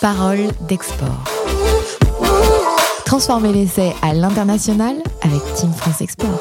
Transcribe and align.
Parole 0.00 0.48
d'export. 0.68 1.24
Transformer 3.04 3.52
l'essai 3.52 3.92
à 4.02 4.14
l'international 4.14 4.96
avec 5.22 5.40
Team 5.54 5.72
France 5.72 6.00
Export. 6.00 6.40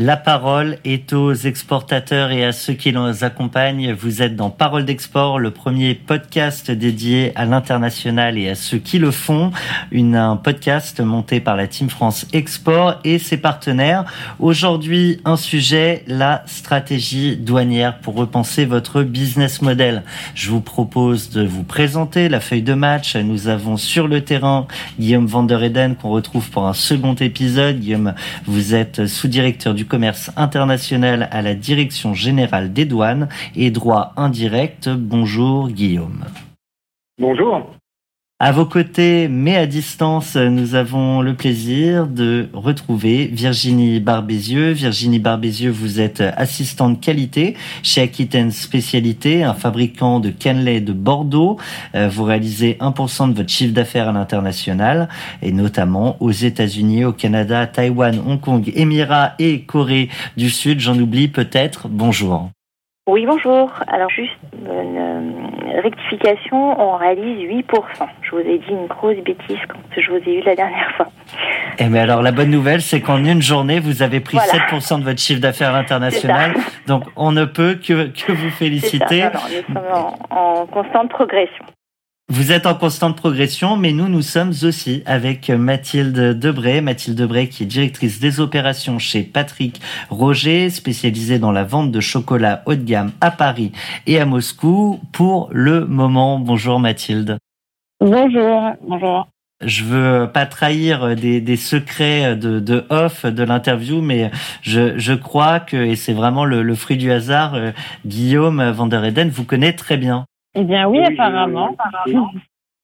La 0.00 0.16
parole 0.16 0.78
est 0.84 1.12
aux 1.12 1.34
exportateurs 1.34 2.30
et 2.30 2.44
à 2.44 2.52
ceux 2.52 2.74
qui 2.74 2.92
nous 2.92 3.24
accompagnent. 3.24 3.92
Vous 3.94 4.22
êtes 4.22 4.36
dans 4.36 4.48
Parole 4.48 4.84
d'export, 4.84 5.40
le 5.40 5.50
premier 5.50 5.96
podcast 5.96 6.70
dédié 6.70 7.32
à 7.34 7.46
l'international 7.46 8.38
et 8.38 8.48
à 8.48 8.54
ceux 8.54 8.78
qui 8.78 9.00
le 9.00 9.10
font. 9.10 9.50
Une, 9.90 10.14
un 10.14 10.36
podcast 10.36 11.00
monté 11.00 11.40
par 11.40 11.56
la 11.56 11.66
Team 11.66 11.90
France 11.90 12.28
Export 12.32 13.00
et 13.02 13.18
ses 13.18 13.38
partenaires. 13.38 14.04
Aujourd'hui, 14.38 15.20
un 15.24 15.34
sujet, 15.36 16.04
la 16.06 16.44
stratégie 16.46 17.36
douanière 17.36 17.98
pour 17.98 18.14
repenser 18.14 18.66
votre 18.66 19.02
business 19.02 19.62
model. 19.62 20.04
Je 20.36 20.48
vous 20.48 20.60
propose 20.60 21.30
de 21.30 21.44
vous 21.44 21.64
présenter 21.64 22.28
la 22.28 22.38
feuille 22.38 22.62
de 22.62 22.74
match. 22.74 23.16
Nous 23.16 23.48
avons 23.48 23.76
sur 23.76 24.06
le 24.06 24.20
terrain 24.20 24.68
Guillaume 25.00 25.26
Van 25.26 25.42
der 25.42 25.60
Eden 25.60 25.96
qu'on 25.96 26.10
retrouve 26.10 26.50
pour 26.50 26.68
un 26.68 26.72
second 26.72 27.16
épisode. 27.16 27.80
Guillaume, 27.80 28.14
vous 28.46 28.76
êtes 28.76 29.08
sous-directeur 29.08 29.74
du 29.74 29.87
commerce 29.88 30.30
international 30.36 31.28
à 31.32 31.42
la 31.42 31.54
Direction 31.54 32.14
générale 32.14 32.72
des 32.72 32.84
douanes 32.84 33.28
et 33.56 33.70
droits 33.70 34.12
indirects. 34.16 34.88
Bonjour 34.88 35.68
Guillaume. 35.68 36.24
Bonjour. 37.18 37.74
À 38.40 38.52
vos 38.52 38.66
côtés, 38.66 39.26
mais 39.26 39.56
à 39.56 39.66
distance, 39.66 40.36
nous 40.36 40.76
avons 40.76 41.22
le 41.22 41.34
plaisir 41.34 42.06
de 42.06 42.48
retrouver 42.52 43.26
Virginie 43.26 43.98
Barbézieux. 43.98 44.70
Virginie 44.70 45.18
Barbézieux, 45.18 45.72
vous 45.72 45.98
êtes 45.98 46.20
assistante 46.20 47.00
qualité 47.00 47.56
chez 47.82 48.00
Aquitaine 48.00 48.52
Spécialité, 48.52 49.42
un 49.42 49.54
fabricant 49.54 50.20
de 50.20 50.30
cannelés 50.30 50.80
de 50.80 50.92
Bordeaux. 50.92 51.56
Euh, 51.96 52.08
vous 52.08 52.22
réalisez 52.22 52.76
1% 52.78 53.30
de 53.30 53.34
votre 53.34 53.50
chiffre 53.50 53.74
d'affaires 53.74 54.08
à 54.08 54.12
l'international 54.12 55.08
et 55.42 55.50
notamment 55.50 56.16
aux 56.20 56.30
États-Unis, 56.30 57.06
au 57.06 57.12
Canada, 57.12 57.66
Taïwan, 57.66 58.20
Hong 58.24 58.40
Kong, 58.40 58.70
Émirats 58.72 59.34
et 59.40 59.62
Corée 59.62 60.10
du 60.36 60.48
Sud. 60.48 60.78
J'en 60.78 60.96
oublie 60.96 61.26
peut-être. 61.26 61.88
Bonjour. 61.88 62.50
Oui, 63.08 63.24
bonjour. 63.24 63.72
Alors 63.86 64.10
juste 64.10 64.36
une 64.52 64.98
euh, 64.98 65.80
rectification, 65.80 66.78
on 66.78 66.98
réalise 66.98 67.48
8%. 67.48 67.64
Je 68.20 68.30
vous 68.32 68.40
ai 68.40 68.58
dit 68.58 68.68
une 68.68 68.86
grosse 68.86 69.16
bêtise 69.24 69.56
quand 69.66 69.78
je 69.96 70.10
vous 70.10 70.18
ai 70.28 70.34
eu 70.34 70.42
la 70.42 70.54
dernière 70.54 70.92
fois. 70.94 71.08
Eh 71.78 71.84
bien 71.84 72.02
alors 72.02 72.20
la 72.20 72.32
bonne 72.32 72.50
nouvelle, 72.50 72.82
c'est 72.82 73.00
qu'en 73.00 73.24
une 73.24 73.40
journée, 73.40 73.80
vous 73.80 74.02
avez 74.02 74.20
pris 74.20 74.36
7% 74.36 74.98
de 74.98 75.04
votre 75.04 75.20
chiffre 75.20 75.40
d'affaires 75.40 75.74
international. 75.74 76.52
Donc 76.86 77.04
on 77.16 77.32
ne 77.32 77.46
peut 77.46 77.76
que, 77.82 78.08
que 78.08 78.30
vous 78.30 78.50
féliciter. 78.50 79.22
Ça. 79.22 79.32
nous 79.32 79.74
sommes 79.74 79.82
en, 79.90 80.60
en 80.60 80.66
constante 80.66 81.08
progression. 81.08 81.64
Vous 82.30 82.52
êtes 82.52 82.66
en 82.66 82.74
constante 82.74 83.16
progression, 83.16 83.78
mais 83.78 83.92
nous, 83.92 84.06
nous 84.06 84.20
sommes 84.20 84.52
aussi 84.62 85.02
avec 85.06 85.48
Mathilde 85.48 86.38
Debré. 86.38 86.82
Mathilde 86.82 87.16
Debré, 87.16 87.48
qui 87.48 87.62
est 87.62 87.66
directrice 87.66 88.20
des 88.20 88.38
opérations 88.38 88.98
chez 88.98 89.22
Patrick 89.22 89.80
Roger, 90.10 90.68
spécialisée 90.68 91.38
dans 91.38 91.52
la 91.52 91.64
vente 91.64 91.90
de 91.90 92.00
chocolat 92.00 92.62
haut 92.66 92.74
de 92.74 92.84
gamme 92.84 93.12
à 93.22 93.30
Paris 93.30 93.72
et 94.06 94.20
à 94.20 94.26
Moscou. 94.26 95.00
Pour 95.10 95.48
le 95.52 95.86
moment, 95.86 96.38
bonjour 96.38 96.78
Mathilde. 96.78 97.38
Bonjour, 97.98 98.72
bonjour. 98.86 99.26
Je 99.64 99.84
veux 99.84 100.30
pas 100.30 100.44
trahir 100.44 101.16
des, 101.16 101.40
des 101.40 101.56
secrets 101.56 102.36
de, 102.36 102.60
de, 102.60 102.84
off 102.90 103.24
de 103.24 103.42
l'interview, 103.42 104.02
mais 104.02 104.30
je, 104.60 104.98
je, 104.98 105.14
crois 105.14 105.60
que, 105.60 105.78
et 105.78 105.96
c'est 105.96 106.12
vraiment 106.12 106.44
le, 106.44 106.62
le, 106.62 106.74
fruit 106.74 106.98
du 106.98 107.10
hasard, 107.10 107.58
Guillaume 108.04 108.70
Van 108.70 108.86
der 108.86 109.02
Eden 109.02 109.30
vous 109.30 109.44
connaît 109.44 109.72
très 109.72 109.96
bien. 109.96 110.26
Eh 110.54 110.64
bien 110.64 110.88
oui, 110.88 110.98
oui 111.00 111.14
apparemment. 111.14 111.76
Je, 112.06 112.12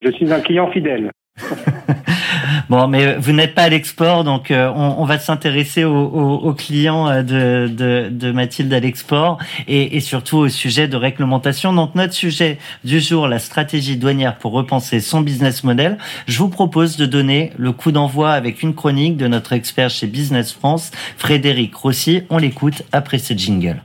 je, 0.02 0.10
suis 0.12 0.32
un 0.32 0.40
client 0.40 0.70
fidèle. 0.70 1.10
bon, 2.68 2.86
mais 2.86 3.16
vous 3.16 3.32
n'êtes 3.32 3.54
pas 3.54 3.62
à 3.62 3.68
l'export, 3.68 4.22
donc 4.22 4.50
euh, 4.50 4.70
on, 4.74 4.96
on, 4.98 5.04
va 5.04 5.18
s'intéresser 5.18 5.84
aux, 5.84 5.92
aux, 5.92 6.34
aux, 6.36 6.54
clients 6.54 7.22
de, 7.22 7.68
de, 7.68 8.08
de 8.08 8.32
Mathilde 8.32 8.72
à 8.72 8.78
l'export 8.78 9.38
et, 9.66 9.96
et, 9.96 10.00
surtout 10.00 10.38
au 10.38 10.48
sujet 10.48 10.86
de 10.86 10.96
réglementation. 10.96 11.72
Donc 11.72 11.94
notre 11.94 12.12
sujet 12.12 12.58
du 12.84 13.00
jour, 13.00 13.26
la 13.26 13.40
stratégie 13.40 13.96
douanière 13.96 14.36
pour 14.36 14.52
repenser 14.52 15.00
son 15.00 15.22
business 15.22 15.64
model. 15.64 15.98
Je 16.28 16.38
vous 16.38 16.50
propose 16.50 16.96
de 16.96 17.06
donner 17.06 17.52
le 17.56 17.72
coup 17.72 17.90
d'envoi 17.90 18.30
avec 18.32 18.62
une 18.62 18.74
chronique 18.74 19.16
de 19.16 19.26
notre 19.26 19.52
expert 19.52 19.90
chez 19.90 20.06
Business 20.06 20.52
France, 20.52 20.92
Frédéric 21.16 21.74
Rossi. 21.74 22.22
On 22.30 22.38
l'écoute 22.38 22.82
après 22.92 23.18
ce 23.18 23.34
jingle. 23.34 23.82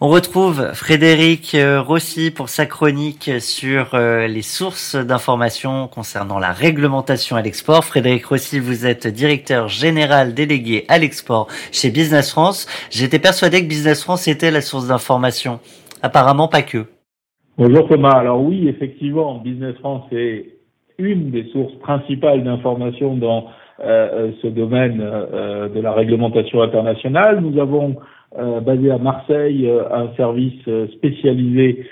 On 0.00 0.06
retrouve 0.06 0.74
Frédéric 0.74 1.56
Rossi 1.84 2.30
pour 2.30 2.48
sa 2.48 2.66
chronique 2.66 3.32
sur 3.40 3.98
les 3.98 4.42
sources 4.42 4.94
d'informations 4.94 5.88
concernant 5.88 6.38
la 6.38 6.52
réglementation 6.52 7.34
à 7.34 7.42
l'export. 7.42 7.84
Frédéric 7.84 8.24
Rossi, 8.26 8.60
vous 8.60 8.86
êtes 8.86 9.08
directeur 9.08 9.66
général 9.66 10.34
délégué 10.34 10.84
à 10.86 10.98
l'export 10.98 11.48
chez 11.72 11.90
Business 11.90 12.30
France. 12.30 12.68
J'étais 12.92 13.18
persuadé 13.18 13.60
que 13.60 13.68
Business 13.68 14.04
France 14.04 14.28
était 14.28 14.52
la 14.52 14.60
source 14.60 14.86
d'information. 14.86 15.58
Apparemment 16.00 16.46
pas 16.46 16.62
que. 16.62 16.86
Bonjour 17.58 17.88
Thomas. 17.88 18.20
Alors 18.20 18.40
oui, 18.40 18.68
effectivement, 18.68 19.38
Business 19.38 19.74
France 19.78 20.04
est 20.12 20.46
une 20.98 21.32
des 21.32 21.48
sources 21.50 21.74
principales 21.80 22.44
d'information 22.44 23.16
dans 23.16 23.46
euh, 23.80 24.30
ce 24.42 24.46
domaine 24.46 25.00
euh, 25.00 25.68
de 25.68 25.80
la 25.80 25.92
réglementation 25.92 26.62
internationale. 26.62 27.40
Nous 27.40 27.60
avons 27.60 27.96
euh, 28.36 28.60
basé 28.60 28.90
à 28.90 28.98
Marseille, 28.98 29.66
euh, 29.66 29.84
un 29.90 30.14
service 30.14 30.60
euh, 30.68 30.86
spécialisé 30.88 31.86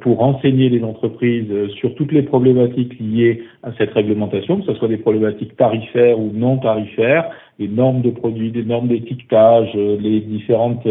pour 0.00 0.18
renseigner 0.18 0.68
les 0.68 0.84
entreprises 0.84 1.50
sur 1.80 1.92
toutes 1.96 2.12
les 2.12 2.22
problématiques 2.22 2.96
liées 3.00 3.42
à 3.64 3.72
cette 3.76 3.92
réglementation, 3.92 4.60
que 4.60 4.66
ce 4.66 4.74
soit 4.74 4.86
des 4.86 4.96
problématiques 4.96 5.56
tarifaires 5.56 6.20
ou 6.20 6.30
non 6.32 6.58
tarifaires, 6.58 7.30
les 7.58 7.66
normes 7.66 8.00
de 8.02 8.10
produits, 8.10 8.52
les 8.52 8.62
normes 8.62 8.86
d'étiquetage, 8.86 9.74
les 9.74 10.20
différentes 10.20 10.86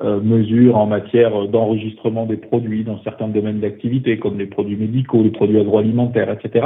mesures 0.00 0.76
en 0.76 0.86
matière 0.86 1.48
d'enregistrement 1.48 2.24
des 2.24 2.36
produits 2.36 2.84
dans 2.84 3.02
certains 3.02 3.26
domaines 3.26 3.58
d'activité, 3.58 4.16
comme 4.18 4.38
les 4.38 4.46
produits 4.46 4.76
médicaux, 4.76 5.24
les 5.24 5.30
produits 5.30 5.58
agroalimentaires, 5.58 6.30
etc. 6.30 6.64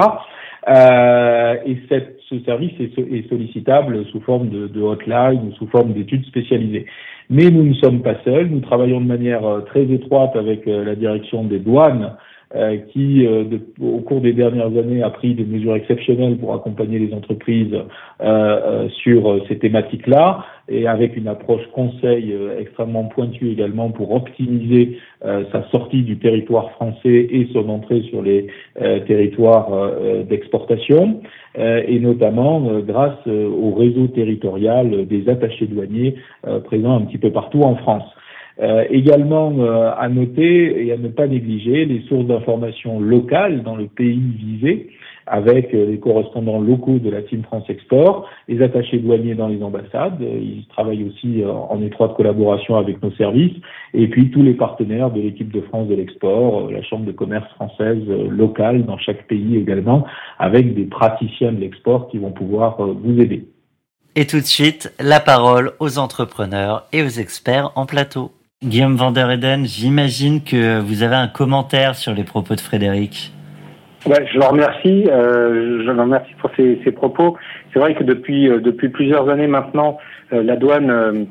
Euh, 0.69 1.57
et 1.67 1.77
ce 2.29 2.39
service 2.45 2.73
est, 2.79 2.97
est, 2.99 3.29
sollicitable 3.29 4.05
sous 4.07 4.21
forme 4.21 4.49
de, 4.49 4.69
de 4.69 4.81
hotline 4.81 5.49
ou 5.49 5.53
sous 5.55 5.67
forme 5.69 5.93
d'études 5.93 6.25
spécialisées. 6.27 6.87
Mais 7.33 7.51
nous 7.51 7.65
ne 7.65 7.73
sommes 7.75 8.03
pas 8.03 8.17
seuls, 8.25 8.49
nous 8.49 8.61
travaillons 8.61 9.01
de 9.01 9.07
manière 9.07 9.43
très 9.65 9.85
étroite 9.85 10.37
avec 10.37 10.67
la 10.67 10.95
direction 10.95 11.45
des 11.45 11.59
douanes 11.61 12.05
euh, 12.05 12.32
qui, 12.93 13.27
euh, 13.27 13.45
au 13.81 14.01
cours 14.01 14.21
des 14.21 14.33
dernières 14.33 14.77
années, 14.77 15.03
a 15.03 15.11
pris 15.11 15.35
des 15.35 15.45
mesures 15.45 15.75
exceptionnelles 15.75 16.37
pour 16.37 16.53
accompagner 16.55 16.99
les 16.99 17.15
entreprises 17.15 17.75
euh, 18.21 18.89
sur 18.91 19.43
ces 19.49 19.59
thématiques-là, 19.59 20.45
et 20.69 20.87
avec 20.87 21.17
une 21.17 21.29
approche 21.29 21.67
conseil 21.73 22.35
extrêmement 22.59 23.05
pointue 23.05 23.51
également 23.51 23.91
pour 23.91 24.15
optimiser 24.15 24.99
sa 25.21 25.69
sortie 25.71 26.03
du 26.03 26.19
territoire 26.19 26.71
français 26.73 27.27
et 27.31 27.49
son 27.53 27.69
entrée 27.69 28.03
sur 28.03 28.23
les 28.23 28.47
territoires 29.07 29.91
d'exportation, 30.31 31.21
et 31.59 31.99
notamment 31.99 32.81
grâce 32.81 33.27
au 33.27 33.75
réseau 33.75 34.07
territorial 34.07 35.05
des 35.07 35.29
attachés 35.29 35.67
douaniers 35.67 36.15
présents 36.65 36.97
un 36.97 37.03
petit 37.03 37.19
peu 37.19 37.31
partout 37.31 37.63
en 37.63 37.75
France. 37.75 38.05
Euh, 38.61 38.85
également 38.91 39.53
euh, 39.59 39.91
à 39.97 40.09
noter 40.11 40.87
et 40.87 40.93
à 40.93 40.99
ne 40.99 41.09
pas 41.09 41.27
négliger 41.27 41.87
les 41.87 42.03
sources 42.03 42.27
d'information 42.27 43.01
locales 43.01 43.63
dans 43.63 43.77
le 43.77 43.87
pays 43.87 44.21
visé, 44.39 44.91
avec 45.27 45.73
euh, 45.73 45.87
les 45.87 45.99
correspondants 45.99 46.61
locaux 46.61 46.99
de 46.99 47.09
la 47.09 47.23
Team 47.23 47.45
France 47.45 47.65
Export, 47.71 48.29
les 48.49 48.61
attachés 48.61 48.99
douaniers 48.99 49.35
dans 49.35 49.49
les 49.49 49.63
ambassades, 49.63 50.21
ils 50.21 50.67
travaillent 50.69 51.05
aussi 51.05 51.43
en 51.47 51.81
étroite 51.81 52.15
collaboration 52.15 52.77
avec 52.77 53.03
nos 53.03 53.13
services, 53.13 53.57
et 53.95 54.09
puis 54.09 54.31
tous 54.31 54.43
les 54.43 54.55
partenaires 54.55 55.11
de 55.11 55.21
l'équipe 55.21 55.51
de 55.51 55.63
France 55.63 55.89
de 55.89 55.95
l'export, 55.95 56.71
la 56.71 56.83
Chambre 56.83 57.07
de 57.07 57.13
commerce 57.13 57.51
française 57.55 58.07
locale 58.29 58.85
dans 58.85 58.99
chaque 58.99 59.27
pays 59.29 59.57
également, 59.57 60.05
avec 60.39 60.75
des 60.75 60.85
praticiens 60.85 61.53
de 61.53 61.61
l'export 61.61 62.09
qui 62.09 62.19
vont 62.19 62.33
pouvoir 62.33 62.77
vous 62.83 63.19
aider. 63.19 63.47
Et 64.15 64.27
tout 64.27 64.41
de 64.41 64.45
suite, 64.45 64.93
la 65.01 65.21
parole 65.21 65.73
aux 65.81 65.99
entrepreneurs 65.99 66.87
et 66.93 67.03
aux 67.03 67.09
experts 67.09 67.71
en 67.77 67.87
plateau. 67.87 68.31
Guillaume 68.65 68.95
Van 68.95 69.11
der 69.11 69.29
Eden, 69.29 69.67
j'imagine 69.67 70.41
que 70.41 70.79
vous 70.79 71.03
avez 71.03 71.17
un 71.17 71.27
commentaire 71.27 71.97
sur 71.97 72.15
les 72.15 72.23
propos 72.23 72.55
de 72.55 72.61
Frédéric. 72.61 73.33
Ouais, 74.07 74.25
je 74.33 74.39
le 74.39 74.45
remercie. 74.45 75.09
Euh, 75.09 75.83
je 75.85 75.91
le 75.91 76.01
remercie 76.01 76.33
pour 76.41 76.51
ses, 76.57 76.77
propos. 76.93 77.37
C'est 77.73 77.81
vrai 77.81 77.95
que 77.95 78.05
depuis 78.05 78.49
euh, 78.49 78.61
depuis 78.61 78.89
plusieurs 78.89 79.29
années 79.29 79.49
maintenant, 79.49 79.99
euh, 80.33 80.45
la 80.45 80.55
douane 80.55 81.27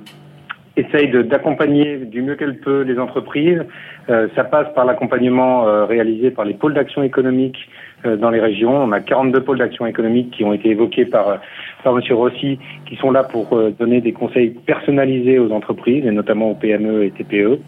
essaye 0.82 1.10
d'accompagner 1.26 1.98
du 1.98 2.22
mieux 2.22 2.36
qu'elle 2.36 2.58
peut 2.58 2.82
les 2.82 3.00
entreprises. 3.00 3.64
ça 4.08 4.44
passe 4.44 4.68
par 4.74 4.86
l'accompagnement 4.86 5.86
réalisé 5.86 6.32
par 6.32 6.46
les 6.46 6.54
pôles 6.54 6.74
d'action 6.74 7.04
économique 7.04 7.58
dans 8.04 8.30
les 8.30 8.40
régions. 8.40 8.76
On 8.76 8.92
a 8.92 9.00
42 9.00 9.42
pôles 9.42 9.60
d'action 9.60 9.86
économique 9.86 10.32
qui 10.32 10.44
ont 10.44 10.54
été 10.54 10.70
évoqués 10.70 11.06
par, 11.06 11.40
par 11.84 11.98
M. 11.98 12.04
Rossi, 12.12 12.60
qui 12.88 12.96
sont 12.98 13.12
là 13.12 13.24
pour 13.24 13.58
donner 13.80 14.02
des 14.02 14.12
conseils 14.12 14.50
personnalisés 14.50 15.40
aux 15.40 15.52
entreprises, 15.52 16.06
et 16.06 16.12
notamment 16.12 16.52
aux 16.52 16.56
PME 16.56 17.06
et 17.06 17.12
TPE. 17.12 17.60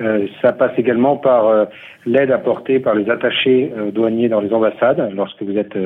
Euh, 0.00 0.26
ça 0.40 0.52
passe 0.52 0.72
également 0.78 1.16
par 1.16 1.46
euh, 1.46 1.64
l'aide 2.06 2.30
apportée 2.30 2.80
par 2.80 2.94
les 2.94 3.10
attachés 3.10 3.70
euh, 3.76 3.90
douaniers 3.90 4.30
dans 4.30 4.40
les 4.40 4.52
ambassades 4.52 5.12
lorsque 5.14 5.42
vous 5.42 5.58
êtes 5.58 5.76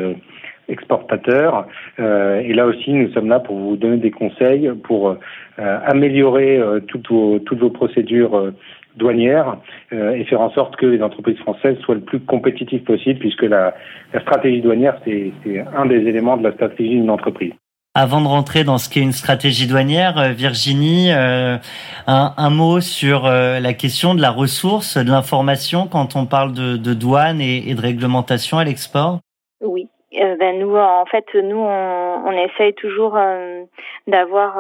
exportateur. 0.69 1.67
et 1.99 2.53
là 2.55 2.67
aussi, 2.67 2.93
nous 2.93 3.11
sommes 3.13 3.29
là 3.29 3.41
pour 3.41 3.57
vous 3.57 3.77
donner 3.77 3.99
des 3.99 4.11
conseils 4.11 4.71
pour 4.85 5.17
améliorer 5.59 6.61
toutes 6.89 7.09
vos, 7.09 7.39
toutes 7.39 7.61
vos 7.61 7.71
procédures 7.71 8.53
douanières 8.97 9.59
et 9.93 10.25
faire 10.25 10.41
en 10.41 10.51
sorte 10.51 10.77
que 10.77 10.87
les 10.87 11.03
entreprises 11.03 11.39
françaises 11.39 11.79
soient 11.81 11.97
le 11.97 12.01
plus 12.01 12.21
compétitives 12.21 12.83
possible, 12.83 13.19
puisque 13.21 13.43
la, 13.43 13.75
la 14.13 14.21
stratégie 14.21 14.61
douanière, 14.61 15.01
c'est 15.05 15.33
un 15.77 15.87
des 15.87 15.97
éléments 15.97 16.37
de 16.37 16.45
la 16.45 16.53
stratégie 16.53 16.97
d'une 16.97 17.11
entreprise. 17.11 17.53
Avant 17.97 18.21
de 18.21 18.27
rentrer 18.27 18.65
dans 18.65 18.77
ce 18.79 18.89
qu'est 18.89 19.01
une 19.01 19.13
stratégie 19.13 19.69
douanière, 19.69 20.19
euh, 20.19 20.33
Virginie, 20.33 21.13
euh, 21.13 21.59
un, 22.09 22.51
mot 22.51 22.81
sur 22.81 23.25
euh, 23.25 23.61
la 23.61 23.73
question 23.73 24.17
de 24.17 24.21
la 24.21 24.33
ressource, 24.33 24.97
de 24.97 25.09
l'information 25.09 25.87
quand 25.87 26.17
on 26.17 26.27
parle 26.27 26.53
de, 26.55 26.95
douane 26.95 27.41
et, 27.41 27.73
de 27.73 27.81
réglementation 27.81 28.59
à 28.59 28.65
l'export? 28.65 29.21
Oui. 29.61 29.87
Ben 30.15 30.59
nous, 30.59 30.77
en 30.77 31.05
fait, 31.07 31.27
nous, 31.35 31.59
on, 31.59 32.23
on 32.27 32.33
essaye 32.33 32.75
toujours 32.75 33.19
d'avoir, 34.07 34.59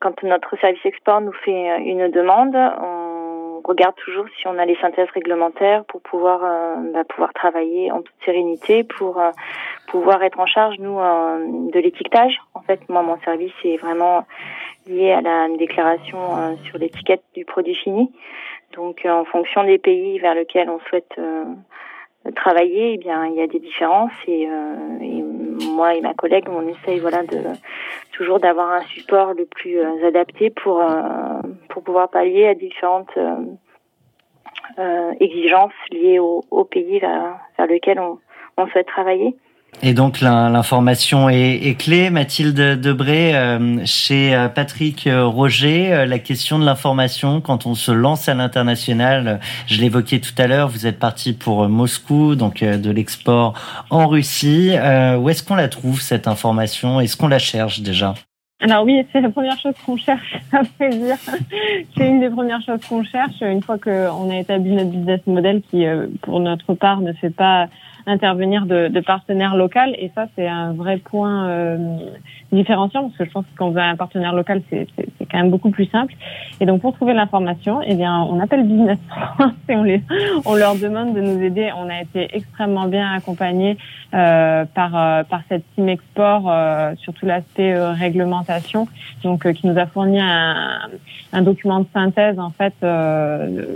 quand 0.00 0.22
notre 0.22 0.58
service 0.58 0.84
export 0.84 1.20
nous 1.20 1.32
fait 1.32 1.78
une 1.84 2.08
demande, 2.08 2.54
on 2.56 3.60
regarde 3.64 3.94
toujours 3.96 4.26
si 4.36 4.46
on 4.46 4.58
a 4.58 4.64
les 4.64 4.76
synthèses 4.76 5.10
réglementaires 5.14 5.84
pour 5.86 6.02
pouvoir 6.02 6.40
bah, 6.92 7.04
pouvoir 7.04 7.32
travailler 7.32 7.90
en 7.92 8.02
toute 8.02 8.14
sérénité, 8.24 8.84
pour 8.84 9.20
pouvoir 9.86 10.22
être 10.22 10.40
en 10.40 10.46
charge 10.46 10.76
nous 10.78 10.98
euh, 10.98 11.70
de 11.72 11.78
l'étiquetage. 11.78 12.40
En 12.54 12.60
fait, 12.60 12.80
moi 12.88 13.02
mon 13.02 13.18
service 13.20 13.52
est 13.64 13.76
vraiment 13.76 14.24
lié 14.88 15.12
à 15.12 15.20
la 15.20 15.48
déclaration 15.56 16.18
euh, 16.18 16.56
sur 16.64 16.78
l'étiquette 16.78 17.22
du 17.34 17.44
produit 17.44 17.76
fini. 17.76 18.12
Donc 18.72 19.04
euh, 19.04 19.10
en 19.10 19.24
fonction 19.24 19.62
des 19.64 19.78
pays 19.78 20.18
vers 20.18 20.34
lesquels 20.34 20.68
on 20.68 20.80
souhaite 20.88 21.16
travailler, 22.36 22.94
eh 22.94 22.98
bien 22.98 23.26
il 23.26 23.34
y 23.34 23.40
a 23.40 23.46
des 23.46 23.58
différences 23.58 24.12
et, 24.26 24.48
moi 25.74 25.94
et 25.94 26.00
ma 26.00 26.14
collègue 26.14 26.46
on 26.48 26.66
essaye 26.66 26.98
voilà 26.98 27.22
de 27.22 27.38
toujours 28.12 28.38
d'avoir 28.40 28.72
un 28.72 28.82
support 28.82 29.34
le 29.34 29.44
plus 29.46 29.80
adapté 30.04 30.50
pour 30.50 30.82
pour 31.68 31.82
pouvoir 31.82 32.08
pallier 32.10 32.46
à 32.46 32.54
différentes 32.54 33.16
exigences 35.20 35.72
liées 35.90 36.18
au, 36.18 36.64
pays 36.64 36.98
vers, 36.98 37.38
vers 37.58 37.66
lequel 37.66 38.00
on 38.00 38.66
souhaite 38.68 38.86
travailler. 38.86 39.36
Et 39.82 39.92
donc 39.92 40.20
l'information 40.20 41.28
est, 41.28 41.78
clé. 41.78 42.10
Mathilde 42.10 42.80
Debré, 42.80 43.36
euh, 43.36 43.84
chez 43.84 44.34
euh, 44.34 44.48
Patrick 44.48 45.06
euh, 45.06 45.26
Roger, 45.26 46.06
la 46.06 46.18
question 46.18 46.58
de 46.58 46.64
l'information 46.64 47.40
quand 47.40 47.66
on 47.66 47.74
se 47.74 47.92
lance 47.92 48.28
à 48.28 48.34
l'international, 48.34 49.40
je 49.66 49.80
l'évoquais 49.80 50.20
tout 50.20 50.34
à 50.38 50.46
l'heure, 50.46 50.68
vous 50.68 50.86
êtes 50.86 50.98
parti 50.98 51.32
pour 51.32 51.68
Moscou, 51.68 52.34
donc 52.34 52.62
de 52.64 52.90
l'export 52.90 53.54
en 53.90 54.06
Russie. 54.06 54.70
où 55.18 55.28
est-ce 55.28 55.42
qu'on 55.42 55.56
la 55.56 55.68
trouve 55.68 56.00
cette 56.00 56.28
information? 56.28 57.00
Est-ce 57.00 57.16
qu'on 57.16 57.28
la 57.28 57.38
cherche 57.38 57.80
déjà? 57.80 58.14
Alors 58.60 58.84
oui, 58.84 59.04
c'est 59.12 59.20
la 59.20 59.28
première 59.28 59.58
chose 59.58 59.74
qu'on 59.84 59.96
cherche, 59.96 60.36
à 60.52 60.62
vrai 60.62 60.88
dire. 60.90 61.16
c'est 61.96 62.08
une 62.08 62.20
des 62.20 62.30
premières 62.30 62.62
choses 62.62 62.80
qu'on 62.88 63.04
cherche 63.04 63.42
une 63.42 63.62
fois 63.62 63.76
qu'on 63.78 64.30
a 64.30 64.36
établi 64.36 64.72
notre 64.72 64.90
business 64.90 65.20
model 65.26 65.60
qui, 65.70 65.84
pour 66.22 66.40
notre 66.40 66.72
part, 66.74 67.00
ne 67.00 67.12
fait 67.12 67.30
pas 67.30 67.66
intervenir 68.06 68.66
de, 68.66 68.88
de 68.88 69.00
partenaires 69.00 69.56
locaux. 69.56 69.80
Et 69.98 70.10
ça, 70.14 70.26
c'est 70.36 70.46
un 70.46 70.72
vrai 70.72 70.98
point 70.98 71.48
euh, 71.48 71.98
différenciant 72.52 73.04
parce 73.04 73.16
que 73.16 73.24
je 73.24 73.30
pense 73.30 73.44
que 73.44 73.56
quand 73.56 73.68
on 73.68 73.70
veut 73.70 73.80
un 73.80 73.96
partenaire 73.96 74.34
local, 74.34 74.62
c'est 74.70 74.86
quand 75.30 75.38
même 75.38 75.50
beaucoup 75.50 75.70
plus 75.70 75.86
simple. 75.86 76.14
Et 76.60 76.66
donc, 76.66 76.80
pour 76.80 76.94
trouver 76.94 77.14
l'information, 77.14 77.80
eh 77.82 77.94
bien, 77.94 78.20
on 78.20 78.40
appelle 78.40 78.64
Business 78.66 78.98
France 79.08 79.52
et 79.68 79.76
on, 79.76 79.82
les, 79.82 80.02
on 80.44 80.54
leur 80.54 80.76
demande 80.76 81.14
de 81.14 81.20
nous 81.20 81.42
aider. 81.42 81.70
On 81.76 81.88
a 81.88 82.02
été 82.02 82.28
extrêmement 82.32 82.86
bien 82.86 83.12
accompagnés 83.12 83.76
euh, 84.14 84.64
par, 84.74 84.96
euh, 84.96 85.24
par 85.24 85.40
cette 85.48 85.64
team 85.74 85.88
export 85.88 86.44
euh, 86.46 86.94
sur 86.96 87.12
tout 87.14 87.26
l'aspect 87.26 87.74
euh, 87.74 87.92
réglementation, 87.92 88.86
donc 89.22 89.50
qui 89.52 89.66
nous 89.66 89.78
a 89.78 89.86
fourni 89.86 90.20
un, 90.20 90.78
un 91.32 91.42
document 91.42 91.80
de 91.80 91.86
synthèse 91.92 92.38
en 92.38 92.50
fait 92.50 92.74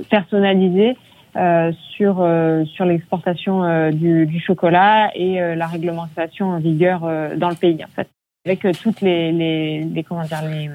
personnalisé 0.08 0.96
euh, 1.36 1.72
sur 1.96 2.20
euh, 2.20 2.64
sur 2.64 2.84
l'exportation 2.84 3.64
euh, 3.64 3.90
du, 3.90 4.26
du, 4.26 4.40
chocolat 4.40 5.10
et 5.14 5.38
la 5.54 5.66
réglementation 5.66 6.50
en 6.50 6.58
vigueur 6.58 7.00
dans 7.36 7.50
le 7.50 7.54
pays 7.54 7.84
en 7.84 7.88
fait. 7.88 8.08
Avec 8.46 8.66
toutes 8.82 9.00
les, 9.02 9.30
les, 9.32 9.84
les 9.84 10.02
comment 10.02 10.22
dire 10.22 10.42
les, 10.42 10.70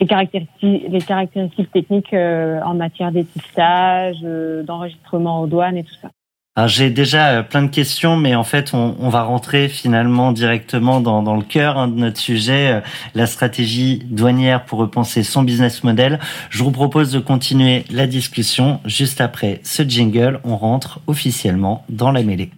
les 0.00 0.06
caractéristiques 0.06 0.84
les 0.88 1.00
caractéristiques 1.00 1.70
techniques 1.70 2.12
en 2.12 2.74
matière 2.74 3.12
d'étiquetage 3.12 4.20
d'enregistrement 4.64 5.42
aux 5.42 5.46
douanes 5.46 5.76
et 5.76 5.84
tout 5.84 5.94
ça 6.02 6.10
j'ai 6.66 6.90
déjà 6.90 7.28
euh, 7.28 7.42
plein 7.42 7.62
de 7.62 7.68
questions, 7.68 8.16
mais 8.16 8.34
en 8.34 8.44
fait, 8.44 8.74
on, 8.74 8.96
on 8.98 9.08
va 9.08 9.22
rentrer 9.22 9.68
finalement 9.68 10.32
directement 10.32 11.00
dans, 11.00 11.22
dans 11.22 11.36
le 11.36 11.42
cœur 11.42 11.78
hein, 11.78 11.88
de 11.88 11.94
notre 11.94 12.18
sujet, 12.18 12.72
euh, 12.72 12.80
la 13.14 13.26
stratégie 13.26 14.02
douanière 14.04 14.64
pour 14.64 14.78
repenser 14.78 15.22
son 15.22 15.42
business 15.42 15.84
model. 15.84 16.18
Je 16.50 16.64
vous 16.64 16.72
propose 16.72 17.12
de 17.12 17.20
continuer 17.20 17.84
la 17.90 18.06
discussion 18.06 18.80
juste 18.84 19.20
après 19.20 19.60
ce 19.62 19.82
jingle. 19.82 20.40
On 20.44 20.56
rentre 20.56 21.00
officiellement 21.06 21.84
dans 21.88 22.10
la 22.10 22.22
mêlée. 22.22 22.50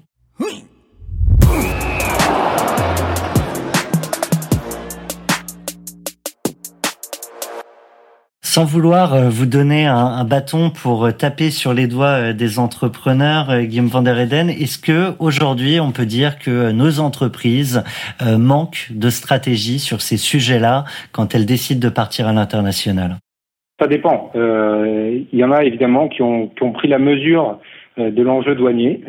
Sans 8.53 8.65
vouloir 8.65 9.15
euh, 9.15 9.29
vous 9.29 9.47
donner 9.47 9.87
un, 9.87 10.25
bâton 10.25 10.71
pour 10.71 11.05
euh, 11.05 11.13
taper 11.13 11.51
sur 11.51 11.73
les 11.73 11.87
doigts 11.87 12.19
euh, 12.19 12.33
des 12.33 12.59
entrepreneurs, 12.59 13.47
Guillaume 13.63 13.87
van 13.87 14.03
der 14.03 14.19
Eden, 14.19 14.51
est-ce 14.51 14.77
que 14.77 15.17
aujourd'hui 15.21 15.79
on 15.79 15.93
peut 15.93 16.05
dire 16.05 16.37
que 16.37 16.73
nos 16.73 16.99
entreprises 16.99 17.85
manquent 18.21 18.89
de 18.91 19.09
stratégie 19.09 19.79
sur 19.79 20.01
ces 20.01 20.17
sujets-là 20.17 20.83
quand 21.13 21.33
elles 21.33 21.47
décident 21.47 21.79
de 21.79 21.95
partir 21.95 22.27
à 22.27 22.33
l'international? 22.33 23.19
Ça 23.81 23.87
dépend. 23.87 24.33
Il 24.35 25.39
y 25.39 25.45
en 25.45 25.53
a 25.53 25.63
évidemment 25.63 26.09
qui 26.09 26.23
ont, 26.23 26.51
pris 26.75 26.89
la 26.89 26.99
mesure 26.99 27.61
de 27.99 28.23
l'enjeu 28.23 28.57
douanier 28.57 29.01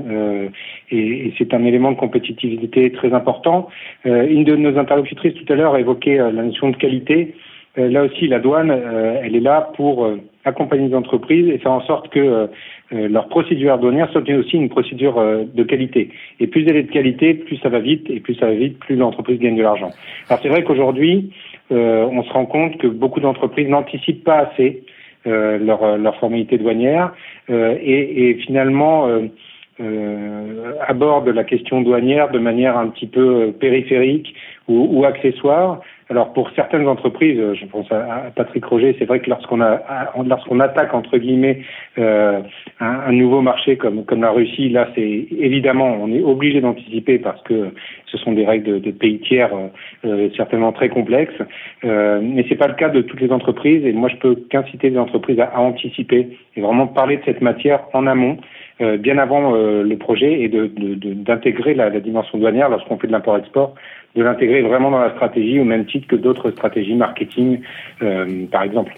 et 0.92 1.34
c'est 1.40 1.54
un 1.56 1.66
élément 1.66 1.92
de 1.92 1.98
compétitivité 1.98 2.92
très 2.92 3.12
important. 3.12 3.70
une 4.06 4.44
de 4.44 4.56
nos 4.56 4.78
interlocutrices 4.78 5.34
tout 5.34 5.52
à 5.52 5.56
l'heure 5.56 5.74
a 5.74 5.80
évoqué 5.80 6.18
la 6.18 6.44
notion 6.44 6.70
de 6.70 6.78
qualité. 6.78 7.34
Euh, 7.78 7.90
là 7.90 8.04
aussi, 8.04 8.28
la 8.28 8.40
douane, 8.40 8.72
euh, 8.72 9.22
elle 9.24 9.36
est 9.36 9.42
là 9.42 9.70
pour 9.76 10.06
euh, 10.06 10.18
accompagner 10.44 10.90
les 10.90 10.96
entreprises 10.96 11.48
et 11.48 11.58
faire 11.58 11.72
en 11.72 11.82
sorte 11.82 12.10
que 12.10 12.50
leur 12.92 13.30
procédure 13.30 13.78
douanière 13.78 14.12
soit 14.12 14.28
aussi 14.30 14.58
une 14.58 14.68
procédure 14.68 15.16
de 15.46 15.64
qualité. 15.64 16.10
Et 16.42 16.48
plus 16.48 16.66
elle 16.68 16.76
est 16.76 16.84
de 16.84 16.92
qualité, 16.92 17.36
plus 17.36 17.56
ça 17.58 17.70
va 17.70 17.80
vite, 17.80 18.10
et 18.10 18.20
plus 18.20 18.36
ça 18.36 18.48
va 18.48 18.54
vite, 18.54 18.80
plus 18.80 18.98
l'entreprise 18.98 19.40
gagne 19.40 19.56
de 19.56 19.62
l'argent. 19.62 19.92
Alors 20.28 20.42
c'est 20.42 20.50
vrai 20.50 20.64
qu'aujourd'hui, 20.64 21.32
on 21.70 22.24
se 22.24 22.34
rend 22.34 22.48
compte 22.48 22.78
que 22.80 22.88
beaucoup 22.88 23.22
d'entreprises 23.22 23.70
n'anticipent 23.70 24.26
pas 24.26 24.40
assez 24.40 24.84
leur, 25.26 25.98
leur 25.98 26.18
formalité 26.18 26.58
douanière 26.58 27.14
et, 27.50 28.30
et, 28.30 28.34
finalement 28.44 29.08
euh, 29.82 30.74
abordent 30.86 31.30
la 31.30 31.44
question 31.44 31.82
douanière 31.82 32.30
de 32.30 32.40
manière 32.40 32.78
un 32.78 32.90
petit 32.90 33.08
peu 33.08 33.52
périphérique 33.58 34.36
ou, 34.68 34.88
ou 34.92 35.06
accessoire, 35.06 35.80
alors 36.12 36.34
pour 36.34 36.52
certaines 36.58 36.90
entreprises, 36.90 37.40
euh, 37.40 37.54
je 37.56 37.66
pense 37.66 37.90
à, 37.90 38.32
Patrick 38.36 38.66
Roger, 38.66 38.94
c'est 39.00 39.06
vrai 39.06 39.22
que 39.22 39.30
lorsqu'on 39.30 39.62
a 39.62 39.80
lorsqu'on 40.26 40.60
attaque 40.60 40.94
entre 40.94 41.18
guillemets 41.18 41.62
euh, 41.98 42.42
un, 42.82 43.14
nouveau 43.14 43.42
marché 43.42 43.78
comme 43.78 44.04
comme 44.04 44.22
la 44.22 44.32
Russie, 44.32 44.68
là 44.68 44.90
c'est 44.94 45.28
évidemment 45.32 45.88
on 46.02 46.12
est 46.12 46.22
obligé 46.22 46.60
d'anticiper 46.60 47.18
parce 47.18 47.42
que 47.44 47.72
ce 48.08 48.18
sont 48.18 48.34
des 48.34 48.46
règles 48.46 48.82
de, 48.82 48.92
pays 48.92 49.20
tiers 49.20 49.52
euh, 50.04 50.30
certainement 50.36 50.74
très 50.74 50.90
complexes, 50.90 51.42
euh, 51.86 52.20
mais 52.22 52.46
c'est 52.50 52.56
pas 52.56 52.68
le 52.68 52.74
cas 52.74 52.90
de 52.90 53.02
toutes 53.02 53.22
les 53.22 53.32
entreprises 53.32 53.86
et 53.86 53.94
moi 53.94 54.10
je 54.10 54.18
peux 54.18 54.36
qu'inciter 54.36 54.90
les 54.90 54.98
entreprises 54.98 55.40
à, 55.40 55.58
anticiper 55.62 56.28
et 56.58 56.62
vraiment 56.62 56.88
parler 56.88 57.18
de 57.18 57.24
cette 57.24 57.42
matière 57.42 57.84
en 57.94 58.06
amont. 58.06 58.38
Bien 59.00 59.18
avant 59.18 59.52
le 59.52 59.96
projet 59.98 60.42
et 60.42 60.50
d'intégrer 60.50 61.72
de, 61.72 61.74
de, 61.74 61.78
la, 61.78 61.90
la 61.90 62.00
dimension 62.00 62.38
douanière 62.38 62.70
lorsqu'on 62.70 62.98
fait 62.98 63.08
de 63.08 63.12
l'import-export 63.12 63.76
de 64.16 64.24
l'intégrer 64.24 64.62
vraiment 64.62 64.92
dans 64.92 65.00
la 65.00 65.12
stratégie 65.12 65.60
au 65.60 65.64
même 65.64 65.86
titre 65.86 66.08
que 66.08 66.16
d'autres 66.16 66.52
stratégies 66.52 66.96
marketing, 66.96 67.62
euh, 68.02 68.46
par 68.52 68.64
exemple. 68.64 68.94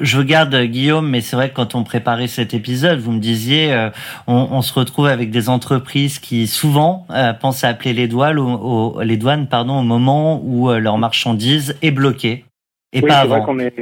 Je 0.00 0.16
regarde 0.16 0.54
Guillaume, 0.64 1.10
mais 1.10 1.20
c'est 1.20 1.36
vrai 1.36 1.50
que 1.50 1.54
quand 1.54 1.74
on 1.74 1.84
préparait 1.84 2.26
cet 2.26 2.54
épisode, 2.54 3.00
vous 3.00 3.12
me 3.12 3.20
disiez, 3.20 3.72
euh, 3.72 3.90
on, 4.26 4.48
on, 4.50 4.62
se 4.62 4.72
retrouve 4.72 5.06
avec 5.06 5.30
des 5.30 5.50
entreprises 5.50 6.18
qui 6.18 6.46
souvent 6.46 7.06
euh, 7.10 7.34
pensent 7.34 7.64
à 7.64 7.68
appeler 7.68 7.92
les 7.92 8.08
douanes, 8.08 8.38
au, 8.38 9.02
les 9.02 9.18
douanes, 9.18 9.46
pardon, 9.46 9.80
au 9.80 9.82
moment 9.82 10.40
où 10.42 10.70
leur 10.70 10.96
marchandise 10.96 11.76
est 11.82 11.90
bloquée. 11.90 12.44
Et 12.92 13.00
oui, 13.02 13.08
pas 13.08 13.22
c'est 13.22 13.28
vrai 13.28 13.36
avant. 13.36 13.46
qu'on 13.46 13.58
est, 13.60 13.72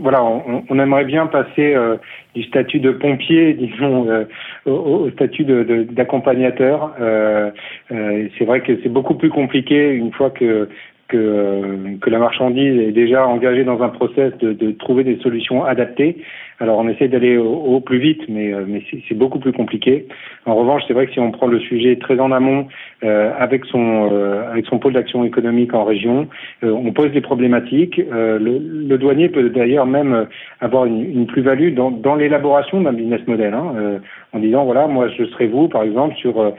voilà, 0.00 0.22
on, 0.22 0.62
on 0.68 0.78
aimerait 0.78 1.06
bien 1.06 1.26
passer 1.26 1.74
euh, 1.74 1.96
du 2.34 2.42
statut 2.42 2.80
de 2.80 2.90
pompier, 2.90 3.54
disons, 3.58 4.10
euh, 4.10 4.24
au, 4.66 4.72
au 5.06 5.10
statut 5.10 5.44
de- 5.44 5.62
de- 5.62 5.84
d'accompagnateur. 5.84 6.92
Euh, 7.00 7.50
euh, 7.92 8.28
c'est 8.38 8.44
vrai 8.44 8.60
que 8.60 8.78
c'est 8.82 8.90
beaucoup 8.90 9.14
plus 9.14 9.30
compliqué 9.30 9.90
une 9.94 10.12
fois 10.12 10.30
que 10.30 10.68
que, 11.08 11.16
euh, 11.16 11.96
que 12.00 12.10
la 12.10 12.18
marchandise 12.18 12.80
est 12.80 12.90
déjà 12.90 13.24
engagée 13.28 13.62
dans 13.62 13.80
un 13.80 13.90
process 13.90 14.36
de, 14.38 14.52
de 14.52 14.72
trouver 14.72 15.04
des 15.04 15.18
solutions 15.18 15.64
adaptées. 15.64 16.16
Alors 16.58 16.78
on 16.78 16.88
essaie 16.88 17.06
d'aller 17.06 17.36
au, 17.36 17.46
au 17.54 17.80
plus 17.80 17.98
vite, 18.00 18.22
mais, 18.28 18.52
euh, 18.52 18.64
mais 18.66 18.82
c'est 19.08 19.14
beaucoup 19.14 19.38
plus 19.38 19.52
compliqué. 19.52 20.08
En 20.46 20.56
revanche, 20.56 20.82
c'est 20.88 20.94
vrai 20.94 21.06
que 21.06 21.12
si 21.12 21.20
on 21.20 21.30
prend 21.30 21.46
le 21.46 21.60
sujet 21.60 21.94
très 21.94 22.18
en 22.18 22.32
amont, 22.32 22.66
euh, 23.04 23.30
avec 23.38 23.64
son 23.66 24.08
euh, 24.12 24.50
avec 24.50 24.66
son 24.66 24.78
pôle 24.78 24.94
d'action 24.94 25.24
économique 25.24 25.74
en 25.74 25.84
région, 25.84 26.28
euh, 26.64 26.70
on 26.70 26.92
pose 26.92 27.12
des 27.12 27.20
problématiques. 27.20 27.98
Euh, 27.98 28.38
le, 28.38 28.58
le 28.58 28.98
douanier 28.98 29.28
peut 29.28 29.50
d'ailleurs 29.50 29.86
même 29.86 30.26
avoir 30.60 30.86
une, 30.86 31.02
une 31.02 31.26
plus-value 31.26 31.74
dans, 31.74 31.90
dans 31.90 32.14
l'élaboration 32.14 32.80
d'un 32.80 32.92
business 32.92 33.20
model, 33.26 33.52
hein, 33.52 33.74
euh, 33.76 33.98
en 34.32 34.38
disant 34.38 34.64
voilà, 34.64 34.86
moi 34.86 35.08
je 35.08 35.24
serai 35.26 35.46
vous, 35.46 35.68
par 35.68 35.82
exemple, 35.82 36.14
sur 36.16 36.40
euh, 36.40 36.52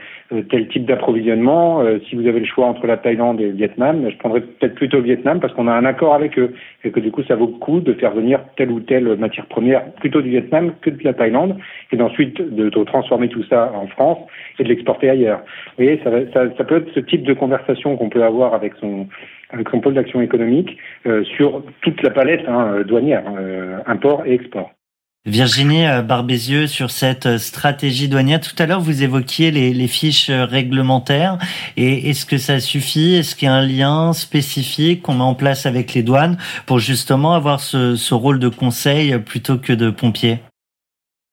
tel 0.50 0.68
type 0.68 0.86
d'approvisionnement. 0.86 1.82
Si 2.08 2.14
vous 2.14 2.26
avez 2.26 2.40
le 2.40 2.46
choix 2.46 2.66
entre 2.66 2.86
la 2.86 2.96
Thaïlande 2.96 3.40
et 3.40 3.46
le 3.46 3.54
Vietnam, 3.54 4.06
je 4.08 4.16
prendrais 4.16 4.40
peut-être 4.40 4.74
plutôt 4.74 4.98
le 4.98 5.04
Vietnam 5.04 5.40
parce 5.40 5.52
qu'on 5.54 5.66
a 5.66 5.72
un 5.72 5.84
accord 5.84 6.14
avec 6.14 6.38
eux 6.38 6.54
et 6.84 6.90
que 6.90 7.00
du 7.00 7.10
coup 7.10 7.22
ça 7.24 7.34
vaut 7.34 7.46
le 7.46 7.58
coup 7.58 7.80
de 7.80 7.94
faire 7.94 8.12
venir 8.12 8.40
telle 8.56 8.70
ou 8.70 8.80
telle 8.80 9.16
matière 9.16 9.46
première 9.46 9.84
plutôt 9.94 10.20
du 10.20 10.30
Vietnam 10.30 10.72
que 10.82 10.90
de 10.90 11.02
la 11.02 11.14
Thaïlande 11.14 11.56
et 11.92 11.96
d'ensuite 11.96 12.40
de, 12.40 12.68
transformer 12.84 13.28
tout 13.28 13.42
ça 13.44 13.72
en 13.74 13.86
France 13.88 14.18
et 14.58 14.64
de 14.64 14.68
l'exporter 14.68 15.10
ailleurs. 15.10 15.40
Ça, 16.32 16.64
peut 16.64 16.76
être 16.76 16.92
ce 16.94 17.00
type 17.00 17.22
de 17.22 17.34
conversation 17.34 17.96
qu'on 17.96 18.08
peut 18.08 18.24
avoir 18.24 18.54
avec 18.54 18.74
son 18.80 19.08
avec 19.50 19.68
pôle 19.70 19.94
d'action 19.94 20.20
économique 20.20 20.76
euh, 21.06 21.24
sur 21.24 21.62
toute 21.80 22.02
la 22.02 22.10
palette 22.10 22.46
hein, 22.46 22.72
euh, 22.74 22.84
douanière, 22.84 23.24
euh, 23.38 23.78
import 23.86 24.26
et 24.26 24.34
export. 24.34 24.70
Virginie 25.26 25.84
Barbézieux, 26.06 26.66
sur 26.66 26.90
cette 26.90 27.36
stratégie 27.36 28.08
douanière, 28.08 28.40
tout 28.40 28.54
à 28.58 28.66
l'heure 28.66 28.80
vous 28.80 29.02
évoquiez 29.02 29.50
les, 29.50 29.88
fiches 29.88 30.30
réglementaires. 30.30 31.36
Et 31.76 32.08
est-ce 32.08 32.24
que 32.24 32.38
ça 32.38 32.60
suffit? 32.60 33.16
Est-ce 33.16 33.34
qu'il 33.34 33.46
y 33.46 33.50
a 33.50 33.54
un 33.54 33.66
lien 33.66 34.12
spécifique 34.14 35.02
qu'on 35.02 35.14
met 35.14 35.22
en 35.22 35.34
place 35.34 35.66
avec 35.66 35.92
les 35.92 36.02
douanes 36.02 36.38
pour 36.66 36.78
justement 36.78 37.34
avoir 37.34 37.60
ce, 37.60 37.94
ce 37.94 38.14
rôle 38.14 38.38
de 38.38 38.48
conseil 38.48 39.18
plutôt 39.18 39.58
que 39.58 39.74
de 39.74 39.90
pompier? 39.90 40.38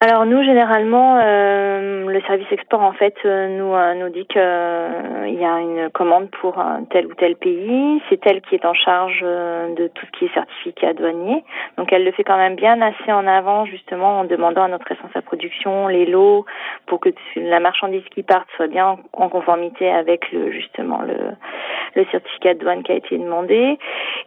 Alors 0.07 0.27
nous 0.27 0.43
généralement 0.43 1.17
euh, 1.19 2.05
le 2.05 2.21
service 2.27 2.51
export 2.51 2.83
en 2.83 2.91
fait 2.91 3.15
euh, 3.25 3.57
nous 3.57 3.73
euh, 3.73 3.95
nous 3.95 4.09
dit 4.09 4.27
que 4.27 4.37
euh, 4.37 5.25
il 5.25 5.33
y 5.33 5.43
a 5.43 5.59
une 5.59 5.89
commande 5.89 6.29
pour 6.29 6.63
tel 6.91 7.07
ou 7.07 7.15
tel 7.15 7.35
pays, 7.35 7.99
c'est 8.07 8.23
elle 8.27 8.41
qui 8.41 8.53
est 8.53 8.65
en 8.65 8.75
charge 8.75 9.21
de 9.21 9.87
tout 9.87 10.05
ce 10.05 10.11
qui 10.19 10.25
est 10.25 10.33
certificat 10.35 10.93
douanier. 10.93 11.43
Donc 11.79 11.91
elle 11.91 12.03
le 12.03 12.11
fait 12.11 12.23
quand 12.23 12.37
même 12.37 12.53
bien 12.53 12.79
assez 12.83 13.11
en 13.11 13.25
avant 13.25 13.65
justement 13.65 14.19
en 14.19 14.25
demandant 14.25 14.65
à 14.65 14.67
notre 14.67 14.85
responsable 14.87 15.25
production 15.25 15.87
les 15.87 16.05
lots 16.05 16.45
pour 16.85 16.99
que 16.99 17.09
la 17.35 17.59
marchandise 17.59 18.05
qui 18.11 18.21
parte 18.21 18.47
soit 18.57 18.67
bien 18.67 18.99
en 19.11 19.29
conformité 19.29 19.89
avec 19.89 20.31
le 20.31 20.51
justement 20.51 21.01
le 21.01 22.05
certificat 22.11 22.53
de 22.53 22.59
douane 22.59 22.83
qui 22.83 22.91
a 22.91 22.95
été 22.95 23.17
demandé. 23.17 23.79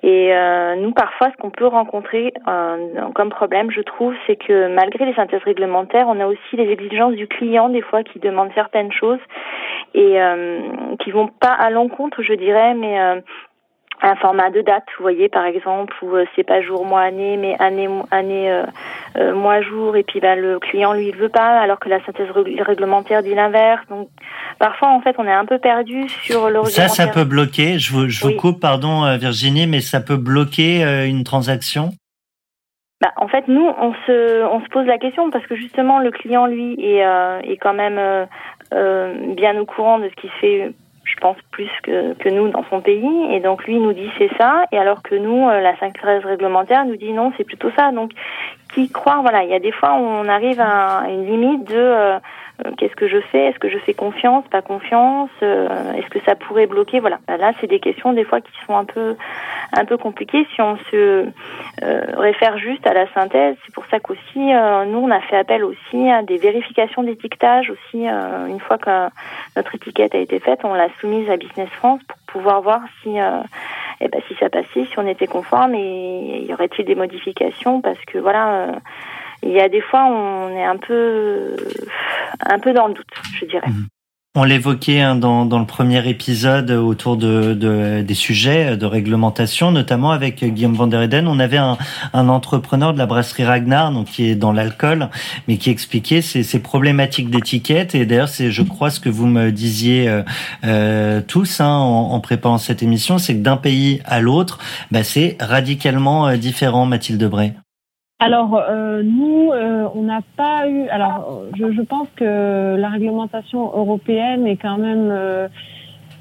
Et 0.02 0.32
nous, 0.78 0.92
parfois, 0.92 1.28
ce 1.30 1.36
qu'on 1.36 1.50
peut 1.50 1.66
rencontrer 1.66 2.32
comme 3.14 3.28
problème, 3.28 3.70
je 3.70 3.82
trouve, 3.82 4.14
c'est 4.26 4.36
que 4.36 4.68
malgré 4.68 5.04
les 5.04 5.14
synthèses 5.14 5.42
réglementaires, 5.42 5.67
on 5.70 6.20
a 6.20 6.26
aussi 6.26 6.56
les 6.56 6.70
exigences 6.70 7.14
du 7.14 7.26
client, 7.26 7.68
des 7.68 7.82
fois, 7.82 8.02
qui 8.02 8.18
demandent 8.18 8.52
certaines 8.54 8.92
choses 8.92 9.20
et 9.94 10.20
euh, 10.20 10.60
qui 11.00 11.10
vont 11.10 11.28
pas 11.28 11.52
à 11.52 11.70
l'encontre, 11.70 12.22
je 12.22 12.34
dirais, 12.34 12.74
mais 12.74 13.00
euh, 13.00 13.20
un 14.02 14.14
format 14.16 14.50
de 14.50 14.60
date, 14.60 14.84
vous 14.96 15.02
voyez 15.02 15.28
par 15.28 15.44
exemple, 15.44 15.92
où 16.02 16.14
euh, 16.14 16.24
c'est 16.36 16.44
pas 16.44 16.60
jour 16.62 16.84
mois 16.84 17.00
année, 17.00 17.36
mais 17.36 17.56
année 17.58 17.88
année 18.10 18.50
euh, 18.50 18.64
euh, 19.16 19.34
mois 19.34 19.60
jour, 19.60 19.96
et 19.96 20.04
puis 20.04 20.20
bah, 20.20 20.36
le 20.36 20.58
client 20.60 20.92
lui 20.92 21.08
il 21.08 21.16
veut 21.16 21.28
pas, 21.28 21.58
alors 21.58 21.80
que 21.80 21.88
la 21.88 22.04
synthèse 22.04 22.28
rég- 22.30 22.62
réglementaire 22.62 23.22
dit 23.22 23.34
l'inverse. 23.34 23.82
Donc 23.88 24.08
parfois 24.58 24.88
en 24.90 25.00
fait 25.00 25.16
on 25.18 25.24
est 25.26 25.32
un 25.32 25.46
peu 25.46 25.58
perdu 25.58 26.08
sur 26.08 26.48
le 26.48 26.62
Ça, 26.64 26.88
ça 26.88 27.08
peut 27.08 27.24
bloquer. 27.24 27.78
Je 27.78 27.92
vous, 27.92 28.08
je 28.08 28.20
vous 28.20 28.28
Oui. 28.28 28.36
coupe, 28.36 28.60
pardon 28.60 29.16
Virginie, 29.16 29.66
mais 29.66 29.80
ça 29.80 30.00
peut 30.00 30.16
bloquer 30.16 30.82
une 31.06 31.24
transaction? 31.24 31.90
Bah, 33.00 33.12
en 33.16 33.28
fait, 33.28 33.46
nous, 33.46 33.64
on 33.64 33.92
se, 34.06 34.44
on 34.44 34.60
se 34.60 34.68
pose 34.70 34.86
la 34.86 34.98
question 34.98 35.30
parce 35.30 35.46
que 35.46 35.54
justement, 35.54 36.00
le 36.00 36.10
client, 36.10 36.46
lui, 36.46 36.74
est, 36.84 37.04
euh, 37.04 37.38
est 37.40 37.56
quand 37.56 37.74
même 37.74 37.96
euh, 37.96 38.26
euh, 38.74 39.34
bien 39.34 39.58
au 39.60 39.64
courant 39.64 40.00
de 40.00 40.08
ce 40.08 40.14
qui 40.16 40.26
se 40.26 40.38
fait, 40.40 40.72
je 41.04 41.16
pense, 41.20 41.36
plus 41.52 41.70
que, 41.84 42.14
que 42.14 42.28
nous 42.28 42.48
dans 42.48 42.64
son 42.70 42.80
pays. 42.80 43.32
Et 43.32 43.38
donc, 43.38 43.64
lui, 43.66 43.78
nous 43.78 43.92
dit 43.92 44.10
c'est 44.18 44.30
ça. 44.36 44.64
Et 44.72 44.78
alors 44.78 45.02
que 45.04 45.14
nous, 45.14 45.48
euh, 45.48 45.60
la 45.60 45.76
513 45.76 46.24
réglementaire 46.24 46.84
nous 46.86 46.96
dit 46.96 47.12
non, 47.12 47.32
c'est 47.36 47.44
plutôt 47.44 47.70
ça. 47.76 47.92
Donc, 47.92 48.10
qui 48.74 48.90
croire, 48.90 49.22
voilà, 49.22 49.44
il 49.44 49.50
y 49.50 49.54
a 49.54 49.60
des 49.60 49.72
fois 49.72 49.92
où 49.92 50.02
on 50.02 50.28
arrive 50.28 50.60
à 50.60 51.04
une 51.08 51.24
limite 51.24 51.68
de 51.68 51.76
euh, 51.76 52.18
qu'est-ce 52.76 52.96
que 52.96 53.08
je 53.08 53.20
fais? 53.20 53.46
Est-ce 53.46 53.58
que 53.58 53.68
je 53.68 53.78
fais 53.78 53.94
confiance? 53.94 54.44
Pas 54.50 54.62
confiance? 54.62 55.30
Euh, 55.42 55.92
Est-ce 55.94 56.08
que 56.08 56.20
ça 56.24 56.34
pourrait 56.34 56.66
bloquer? 56.66 57.00
Voilà. 57.00 57.18
Bah, 57.26 57.36
Là, 57.36 57.52
c'est 57.60 57.66
des 57.66 57.80
questions 57.80 58.12
des 58.12 58.24
fois 58.24 58.40
qui 58.40 58.52
sont 58.66 58.76
un 58.76 58.84
peu 58.84 59.16
un 59.72 59.84
peu 59.84 59.96
compliquées 59.96 60.46
si 60.54 60.62
on 60.62 60.76
se 60.90 61.26
euh, 61.82 62.02
réfère 62.16 62.58
juste 62.58 62.86
à 62.86 62.94
la 62.94 63.06
synthèse. 63.12 63.56
C'est 63.64 63.74
pour 63.74 63.86
ça 63.86 64.00
qu'aussi 64.00 64.52
euh, 64.54 64.84
nous 64.86 64.98
on 64.98 65.10
a 65.10 65.20
fait 65.20 65.36
appel 65.36 65.62
aussi 65.62 66.08
à 66.08 66.22
des 66.22 66.38
vérifications 66.38 67.02
d'étiquetage 67.02 67.70
aussi 67.70 68.08
euh, 68.08 68.46
une 68.46 68.60
fois 68.60 68.78
que 68.78 69.08
notre 69.56 69.74
étiquette 69.74 70.14
a 70.14 70.18
été 70.18 70.38
faite, 70.40 70.60
on 70.64 70.74
l'a 70.74 70.88
soumise 71.00 71.28
à 71.30 71.36
Business 71.36 71.68
France 71.70 72.00
pour 72.08 72.18
pouvoir 72.26 72.62
voir 72.62 72.80
si 73.02 73.20
euh, 73.20 73.40
eh 74.00 74.08
ben, 74.08 74.20
si 74.28 74.34
ça 74.36 74.48
passait, 74.48 74.84
si 74.86 74.98
on 74.98 75.06
était 75.06 75.26
conforme 75.26 75.74
et 75.74 76.44
y 76.48 76.52
aurait-il 76.52 76.84
des 76.84 76.94
modifications 76.94 77.80
parce 77.80 78.02
que 78.06 78.18
voilà 78.18 78.48
euh, 78.52 78.72
il 79.42 79.52
y 79.52 79.60
a 79.60 79.68
des 79.68 79.80
fois 79.80 80.04
on 80.06 80.50
est 80.50 80.64
un 80.64 80.76
peu 80.76 81.56
un 82.46 82.58
peu 82.58 82.72
dans 82.72 82.88
le 82.88 82.94
doute, 82.94 83.06
je 83.40 83.44
dirais. 83.46 83.66
On 84.36 84.44
l'évoquait 84.44 85.00
hein, 85.00 85.16
dans, 85.16 85.46
dans 85.46 85.58
le 85.58 85.64
premier 85.66 86.06
épisode 86.08 86.70
autour 86.70 87.16
de, 87.16 87.54
de- 87.54 88.02
des 88.02 88.14
sujets 88.14 88.76
de 88.76 88.86
réglementation, 88.86 89.72
notamment 89.72 90.12
avec 90.12 90.44
Guillaume 90.44 90.74
Van 90.74 90.86
der 90.86 91.02
Eden. 91.02 91.26
On 91.26 91.40
avait 91.40 91.56
un, 91.56 91.76
un 92.12 92.28
entrepreneur 92.28 92.92
de 92.92 92.98
la 92.98 93.06
brasserie 93.06 93.44
Ragnar, 93.44 93.90
donc 93.90 94.06
qui 94.06 94.28
est 94.30 94.36
dans 94.36 94.52
l'alcool, 94.52 95.08
mais 95.48 95.56
qui 95.56 95.70
expliquait 95.70 96.20
ces, 96.22 96.44
ces 96.44 96.60
problématiques 96.62 97.30
d'étiquette. 97.30 97.96
Et 97.96 98.06
d'ailleurs, 98.06 98.28
c'est, 98.28 98.52
je 98.52 98.62
crois, 98.62 98.90
ce 98.90 99.00
que 99.00 99.08
vous 99.08 99.26
me 99.26 99.50
disiez 99.50 100.08
euh, 100.08 100.22
euh, 100.64 101.20
tous 101.26 101.60
hein, 101.60 101.66
en, 101.66 102.12
en 102.12 102.20
préparant 102.20 102.58
cette 102.58 102.82
émission, 102.82 103.18
c'est 103.18 103.34
que 103.34 103.42
d'un 103.42 103.56
pays 103.56 104.00
à 104.04 104.20
l'autre, 104.20 104.58
bah, 104.92 105.02
c'est 105.02 105.36
radicalement 105.40 106.28
euh, 106.28 106.36
différent, 106.36 106.86
Mathilde 106.86 107.24
Bray. 107.24 107.54
Alors 108.20 108.56
euh, 108.56 109.02
nous, 109.04 109.52
euh, 109.52 109.86
on 109.94 110.02
n'a 110.02 110.22
pas 110.36 110.68
eu. 110.68 110.88
Alors 110.88 111.42
je, 111.56 111.70
je 111.70 111.82
pense 111.82 112.08
que 112.16 112.74
la 112.76 112.88
réglementation 112.88 113.60
européenne 113.60 114.44
est 114.44 114.56
quand 114.56 114.76
même, 114.76 115.08
euh, 115.12 115.46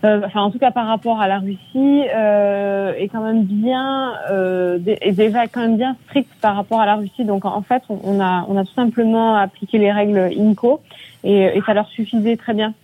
euh, 0.04 0.22
enfin 0.24 0.42
en 0.42 0.52
tout 0.52 0.60
cas 0.60 0.70
par 0.70 0.86
rapport 0.86 1.20
à 1.20 1.28
la 1.28 1.40
Russie, 1.40 2.04
euh, 2.16 2.94
est 2.94 3.08
quand 3.08 3.24
même 3.24 3.46
bien, 3.46 4.14
euh, 4.30 4.78
est 4.86 5.14
déjà 5.14 5.48
quand 5.48 5.62
même 5.62 5.78
bien 5.78 5.96
stricte 6.06 6.30
par 6.40 6.56
rapport 6.56 6.80
à 6.80 6.86
la 6.86 6.98
Russie. 6.98 7.26
Donc 7.26 7.46
en 7.46 7.64
fait, 7.64 7.82
on, 7.90 8.22
a 8.22 8.46
on 8.48 8.58
a 8.58 8.64
tout 8.64 8.74
simplement 8.74 9.36
appliqué 9.36 9.80
les 9.80 9.92
règles 9.92 10.30
INCO 10.38 10.82
et, 11.24 11.46
et 11.46 11.62
ça 11.66 11.74
leur 11.74 11.88
suffisait 11.88 12.38
très 12.38 12.54
bien. 12.54 12.76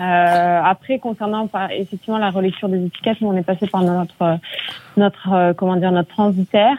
Euh, 0.00 0.60
après, 0.62 0.98
concernant 0.98 1.46
par, 1.46 1.70
effectivement 1.70 2.18
la 2.18 2.28
relecture 2.28 2.68
des 2.68 2.84
étiquettes, 2.84 3.22
nous 3.22 3.28
on 3.28 3.36
est 3.36 3.42
passé 3.42 3.66
par 3.68 3.80
notre 3.80 4.38
notre 4.98 5.54
comment 5.54 5.76
dire 5.76 5.92
notre 5.92 6.10
transitaire 6.10 6.76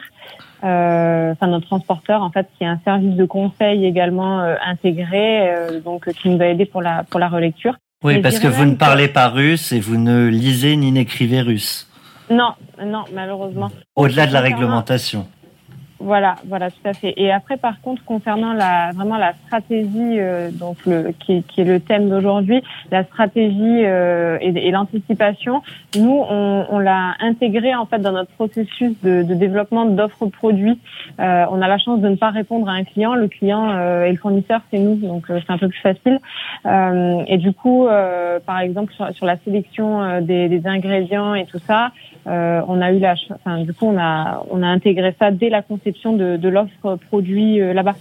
enfin 0.62 1.46
notre 1.48 1.66
transporteur 1.66 2.22
en 2.22 2.30
fait 2.30 2.46
qui 2.56 2.64
est 2.64 2.66
un 2.68 2.80
service 2.84 3.14
de 3.16 3.24
conseil 3.24 3.84
également 3.84 4.40
euh, 4.40 4.54
intégré 4.64 5.48
euh, 5.50 5.80
donc 5.80 6.08
euh, 6.08 6.12
qui 6.12 6.28
nous 6.28 6.40
a 6.40 6.46
aidé 6.46 6.64
pour 6.66 6.82
la 6.82 7.04
pour 7.04 7.20
la 7.20 7.28
relecture. 7.28 7.74
Oui, 8.04 8.20
parce 8.20 8.38
que 8.38 8.46
vous 8.48 8.64
ne 8.64 8.72
que- 8.72 8.78
parlez 8.78 9.08
pas 9.08 9.28
russe 9.28 9.72
et 9.72 9.80
vous 9.80 9.96
ne 9.96 10.28
lisez 10.28 10.76
ni 10.76 10.92
n'écrivez 10.92 11.40
russe. 11.40 11.88
Non, 12.30 12.52
non, 12.84 13.04
malheureusement. 13.14 13.70
Au-delà 13.94 14.26
de 14.26 14.32
la 14.32 14.40
réglementation. 14.40 15.26
Voilà, 15.98 16.36
voilà, 16.46 16.70
tout 16.70 16.76
à 16.84 16.92
fait. 16.92 17.14
Et 17.16 17.32
après, 17.32 17.56
par 17.56 17.80
contre, 17.80 18.04
concernant 18.04 18.52
la 18.52 18.90
vraiment 18.92 19.16
la 19.16 19.32
stratégie, 19.46 20.20
euh, 20.20 20.50
donc 20.50 20.76
le 20.84 21.12
qui, 21.18 21.42
qui 21.44 21.62
est 21.62 21.64
le 21.64 21.80
thème 21.80 22.10
d'aujourd'hui, 22.10 22.62
la 22.90 23.02
stratégie 23.04 23.84
euh, 23.84 24.36
et, 24.42 24.70
l'anticipation, 24.70 25.62
nous 25.96 26.22
on, 26.28 26.66
on 26.68 26.78
l'a 26.78 27.14
intégré 27.20 27.74
en 27.74 27.86
fait 27.86 27.98
dans 27.98 28.12
notre 28.12 28.30
processus 28.32 28.92
de, 29.02 29.22
de 29.22 29.34
développement 29.34 29.86
d'offres 29.86 30.26
produits. 30.26 30.78
Euh, 31.18 31.46
on 31.50 31.62
a 31.62 31.68
la 31.68 31.78
chance 31.78 32.00
de 32.00 32.08
ne 32.08 32.16
pas 32.16 32.30
répondre 32.30 32.68
à 32.68 32.72
un 32.72 32.84
client, 32.84 33.14
le 33.14 33.28
client 33.28 33.70
euh, 33.70 34.04
et 34.04 34.12
le 34.12 34.18
fournisseur 34.18 34.60
c'est 34.70 34.78
nous, 34.78 34.96
donc 34.96 35.30
euh, 35.30 35.40
c'est 35.46 35.52
un 35.52 35.58
peu 35.58 35.68
plus 35.68 35.80
facile. 35.80 36.20
Euh, 36.66 37.22
et 37.26 37.38
du 37.38 37.54
coup, 37.54 37.88
par 38.44 38.60
exemple 38.60 38.92
sur, 38.92 39.10
sur 39.14 39.24
la 39.24 39.38
sélection 39.38 40.20
des, 40.20 40.48
des 40.48 40.66
ingrédients 40.66 41.34
et 41.34 41.46
tout 41.46 41.58
ça, 41.58 41.92
euh, 42.26 42.60
on 42.66 42.80
a 42.80 42.92
eu 42.92 42.98
la, 42.98 43.14
enfin 43.34 43.62
du 43.62 43.72
coup 43.72 43.86
on 43.86 43.98
a 43.98 44.44
on 44.50 44.62
a 44.62 44.66
intégré 44.66 45.14
ça 45.18 45.30
dès 45.30 45.48
la 45.48 45.62
conception 45.62 46.14
de, 46.14 46.36
de 46.36 46.48
l'offre 46.48 46.96
produit 47.08 47.60
euh, 47.60 47.72
là-bas. 47.72 47.94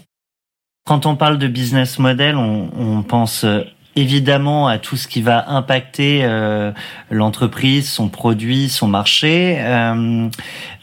Quand 0.85 1.05
on 1.05 1.15
parle 1.15 1.37
de 1.37 1.47
business 1.47 1.99
model, 1.99 2.35
on, 2.35 2.69
on 2.77 3.01
pense 3.03 3.43
euh, 3.43 3.61
évidemment 3.95 4.67
à 4.67 4.77
tout 4.77 4.97
ce 4.97 5.07
qui 5.07 5.21
va 5.21 5.49
impacter 5.49 6.21
euh, 6.23 6.71
l'entreprise, 7.09 7.89
son 7.89 8.09
produit, 8.09 8.69
son 8.69 8.87
marché. 8.87 9.57
Euh, 9.59 10.29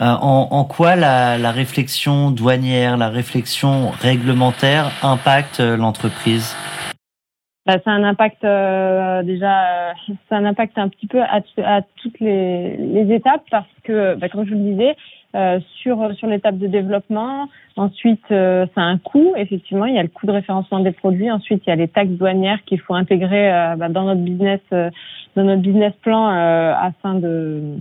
en, 0.00 0.48
en, 0.50 0.64
quoi 0.64 0.96
la, 0.96 1.38
la, 1.38 1.52
réflexion 1.52 2.30
douanière, 2.30 2.96
la 2.96 3.10
réflexion 3.10 3.90
réglementaire 3.90 4.90
impacte 5.02 5.60
l'entreprise? 5.60 6.56
Bah, 7.64 7.78
ça 7.84 7.92
un 7.92 8.02
impact 8.02 8.44
euh, 8.44 9.22
déjà, 9.22 9.94
ça 10.28 10.36
a 10.36 10.38
un 10.38 10.44
impact 10.44 10.78
un 10.78 10.88
petit 10.88 11.06
peu 11.06 11.22
à, 11.22 11.40
à 11.58 11.82
toutes 12.02 12.18
les, 12.20 12.76
les, 12.76 13.14
étapes 13.14 13.44
parce 13.50 13.66
que, 13.84 14.16
bah, 14.16 14.28
comme 14.28 14.44
je 14.44 14.54
vous 14.54 14.58
le 14.58 14.70
disais, 14.72 14.96
euh, 15.34 15.60
sur 15.80 16.14
sur 16.16 16.26
l'étape 16.26 16.58
de 16.58 16.66
développement. 16.66 17.48
Ensuite, 17.76 18.24
euh, 18.32 18.66
ça 18.74 18.82
a 18.82 18.84
un 18.84 18.98
coût. 18.98 19.32
Effectivement, 19.36 19.86
il 19.86 19.94
y 19.94 19.98
a 19.98 20.02
le 20.02 20.08
coût 20.08 20.26
de 20.26 20.32
référencement 20.32 20.80
des 20.80 20.92
produits. 20.92 21.30
Ensuite, 21.30 21.62
il 21.66 21.70
y 21.70 21.72
a 21.72 21.76
les 21.76 21.88
taxes 21.88 22.10
douanières 22.10 22.62
qu'il 22.64 22.80
faut 22.80 22.94
intégrer 22.94 23.50
euh, 23.50 23.76
bah, 23.76 23.88
dans 23.88 24.04
notre 24.04 24.20
business, 24.20 24.60
dans 24.70 25.44
notre 25.44 25.62
business 25.62 25.94
plan 26.02 26.26
afin 26.26 27.14
de 27.14 27.78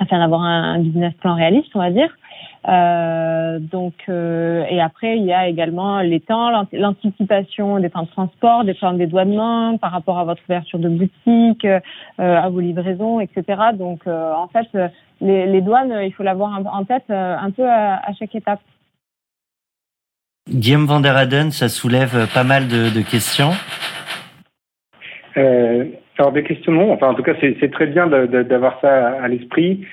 afin 0.00 0.18
d'avoir 0.18 0.42
un, 0.42 0.74
un, 0.74 0.78
business 0.80 1.12
plan 1.14 1.34
réaliste, 1.34 1.70
on 1.74 1.80
va 1.80 1.90
dire. 1.90 2.10
Euh, 2.66 3.58
donc, 3.60 3.94
euh, 4.08 4.64
et 4.68 4.80
après, 4.80 5.16
il 5.16 5.24
y 5.24 5.32
a 5.32 5.48
également 5.48 6.00
les 6.00 6.20
temps, 6.20 6.50
l'anticipation 6.72 7.78
des 7.78 7.90
temps 7.90 8.02
de 8.02 8.08
transport, 8.10 8.64
des 8.64 8.74
temps 8.74 8.92
de 8.92 8.98
dédouanement 8.98 9.78
par 9.78 9.92
rapport 9.92 10.18
à 10.18 10.24
votre 10.24 10.42
ouverture 10.48 10.78
de 10.78 10.88
boutique, 10.88 11.64
euh, 11.64 11.80
à 12.18 12.48
vos 12.48 12.60
livraisons, 12.60 13.20
etc. 13.20 13.42
Donc, 13.74 14.06
en 14.06 14.48
fait, 14.48 14.90
les, 15.20 15.46
les, 15.46 15.60
douanes, 15.60 16.00
il 16.04 16.12
faut 16.12 16.22
l'avoir 16.22 16.60
en 16.72 16.84
tête 16.84 17.10
un 17.10 17.50
peu 17.50 17.68
à, 17.68 17.96
à, 17.96 18.12
chaque 18.18 18.34
étape. 18.34 18.60
Guillaume 20.48 20.86
van 20.86 21.00
der 21.00 21.16
Aden, 21.16 21.50
ça 21.50 21.68
soulève 21.68 22.26
pas 22.32 22.44
mal 22.44 22.68
de, 22.68 22.94
de 22.94 23.02
questions. 23.02 23.52
alors 25.36 26.32
des 26.32 26.42
questions 26.42 26.72
non, 26.72 26.92
enfin 26.92 27.10
en 27.10 27.14
tout 27.14 27.22
cas 27.22 27.34
c'est 27.40 27.70
très 27.70 27.86
bien 27.86 28.08
d'avoir 28.08 28.80
ça 28.80 29.22
à 29.22 29.28
l'esprit. 29.28 29.86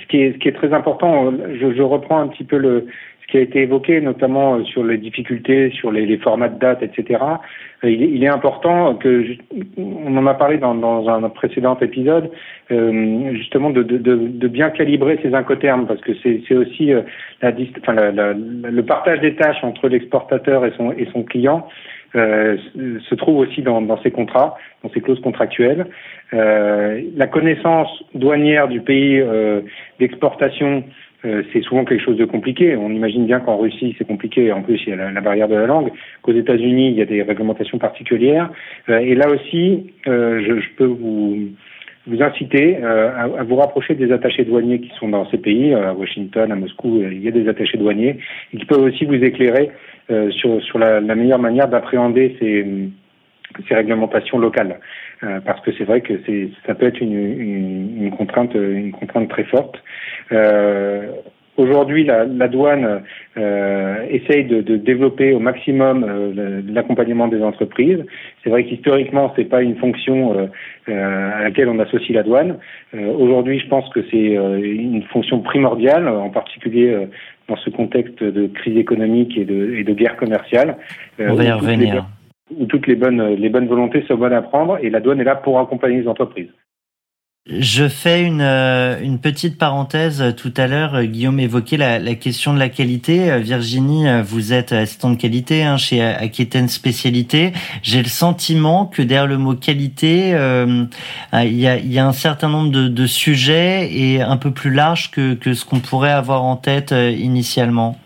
Ce 0.00 0.06
qui 0.06 0.22
est, 0.22 0.32
ce 0.32 0.38
qui 0.38 0.48
est 0.48 0.52
très 0.52 0.72
important, 0.72 1.32
je, 1.32 1.74
je, 1.74 1.82
reprends 1.82 2.20
un 2.20 2.28
petit 2.28 2.44
peu 2.44 2.56
le, 2.56 2.86
ce 3.22 3.26
qui 3.26 3.36
a 3.36 3.40
été 3.40 3.62
évoqué, 3.62 4.00
notamment 4.00 4.56
euh, 4.56 4.64
sur 4.64 4.84
les 4.84 4.98
difficultés, 4.98 5.70
sur 5.70 5.92
les, 5.92 6.06
les 6.06 6.18
formats 6.18 6.48
de 6.48 6.58
date, 6.58 6.82
etc. 6.82 7.22
Il 7.82 8.02
est, 8.02 8.08
il 8.08 8.24
est, 8.24 8.28
important 8.28 8.94
que, 8.94 9.24
on 9.76 10.16
en 10.16 10.26
a 10.26 10.34
parlé 10.34 10.58
dans, 10.58 10.74
dans 10.74 11.08
un 11.08 11.28
précédent 11.28 11.78
épisode, 11.80 12.30
euh, 12.70 13.34
justement 13.34 13.70
de, 13.70 13.82
de, 13.82 13.98
de, 13.98 14.48
bien 14.48 14.70
calibrer 14.70 15.18
ces 15.22 15.34
incoterms, 15.34 15.86
parce 15.86 16.00
que 16.00 16.12
c'est 16.22 16.54
aussi 16.54 16.92
euh, 16.92 17.02
la, 17.42 17.52
enfin, 17.80 17.92
la, 17.92 18.12
la, 18.12 18.32
le 18.32 18.82
partage 18.82 19.20
des 19.20 19.34
tâches 19.34 19.62
entre 19.62 19.88
l'exportateur 19.88 20.64
et 20.64 20.72
son, 20.76 20.92
et 20.92 21.06
son 21.12 21.22
client. 21.22 21.66
Euh, 22.14 22.56
se 23.08 23.14
trouve 23.14 23.38
aussi 23.38 23.62
dans, 23.62 23.80
dans, 23.80 24.00
ces 24.02 24.10
contrats, 24.10 24.56
dans 24.82 24.90
ces 24.90 25.00
clauses 25.00 25.20
contractuelles. 25.20 25.86
Euh, 26.34 27.00
la 27.16 27.26
connaissance 27.26 27.88
douanière 28.14 28.68
du 28.68 28.80
pays 28.80 29.18
euh, 29.18 29.62
d'exportation, 29.98 30.84
euh, 31.24 31.42
c'est 31.52 31.62
souvent 31.62 31.84
quelque 31.84 32.04
chose 32.04 32.18
de 32.18 32.26
compliqué. 32.26 32.76
On 32.76 32.90
imagine 32.90 33.26
bien 33.26 33.40
qu'en 33.40 33.56
Russie, 33.56 33.94
c'est 33.96 34.06
compliqué. 34.06 34.52
En 34.52 34.60
plus, 34.62 34.80
il 34.86 34.90
y 34.90 34.92
a 34.92 35.10
la, 35.10 35.20
barrière 35.22 35.48
de 35.48 35.54
la 35.54 35.66
langue. 35.66 35.90
Qu'aux 36.20 36.32
États-Unis, 36.32 36.88
il 36.88 36.98
y 36.98 37.02
a 37.02 37.06
des 37.06 37.22
réglementations 37.22 37.78
particulières. 37.78 38.50
et 38.88 39.14
là 39.14 39.28
aussi, 39.30 39.92
je, 40.04 40.60
je, 40.60 40.68
peux 40.76 40.84
vous 40.84 41.48
vous 42.06 42.22
inciter 42.22 42.78
euh, 42.82 43.10
à, 43.14 43.40
à, 43.40 43.42
vous 43.44 43.56
rapprocher 43.56 43.94
des 43.94 44.10
attachés 44.12 44.44
douaniers 44.44 44.80
qui 44.80 44.90
sont 44.98 45.08
dans 45.08 45.28
ces 45.30 45.38
pays, 45.38 45.72
à 45.72 45.94
Washington, 45.94 46.50
à 46.50 46.56
Moscou, 46.56 47.00
il 47.02 47.22
y 47.22 47.28
a 47.28 47.30
des 47.30 47.48
attachés 47.48 47.78
douaniers, 47.78 48.18
et 48.52 48.56
qui 48.56 48.64
peuvent 48.64 48.82
aussi 48.82 49.04
vous 49.04 49.14
éclairer 49.14 49.70
euh, 49.70 49.91
sur, 50.08 50.62
sur 50.62 50.78
la, 50.78 51.00
meilleure 51.00 51.38
manière 51.38 51.68
d'appréhender 51.68 52.36
ces, 52.40 53.74
réglementations 53.74 54.38
locales. 54.38 54.80
Euh, 55.22 55.40
parce 55.40 55.60
que 55.60 55.70
c'est 55.78 55.84
vrai 55.84 56.00
que 56.00 56.14
ça 56.66 56.74
peut 56.74 56.86
être 56.86 57.00
une, 57.00 58.10
contrainte, 58.16 58.56
très 59.28 59.44
forte. 59.44 59.76
Euh, 60.32 61.12
Aujourd'hui, 61.58 62.04
la, 62.04 62.48
douane 62.48 63.02
euh, 63.36 64.06
essaye 64.08 64.44
de, 64.44 64.76
développer 64.76 65.34
au 65.34 65.38
maximum 65.38 66.02
euh, 66.02 66.62
l'accompagnement 66.66 67.28
des 67.28 67.42
entreprises. 67.42 68.02
C'est 68.42 68.48
vrai 68.48 68.64
qu'historiquement, 68.64 69.32
c'est 69.36 69.44
pas 69.44 69.60
une 69.60 69.76
fonction 69.76 70.34
euh, 70.34 70.46
euh 70.88 71.30
à 71.34 71.42
laquelle 71.44 71.68
on 71.68 71.78
associe 71.78 72.16
la 72.16 72.22
douane. 72.22 72.56
Euh, 72.94 73.06
aujourd'hui, 73.12 73.58
je 73.58 73.68
pense 73.68 73.86
que 73.90 74.00
c'est 74.10 74.38
euh, 74.38 74.60
une 74.62 75.02
fonction 75.12 75.40
primordiale, 75.40 76.08
en 76.08 76.30
particulier 76.30 76.96
dans 77.48 77.56
ce 77.56 77.70
contexte 77.70 78.22
de 78.22 78.46
crise 78.46 78.76
économique 78.76 79.36
et 79.36 79.44
de, 79.44 79.74
et 79.74 79.84
de 79.84 79.92
guerre 79.92 80.16
commerciale. 80.16 80.76
on 81.18 81.34
va 81.34 81.44
y 81.44 81.52
revenir. 81.52 82.06
Où 82.56 82.66
toutes 82.66 82.86
les 82.86 82.96
bonnes, 82.96 83.34
les 83.34 83.48
bonnes 83.48 83.66
volontés 83.66 84.04
sont 84.06 84.16
bonnes 84.16 84.32
à 84.34 84.42
prendre, 84.42 84.78
et 84.82 84.90
la 84.90 85.00
douane 85.00 85.20
est 85.20 85.24
là 85.24 85.36
pour 85.36 85.58
accompagner 85.58 86.02
les 86.02 86.08
entreprises. 86.08 86.50
Je 87.46 87.88
fais 87.88 88.22
une, 88.22 88.40
euh, 88.40 89.00
une 89.02 89.20
petite 89.20 89.58
parenthèse. 89.58 90.34
Tout 90.36 90.54
à 90.56 90.68
l'heure, 90.68 91.02
Guillaume 91.02 91.40
évoquait 91.40 91.76
la, 91.76 91.98
la, 91.98 92.14
question 92.14 92.54
de 92.54 92.58
la 92.60 92.68
qualité. 92.68 93.36
Virginie, 93.40 94.06
vous 94.22 94.52
êtes 94.52 94.70
assistant 94.72 95.10
de 95.10 95.16
qualité 95.16 95.64
hein, 95.64 95.76
chez 95.76 96.00
Aquitaine 96.00 96.68
Spécialité. 96.68 97.52
J'ai 97.82 97.98
le 97.98 98.08
sentiment 98.08 98.86
que 98.86 99.02
derrière 99.02 99.26
le 99.26 99.38
mot 99.38 99.54
qualité, 99.54 100.34
euh, 100.34 100.84
il, 101.32 101.58
y 101.58 101.66
a, 101.66 101.78
y 101.78 101.98
a 101.98 102.06
un 102.06 102.12
certain 102.12 102.48
nombre 102.48 102.70
de, 102.70 102.86
de 102.86 103.06
sujets 103.06 103.88
et 103.92 104.22
un 104.22 104.36
peu 104.36 104.52
plus 104.52 104.70
large 104.70 105.10
que, 105.10 105.34
que 105.34 105.54
ce 105.54 105.64
qu'on 105.64 105.80
pourrait 105.80 106.12
avoir 106.12 106.44
en 106.44 106.56
tête 106.56 106.92
euh, 106.92 107.10
initialement. 107.10 107.96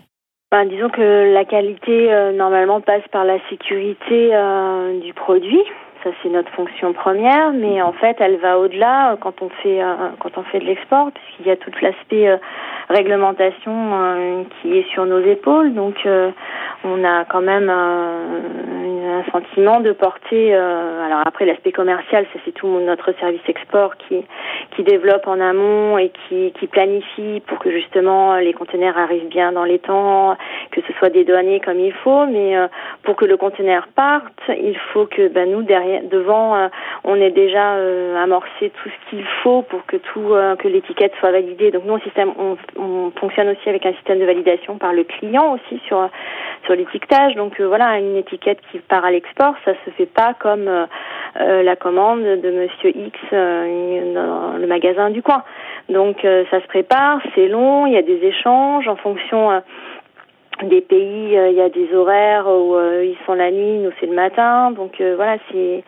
Ben, 0.49 0.65
disons 0.65 0.89
que 0.89 1.33
la 1.33 1.43
qualité, 1.43 2.11
euh, 2.11 2.31
normalement, 2.31 2.79
passe 2.79 3.03
par 3.11 3.25
la 3.25 3.37
sécurité 3.49 4.33
euh, 4.33 4.97
du 5.01 5.13
produit 5.13 5.61
ça 6.07 6.13
c'est 6.23 6.29
notre 6.29 6.51
fonction 6.51 6.93
première, 6.93 7.51
mais 7.51 7.81
en 7.81 7.91
fait 7.91 8.17
elle 8.19 8.37
va 8.37 8.59
au-delà 8.59 9.11
euh, 9.11 9.15
quand 9.17 9.41
on 9.41 9.49
fait 9.49 9.81
euh, 9.81 9.95
quand 10.19 10.37
on 10.37 10.43
fait 10.43 10.59
de 10.59 10.65
l'export, 10.65 11.11
puisqu'il 11.11 11.47
y 11.47 11.51
a 11.51 11.57
tout 11.57 11.71
l'aspect 11.81 12.27
euh, 12.27 12.37
réglementation 12.89 14.45
qui 14.61 14.77
est 14.77 14.89
sur 14.93 15.05
nos 15.05 15.19
épaules, 15.19 15.73
donc 15.73 15.95
on 16.83 17.03
a 17.03 17.25
quand 17.25 17.41
même 17.41 17.69
un 17.69 19.23
sentiment 19.31 19.79
de 19.79 19.91
porter. 19.91 20.53
alors 20.53 21.21
après 21.25 21.45
l'aspect 21.45 21.71
commercial, 21.71 22.25
ça 22.33 22.39
c'est 22.45 22.53
tout 22.53 22.67
notre 22.67 23.13
service 23.19 23.41
export 23.47 23.95
qui 23.97 24.23
qui 24.71 24.83
développe 24.83 25.27
en 25.27 25.39
amont 25.39 25.97
et 25.97 26.11
qui 26.27 26.53
qui 26.59 26.67
planifie 26.67 27.41
pour 27.47 27.59
que 27.59 27.71
justement 27.71 28.37
les 28.37 28.53
conteneurs 28.53 28.97
arrivent 28.97 29.27
bien 29.27 29.51
dans 29.51 29.65
les 29.65 29.79
temps, 29.79 30.37
que 30.71 30.81
ce 30.81 30.93
soit 30.93 31.09
des 31.09 31.25
douaniers 31.25 31.59
comme 31.59 31.79
il 31.79 31.93
faut, 31.93 32.25
mais 32.25 32.55
pour 33.03 33.15
que 33.15 33.25
le 33.25 33.37
conteneur 33.37 33.87
parte, 33.95 34.41
il 34.49 34.77
faut 34.93 35.05
que 35.05 35.27
ben, 35.27 35.51
nous 35.51 35.63
derrière 35.63 36.03
devant, 36.03 36.55
euh, 36.55 36.67
on 37.03 37.15
est 37.15 37.31
déjà 37.31 37.75
euh, 37.75 38.21
amorcé 38.21 38.71
tout 38.81 38.89
ce 38.89 39.09
qu'il 39.09 39.25
faut 39.43 39.61
pour 39.63 39.85
que 39.85 39.97
tout, 39.97 40.33
euh, 40.33 40.55
que 40.55 40.67
l'étiquette 40.67 41.13
soit 41.19 41.31
validée. 41.31 41.71
Donc 41.71 41.83
nous, 41.85 41.95
au 41.95 41.99
système, 41.99 42.31
on, 42.37 42.57
on, 42.77 43.11
fonctionne 43.19 43.49
aussi 43.49 43.69
avec 43.69 43.85
un 43.85 43.93
système 43.93 44.19
de 44.19 44.25
validation 44.25 44.77
par 44.77 44.93
le 44.93 45.03
client 45.03 45.53
aussi 45.53 45.81
sur 45.87 46.09
sur 46.65 46.75
l'étiquetage. 46.75 47.35
Donc 47.35 47.59
voilà, 47.59 47.97
une 47.99 48.17
étiquette 48.17 48.59
qui 48.71 48.79
part 48.79 49.05
à 49.05 49.11
l'export, 49.11 49.55
ça 49.65 49.73
se 49.85 49.91
fait 49.91 50.05
pas 50.05 50.33
comme 50.33 50.69
la 51.35 51.75
commande 51.75 52.23
de 52.23 52.51
Monsieur 52.51 52.95
X 52.95 53.17
dans 53.31 54.57
le 54.57 54.67
magasin 54.67 55.09
du 55.09 55.21
coin. 55.21 55.43
Donc 55.89 56.17
ça 56.21 56.61
se 56.61 56.67
prépare, 56.67 57.19
c'est 57.35 57.47
long, 57.47 57.85
il 57.85 57.93
y 57.93 57.97
a 57.97 58.01
des 58.01 58.23
échanges 58.23 58.87
en 58.87 58.95
fonction 58.95 59.61
des 60.63 60.81
pays, 60.81 61.33
il 61.33 61.53
y 61.53 61.61
a 61.61 61.69
des 61.69 61.93
horaires 61.93 62.47
où 62.47 62.75
ils 63.01 63.17
sont 63.25 63.33
la 63.33 63.51
nuit, 63.51 63.79
nous 63.79 63.91
c'est 63.99 64.07
le 64.07 64.15
matin. 64.15 64.71
Donc 64.71 65.01
voilà, 65.01 65.37
c'est 65.51 65.83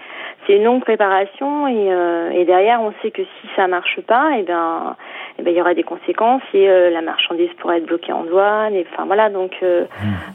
c'est 0.50 0.56
une 0.56 0.64
longue 0.64 0.82
préparation 0.82 1.68
et, 1.68 1.92
euh, 1.92 2.32
et, 2.32 2.46
derrière 2.46 2.82
on 2.82 2.92
sait 3.02 3.12
que 3.12 3.22
si 3.22 3.48
ça 3.56 3.68
marche 3.68 4.00
pas, 4.02 4.32
et 4.36 4.40
eh 4.40 4.44
ben, 4.44 4.96
et 5.38 5.42
eh 5.42 5.44
ben 5.44 5.52
il 5.52 5.58
y 5.58 5.62
aura 5.62 5.74
des 5.74 5.84
conséquences 5.84 6.42
et 6.54 6.70
euh, 6.70 6.90
la 6.90 7.02
marchandise 7.02 7.52
pourrait 7.60 7.78
être 7.78 7.86
bloquée 7.86 8.12
en 8.12 8.24
douane. 8.24 8.74
Et 8.74 8.86
enfin 8.92 9.06
voilà 9.06 9.30
donc 9.30 9.52
euh, 9.62 9.86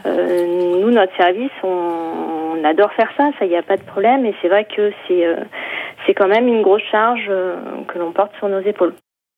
mmh. 0.04 0.80
nous 0.80 0.90
notre 0.90 1.14
service 1.16 1.50
on, 1.62 2.58
on, 2.58 2.64
adore 2.64 2.92
faire 2.92 3.10
ça, 3.16 3.30
ça 3.38 3.44
il 3.44 3.48
n'y 3.48 3.56
a 3.56 3.62
pas 3.62 3.76
de 3.76 3.82
problème 3.82 4.24
et 4.24 4.34
c'est 4.40 4.48
vrai 4.48 4.64
que 4.64 4.92
c'est 5.06 5.26
c'est 6.06 6.14
quand 6.14 6.28
même 6.28 6.48
une 6.48 6.62
grosse 6.62 6.84
charge 6.90 7.30
que 7.88 7.98
l'on 7.98 8.12
porte 8.12 8.34
sur 8.38 8.48
nos 8.48 8.60
épaules. 8.60 8.94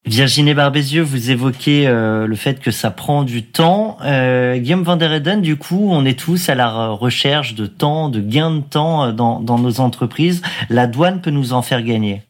Virginie 0.06 0.54
Barbézieux, 0.54 1.02
vous 1.02 1.32
évoquez 1.32 1.88
euh, 1.88 2.28
le 2.28 2.36
fait 2.36 2.62
que 2.62 2.70
ça 2.70 2.92
prend 2.92 3.24
du 3.24 3.42
temps. 3.42 3.96
Euh, 4.04 4.56
Guillaume 4.56 4.84
Van 4.84 4.94
der 4.94 5.12
Eden, 5.12 5.40
du 5.40 5.56
coup, 5.56 5.88
on 5.90 6.04
est 6.04 6.16
tous 6.16 6.48
à 6.48 6.54
la 6.54 6.90
recherche 6.90 7.56
de 7.56 7.66
temps, 7.66 8.08
de 8.08 8.20
gains 8.20 8.52
de 8.52 8.62
temps 8.62 9.06
euh, 9.06 9.12
dans, 9.12 9.40
dans 9.40 9.58
nos 9.58 9.80
entreprises. 9.80 10.42
La 10.70 10.86
douane 10.86 11.20
peut 11.20 11.32
nous 11.32 11.52
en 11.52 11.60
faire 11.60 11.82
gagner. 11.82 12.20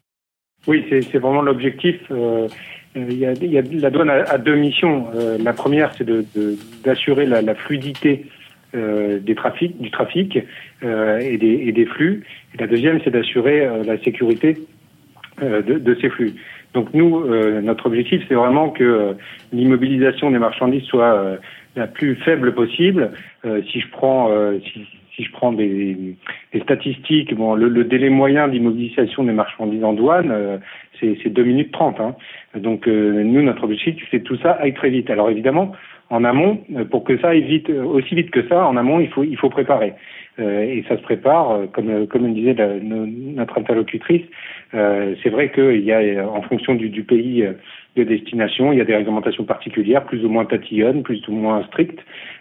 Oui, 0.65 0.83
c'est 0.89 1.19
vraiment 1.19 1.43
l'objectif. 1.43 1.95
Y 2.95 3.25
a, 3.25 3.61
la 3.71 3.89
douane 3.91 4.09
a, 4.09 4.37
deux 4.39 4.55
missions. 4.55 5.05
La 5.39 5.53
première, 5.53 5.93
c'est 5.93 6.05
d'assurer 6.83 7.25
de, 7.25 7.31
la, 7.31 7.55
fluidité 7.55 8.25
des 8.73 9.19
du 9.21 9.91
trafic 9.91 10.35
et 10.35 11.37
des, 11.37 11.63
et, 11.67 11.71
des, 11.71 11.85
flux. 11.85 12.25
Et 12.53 12.57
la 12.57 12.67
deuxième, 12.67 12.99
c'est 13.03 13.11
d'assurer 13.11 13.65
la 13.85 13.97
sécurité 14.03 14.57
de, 15.41 15.61
de, 15.61 15.97
ces 16.01 16.09
flux. 16.09 16.33
Donc 16.77 16.93
nous, 16.93 17.21
euh, 17.21 17.59
notre 17.59 17.87
objectif, 17.87 18.21
c'est 18.27 18.35
vraiment 18.35 18.69
que 18.69 18.83
euh, 18.83 19.13
l'immobilisation 19.51 20.29
des 20.29 20.37
marchandises 20.37 20.83
soit 20.83 21.11
euh, 21.11 21.37
la 21.75 21.87
plus 21.87 22.13
faible 22.17 22.53
possible. 22.53 23.09
si 23.71 23.79
je 23.79 23.87
prends 23.89 24.29
si, 25.15 25.23
je 25.23 25.31
prends 25.31 25.51
des, 25.51 26.15
statistiques, 26.61 27.33
bon, 27.33 27.55
le, 27.55 27.83
délai 27.83 28.09
moyen 28.09 28.47
d'immobilisation 28.47 29.23
des 29.23 29.31
marchandises 29.31 29.83
en 29.83 29.93
douane, 29.93 30.59
c'est 30.99 31.29
2 31.29 31.43
minutes 31.43 31.71
30. 31.71 31.99
Hein. 31.99 32.15
Donc 32.55 32.85
nous, 32.85 33.41
notre 33.41 33.63
objectif, 33.63 34.07
c'est 34.11 34.19
que 34.19 34.25
tout 34.25 34.37
ça 34.37 34.51
aille 34.51 34.73
très 34.73 34.91
vite. 34.91 35.09
Alors 35.09 35.29
évidemment, 35.31 35.71
en 36.09 36.23
amont, 36.23 36.63
pour 36.91 37.03
que 37.03 37.17
ça 37.19 37.29
aille 37.29 37.43
vite, 37.43 37.69
aussi 37.69 38.13
vite 38.15 38.31
que 38.31 38.47
ça, 38.47 38.67
en 38.67 38.75
amont, 38.75 38.99
il 38.99 39.09
faut, 39.09 39.23
il 39.23 39.37
faut 39.37 39.49
préparer. 39.49 39.93
Et 40.39 40.83
ça 40.87 40.97
se 40.97 41.01
prépare, 41.01 41.61
comme, 41.73 42.07
comme 42.07 42.33
disait 42.33 42.55
notre 42.81 43.57
interlocutrice. 43.57 44.25
c'est 44.71 45.29
vrai 45.29 45.51
qu'il 45.51 45.83
y 45.83 45.91
a, 45.91 46.27
en 46.29 46.41
fonction 46.43 46.75
du, 46.75 46.89
du 46.89 47.03
pays 47.03 47.47
de 47.95 48.03
destination, 48.03 48.71
il 48.71 48.77
y 48.77 48.81
a 48.81 48.85
des 48.85 48.95
réglementations 48.95 49.45
particulières, 49.45 50.05
plus 50.05 50.23
ou 50.23 50.29
moins 50.29 50.45
tatillonnes, 50.45 51.03
plus 51.03 51.27
ou 51.27 51.31
moins 51.31 51.63
strictes. 51.63 51.99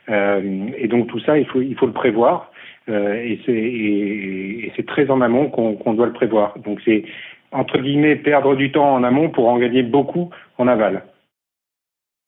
et 0.09 0.89
donc 0.89 1.07
tout 1.09 1.21
ça, 1.21 1.39
il 1.39 1.47
faut, 1.47 1.63
il 1.63 1.75
faut 1.75 1.87
le 1.87 1.93
prévoir. 1.93 2.53
Euh, 2.89 3.15
et 3.15 4.73
c'est 4.77 4.87
très 4.87 5.11
en 5.11 5.21
amont 5.21 5.49
qu'on 5.51 5.95
doit 5.95 6.07
le 6.07 6.13
prévoir. 6.13 6.59
Donc 6.59 6.81
c'est 6.85 7.05
entre 7.53 7.79
guillemets 7.79 8.17
perdre 8.17 8.55
du 8.55 8.71
temps 8.71 8.95
en 8.95 9.03
amont 9.03 9.31
pour 9.31 9.49
en 9.49 9.59
gagner 9.59 9.83
beaucoup 9.83 10.31
en 10.59 10.69
aval. 10.69 11.03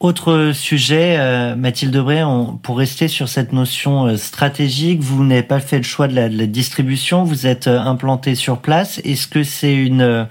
Autre 0.00 0.52
sujet, 0.54 1.16
euh, 1.18 1.56
Mathilde 1.56 1.92
Debré, 1.92 2.22
pour 2.62 2.78
rester 2.78 3.08
sur 3.08 3.26
cette 3.26 3.52
notion 3.52 4.06
euh, 4.06 4.16
stratégique, 4.16 5.00
vous 5.00 5.24
n'avez 5.24 5.42
pas 5.42 5.58
fait 5.58 5.78
le 5.78 5.82
choix 5.82 6.06
de 6.06 6.14
la, 6.14 6.28
distribution, 6.28 7.24
vous 7.24 7.48
êtes 7.48 7.66
implanté 7.66 8.36
sur 8.36 8.58
place. 8.58 9.00
Est-ce 9.00 9.26
que 9.26 9.42
c'est 9.42 9.74
une 9.74 10.28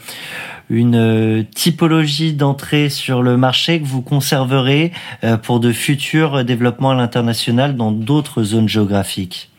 une 0.69 1.45
typologie 1.55 2.33
d'entrée 2.33 2.89
sur 2.89 3.23
le 3.23 3.37
marché 3.37 3.79
que 3.79 3.85
vous 3.85 4.01
conserverez 4.01 4.91
pour 5.43 5.61
de 5.61 5.71
futurs 5.71 6.43
développements 6.43 6.89
à 6.89 6.95
l'international 6.95 7.77
dans 7.77 7.93
d'autres 7.93 8.43
zones 8.43 8.67
géographiques? 8.67 9.49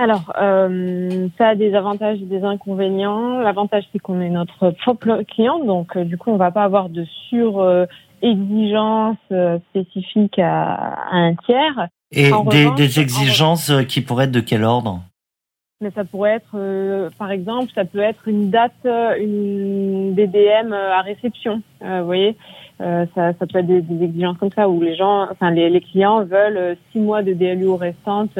Alors, 0.00 0.32
euh, 0.40 1.28
ça 1.36 1.48
a 1.48 1.54
des 1.54 1.74
avantages 1.74 2.22
et 2.22 2.24
des 2.24 2.42
inconvénients. 2.42 3.40
L'avantage, 3.40 3.84
c'est 3.92 3.98
qu'on 3.98 4.22
est 4.22 4.30
notre 4.30 4.70
propre 4.70 5.24
client, 5.24 5.62
donc 5.62 5.94
euh, 5.94 6.04
du 6.04 6.16
coup, 6.16 6.30
on 6.30 6.38
va 6.38 6.50
pas 6.50 6.64
avoir 6.64 6.88
de 6.88 7.04
sur 7.28 7.60
euh, 7.60 7.84
exigence 8.22 9.16
spécifiques 9.70 10.38
à, 10.38 10.96
un 11.10 11.34
tiers. 11.34 11.88
Et 12.12 12.30
des, 12.76 13.00
exigences 13.00 13.72
qui 13.88 14.00
pourraient 14.00 14.24
être 14.24 14.32
de 14.32 14.40
quel 14.40 14.64
ordre? 14.64 15.00
Mais 15.80 15.90
ça 15.92 16.04
pourrait 16.04 16.34
être, 16.34 17.08
par 17.18 17.30
exemple, 17.30 17.70
ça 17.74 17.84
peut 17.84 18.00
être 18.00 18.28
une 18.28 18.50
date, 18.50 18.72
une 18.84 20.14
DDM 20.14 20.72
à 20.72 21.00
réception. 21.02 21.62
vous 21.80 22.04
voyez, 22.04 22.36
ça, 22.78 23.06
ça 23.14 23.46
peut 23.46 23.60
être 23.60 23.66
des, 23.66 24.04
exigences 24.04 24.36
comme 24.38 24.50
ça 24.50 24.68
où 24.68 24.82
les 24.82 24.96
gens, 24.96 25.28
enfin 25.30 25.50
les, 25.50 25.70
les 25.70 25.80
clients 25.80 26.24
veulent 26.24 26.76
six 26.92 26.98
mois 26.98 27.22
de 27.22 27.32
DLU 27.32 27.70
restantes 27.70 28.36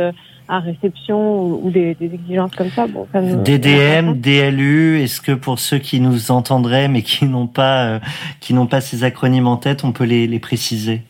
à 0.51 0.59
réception 0.59 1.45
ou, 1.65 1.71
des, 1.71 1.97
exigences 2.01 2.55
comme 2.57 2.71
ça. 2.71 2.87
Bon, 2.89 3.07
DDM, 3.15 4.15
DLU, 4.15 5.01
est-ce 5.01 5.21
que 5.21 5.33
pour 5.33 5.61
ceux 5.61 5.79
qui 5.79 6.01
nous 6.01 6.33
entendraient 6.33 6.89
mais 6.89 7.03
qui 7.03 7.25
n'ont 7.25 7.47
pas 7.47 7.87
euh, 7.87 7.99
qui 8.41 8.53
n'ont 8.53 8.67
pas 8.67 8.81
ces 8.81 9.05
acronymes 9.05 9.47
en 9.47 9.57
tête, 9.57 9.85
on 9.85 9.93
peut 9.93 10.05
les, 10.05 10.27
les 10.27 10.41
préciser? 10.41 11.03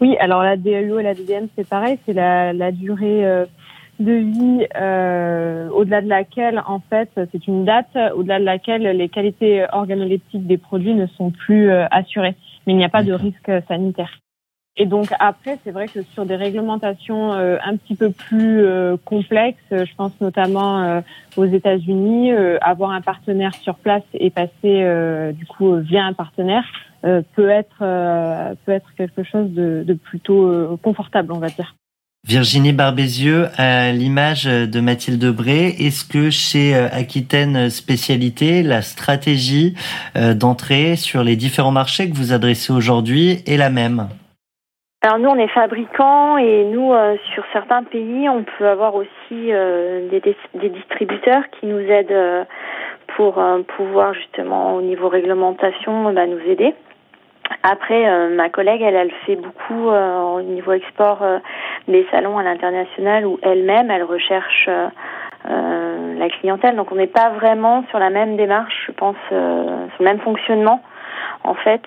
Oui, 0.00 0.16
alors 0.20 0.42
la 0.42 0.56
DLU 0.56 1.00
et 1.00 1.02
la 1.02 1.14
DDM, 1.14 1.46
c'est 1.56 1.68
pareil, 1.68 1.98
c'est 2.06 2.12
la, 2.12 2.52
la 2.52 2.70
durée 2.70 3.26
euh, 3.26 3.46
de 3.98 4.12
vie 4.12 4.66
euh, 4.76 5.68
au-delà 5.70 6.00
de 6.00 6.08
laquelle, 6.08 6.62
en 6.66 6.80
fait, 6.88 7.10
c'est 7.14 7.46
une 7.46 7.64
date 7.64 7.96
au-delà 8.14 8.38
de 8.38 8.44
laquelle 8.44 8.82
les 8.82 9.08
qualités 9.08 9.66
organoleptiques 9.72 10.46
des 10.46 10.58
produits 10.58 10.94
ne 10.94 11.06
sont 11.06 11.30
plus 11.30 11.70
assurées. 11.70 12.34
Mais 12.66 12.72
il 12.74 12.76
n'y 12.76 12.84
a 12.84 12.88
pas 12.88 13.02
de 13.02 13.12
risque 13.12 13.50
sanitaire. 13.68 14.10
Et 14.78 14.86
donc 14.86 15.08
après, 15.18 15.58
c'est 15.64 15.70
vrai 15.70 15.86
que 15.86 16.00
sur 16.14 16.24
des 16.24 16.36
réglementations 16.36 17.34
euh, 17.34 17.58
un 17.62 17.76
petit 17.76 17.94
peu 17.94 18.10
plus 18.10 18.64
euh, 18.64 18.96
complexes, 19.04 19.58
euh, 19.70 19.84
je 19.84 19.94
pense 19.94 20.12
notamment 20.20 21.02
aux 21.36 21.44
États-Unis, 21.44 22.32
avoir 22.60 22.90
un 22.90 23.00
partenaire 23.00 23.54
sur 23.54 23.74
place 23.76 24.02
et 24.14 24.30
passer 24.30 25.32
du 25.34 25.46
coup 25.46 25.76
via 25.76 26.04
un 26.04 26.12
partenaire 26.12 26.64
peut 27.02 27.48
être 27.48 27.78
peut 28.64 28.72
être 28.72 28.94
quelque 28.96 29.22
chose 29.24 29.50
de, 29.50 29.84
de 29.86 29.94
plutôt 29.94 30.78
confortable, 30.82 31.32
on 31.32 31.38
va 31.38 31.48
dire. 31.48 31.74
Virginie 32.26 32.72
Barbézieux, 32.72 33.48
à 33.56 33.92
l'image 33.92 34.44
de 34.44 34.80
Mathilde 34.80 35.20
Debré, 35.20 35.68
est-ce 35.68 36.04
que 36.04 36.30
chez 36.30 36.74
Aquitaine 36.74 37.70
Spécialité, 37.70 38.62
la 38.62 38.82
stratégie 38.82 39.74
d'entrée 40.14 40.96
sur 40.96 41.24
les 41.24 41.36
différents 41.36 41.72
marchés 41.72 42.08
que 42.08 42.16
vous 42.16 42.32
adressez 42.32 42.72
aujourd'hui 42.72 43.42
est 43.46 43.56
la 43.56 43.70
même? 43.70 44.08
Alors 45.04 45.18
nous, 45.18 45.30
on 45.30 45.36
est 45.36 45.48
fabricants 45.48 46.36
et 46.36 46.62
nous, 46.64 46.92
euh, 46.92 47.16
sur 47.34 47.42
certains 47.52 47.82
pays, 47.82 48.28
on 48.28 48.44
peut 48.44 48.68
avoir 48.68 48.94
aussi 48.94 49.08
euh, 49.32 50.08
des, 50.08 50.68
distributeurs 50.68 51.42
qui 51.50 51.66
nous 51.66 51.80
aident 51.80 52.12
euh, 52.12 52.44
pour 53.16 53.42
pouvoir 53.76 54.14
justement 54.14 54.76
au 54.76 54.80
niveau 54.80 55.08
réglementation 55.08 56.12
bah, 56.12 56.26
nous 56.26 56.38
aider. 56.48 56.72
Après, 57.64 58.30
ma 58.30 58.48
collègue, 58.48 58.80
elle, 58.80 58.94
elle 58.94 59.10
fait 59.26 59.36
beaucoup 59.36 59.88
au 59.90 60.40
niveau 60.40 60.72
export 60.72 61.22
des 61.86 62.06
salons 62.10 62.38
à 62.38 62.42
l'international 62.42 63.26
où 63.26 63.38
elle-même, 63.42 63.90
elle 63.90 64.04
recherche 64.04 64.70
la 65.44 66.28
clientèle. 66.40 66.76
Donc 66.76 66.90
on 66.90 66.94
n'est 66.94 67.06
pas 67.06 67.28
vraiment 67.30 67.84
sur 67.90 67.98
la 67.98 68.08
même 68.08 68.36
démarche, 68.36 68.84
je 68.86 68.92
pense, 68.92 69.16
sur 69.28 69.36
le 69.36 70.04
même 70.04 70.20
fonctionnement 70.20 70.80
en 71.44 71.54
fait, 71.54 71.82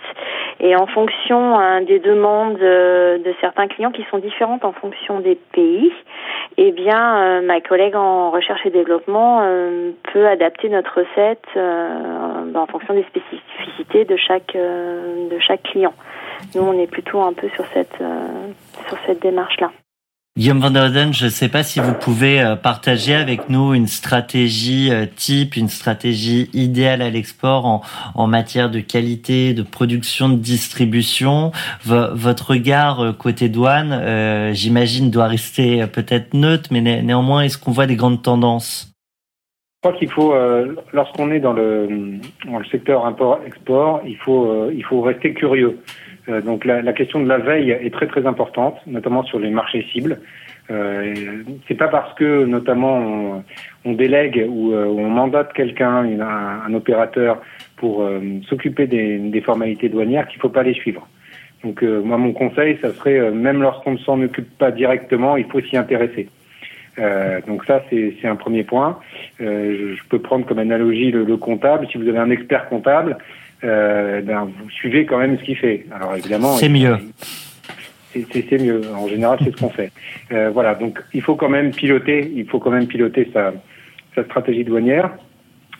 et 0.60 0.76
en 0.76 0.88
fonction 0.88 1.58
hein, 1.58 1.82
des 1.82 2.00
demandes 2.00 2.62
euh, 2.62 3.18
de 3.18 3.34
certains 3.42 3.68
clients 3.68 3.92
qui 3.92 4.06
sont 4.10 4.18
différentes 4.18 4.66
en 4.66 4.74
fonction 4.74 5.20
des 5.20 5.36
pays, 5.36 5.92
eh 6.58 6.72
bien, 6.72 7.18
euh, 7.18 7.42
ma 7.42 7.62
collègue 7.62 7.96
en 7.96 8.32
recherche 8.32 8.66
et 8.66 8.70
développement 8.70 9.42
euh, 9.44 9.92
peut 10.14 10.28
adapter 10.28 10.70
notre 10.70 11.00
recette 11.00 11.46
ben, 11.56 12.60
en 12.60 12.68
fonction 12.68 12.94
des 12.94 13.04
spécificités 13.04 14.06
de 14.06 14.16
chaque 14.16 14.56
de 14.56 15.40
chaque 15.40 15.64
client. 15.64 15.94
Nous, 16.56 16.62
on 16.62 16.80
est 16.80 16.88
plutôt 16.90 17.22
un 17.22 17.34
peu 17.34 17.50
sur 17.50 17.66
cette 17.74 17.98
sur 18.88 18.98
cette 19.06 19.22
démarche 19.22 19.60
là. 19.60 19.72
Guillaume 20.38 20.60
Van 20.60 20.70
der 20.70 20.88
Oden, 20.88 21.14
je 21.14 21.24
ne 21.24 21.30
sais 21.30 21.48
pas 21.48 21.64
si 21.64 21.80
vous 21.80 21.94
pouvez 21.94 22.42
euh, 22.42 22.58
partager 22.58 23.16
avec 23.16 23.48
nous 23.48 23.74
une 23.74 23.88
stratégie 23.88 24.92
euh, 24.92 25.06
type, 25.06 25.56
une 25.56 25.70
stratégie 25.70 26.50
idéale 26.52 27.02
à 27.02 27.10
l'export 27.10 27.66
en, 27.66 27.82
en, 28.16 28.28
matière 28.28 28.70
de 28.70 28.82
qualité, 28.82 29.54
de 29.54 29.64
production, 29.64 30.28
de 30.28 30.36
distribution. 30.36 31.54
votre 31.86 32.50
regard 32.50 33.00
euh, 33.00 33.14
côté 33.14 33.48
douane, 33.48 34.52
j'imagine, 34.52 35.10
doit 35.10 35.28
rester 35.28 35.88
peut-être 35.88 36.34
neutre, 36.34 36.68
mais 36.70 36.82
néanmoins, 36.82 37.44
est-ce 37.44 37.58
qu'on 37.58 37.72
voit 37.72 37.88
des 37.88 37.96
grandes 37.96 38.22
tendances? 38.22 38.92
Je 39.86 39.90
crois 39.90 39.98
qu'il 39.98 40.10
faut, 40.10 40.34
lorsqu'on 40.92 41.32
est 41.32 41.40
dans 41.40 41.54
le, 41.54 42.20
dans 42.46 42.60
le 42.60 42.66
secteur 42.66 43.06
import-export, 43.06 44.02
il 44.06 44.18
faut, 44.18 44.70
il 44.70 44.84
faut 44.84 45.02
rester 45.02 45.34
curieux. 45.34 45.80
Euh, 46.30 46.42
donc 46.42 46.66
la, 46.66 46.82
la, 46.82 46.94
question 46.94 47.20
de 47.22 47.28
la 47.28 47.38
veille 47.38 47.72
est 47.72 47.94
très 47.94 48.08
très 48.08 48.26
importante, 48.26 48.78
notamment 48.88 49.24
sur 49.24 49.40
les 49.40 49.50
marchés 49.50 49.86
cibles. 49.92 50.20
Euh, 50.72 51.14
c'est 51.68 51.76
pas 51.76 51.88
parce 51.88 52.14
que 52.16 52.46
notamment 52.46 52.98
on, 52.98 53.44
on 53.86 53.94
délègue 53.94 54.44
ou 54.50 54.74
euh, 54.74 54.86
on 54.86 55.10
mandate 55.10 55.54
quelqu'un, 55.54 55.98
un, 55.98 56.64
un, 56.66 56.74
opérateur 56.74 57.40
pour 57.78 58.02
euh, 58.02 58.20
s'occuper 58.50 58.88
des, 58.88 59.20
des, 59.20 59.42
formalités 59.42 59.90
douanières 59.90 60.28
qu'il 60.28 60.40
faut 60.40 60.50
pas 60.50 60.64
les 60.64 60.74
suivre. 60.74 61.08
Donc 61.64 61.82
moi 61.82 62.18
mon 62.18 62.34
conseil, 62.34 62.78
ça 62.82 62.94
serait 62.94 63.32
même 63.32 63.62
lorsqu'on 63.62 63.94
ne 63.94 63.98
s'en 63.98 64.22
occupe 64.22 64.56
pas 64.58 64.72
directement, 64.72 65.36
il 65.36 65.46
faut 65.46 65.62
s'y 65.62 65.78
intéresser. 65.78 66.30
Euh, 67.00 67.42
donc 67.48 67.66
ça, 67.66 67.84
c'est 67.90 68.28
un 68.28 68.36
premier 68.36 68.64
point. 68.64 69.00
Euh, 69.42 69.96
je, 69.96 70.04
peux 70.10 70.20
prendre 70.20 70.46
comme 70.46 70.60
analogie 70.60 71.12
le, 71.12 71.24
le, 71.24 71.38
comptable. 71.38 71.88
Si 71.92 71.98
vous 71.98 72.08
avez 72.08 72.20
un 72.20 72.30
expert 72.30 72.70
comptable, 72.70 73.18
euh, 73.66 74.22
ben, 74.22 74.46
vous 74.46 74.70
suivez 74.70 75.06
quand 75.06 75.18
même 75.18 75.38
ce 75.40 75.44
qu'il 75.44 75.58
fait. 75.58 75.86
Alors 75.94 76.16
évidemment, 76.16 76.54
c'est 76.54 76.70
mieux. 76.70 76.98
C'est 78.32 78.58
mieux. 78.58 78.82
En 78.96 79.08
général, 79.08 79.40
c'est 79.44 79.52
ce 79.52 79.58
qu'on 79.58 79.70
fait. 79.70 79.92
Euh, 80.32 80.50
voilà. 80.54 80.76
Donc, 80.76 81.02
il 81.14 81.22
faut 81.22 81.36
quand 81.36 81.50
même 81.50 81.72
piloter. 81.72 82.32
Il 82.34 82.48
faut 82.48 82.60
quand 82.60 82.72
même 82.72 82.88
piloter 82.88 83.30
sa, 83.34 83.52
sa 84.16 84.24
stratégie 84.24 84.64
douanière. 84.64 85.12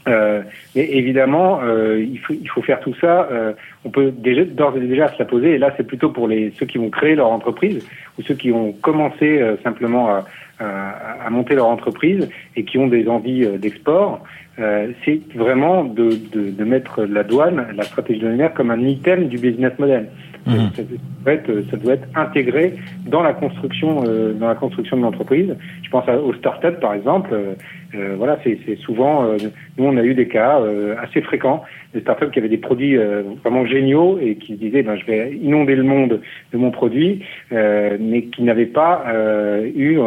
Euh, 0.08 0.42
mais 0.76 0.88
évidemment, 0.92 1.62
euh, 1.64 2.00
il, 2.00 2.20
faut, 2.20 2.34
il 2.34 2.48
faut 2.48 2.62
faire 2.62 2.80
tout 2.80 2.94
ça. 3.02 3.28
Euh, 3.32 3.54
on 3.84 3.90
peut 3.90 4.12
déjà 4.12 4.44
d'ores 4.44 4.78
et 4.78 4.82
déjà 4.82 5.08
se 5.10 5.20
la 5.20 5.26
poser. 5.26 5.52
Et 5.52 5.58
là, 5.58 5.74
c'est 5.78 5.86
plutôt 5.88 6.10
pour 6.10 6.28
les 6.28 6.52
ceux 6.60 6.66
qui 6.66 6.78
vont 6.78 6.90
créer 6.90 7.16
leur 7.16 7.32
entreprise 7.32 7.86
ou 8.18 8.22
ceux 8.22 8.36
qui 8.36 8.52
ont 8.52 8.72
commencé 8.72 9.42
euh, 9.42 9.56
simplement 9.64 10.10
à, 10.10 10.26
à, 10.60 11.26
à, 11.26 11.30
monter 11.30 11.56
leur 11.56 11.68
entreprise 11.68 12.30
et 12.56 12.64
qui 12.64 12.78
ont 12.78 12.88
des 12.88 13.08
envies 13.08 13.46
euh, 13.46 13.58
d'export. 13.58 14.24
Euh, 14.60 14.92
c'est 15.04 15.20
vraiment 15.36 15.84
de, 15.84 16.12
de, 16.32 16.50
de, 16.52 16.64
mettre 16.64 17.04
la 17.04 17.24
douane, 17.24 17.68
la 17.76 17.84
stratégie 17.84 18.22
douanière, 18.22 18.54
comme 18.54 18.72
un 18.72 18.80
item 18.80 19.28
du 19.28 19.38
business 19.38 19.74
model. 19.80 20.08
Ça, 20.46 20.84
doit 20.84 21.34
être, 21.34 21.64
ça, 21.72 21.78
doit 21.78 21.94
être, 21.94 22.08
intégré 22.14 22.76
dans 23.08 23.24
la 23.24 23.34
construction, 23.34 24.04
euh, 24.06 24.34
dans 24.34 24.48
la 24.48 24.56
construction 24.56 24.96
de 24.98 25.02
l'entreprise. 25.02 25.56
Je 25.84 25.90
pense 25.90 26.08
aux 26.08 26.34
startups 26.34 26.80
par 26.80 26.94
exemple. 26.94 27.32
Euh, 27.34 27.54
euh 27.96 28.16
voilà, 28.18 28.38
c'est 28.44 28.78
souvent. 28.78 29.26
Euh, 29.26 29.38
nous, 29.78 29.86
on 29.86 29.98
a 29.98 30.04
eu 30.04 30.14
des 30.14 30.28
cas 30.28 30.62
assez 31.02 31.22
fréquents 31.22 31.64
des 31.94 32.02
startups 32.02 32.30
qui 32.32 32.40
avaient 32.40 32.50
des 32.50 32.58
produits 32.58 32.98
vraiment 33.42 33.66
géniaux 33.66 34.20
et 34.22 34.36
qui 34.36 34.54
disaient, 34.54 34.84
ben, 34.84 34.98
je 34.98 35.06
vais 35.06 35.34
inonder 35.36 35.76
le 35.76 35.84
monde 35.84 36.22
de 36.52 36.58
mon 36.58 36.72
produit, 36.72 37.24
mais 37.52 38.24
qui 38.32 38.44
n'avaient 38.44 38.66
pas 38.66 39.06
eu 39.76 39.98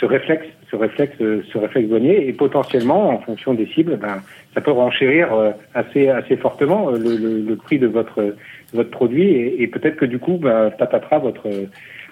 ce 0.00 0.06
réflexe 0.06 0.46
ce 0.70 0.76
réflexe, 0.76 1.14
ce 1.18 1.58
réflexe 1.58 1.88
douanier. 1.88 2.26
Et 2.26 2.32
potentiellement, 2.32 3.10
en 3.10 3.18
fonction 3.18 3.54
des 3.54 3.66
cibles, 3.66 3.96
ben, 3.96 4.22
ça 4.54 4.60
peut 4.60 4.72
renchérir 4.72 5.28
assez, 5.74 6.08
assez 6.08 6.36
fortement 6.36 6.90
le, 6.90 7.16
le, 7.16 7.40
le 7.42 7.56
prix 7.56 7.78
de 7.78 7.86
votre, 7.86 8.34
votre 8.74 8.90
produit. 8.90 9.24
Et, 9.24 9.62
et 9.62 9.66
peut-être 9.66 9.96
que 9.96 10.04
du 10.04 10.18
coup, 10.18 10.38
ben, 10.38 10.70
patatras, 10.70 11.18
votre 11.18 11.48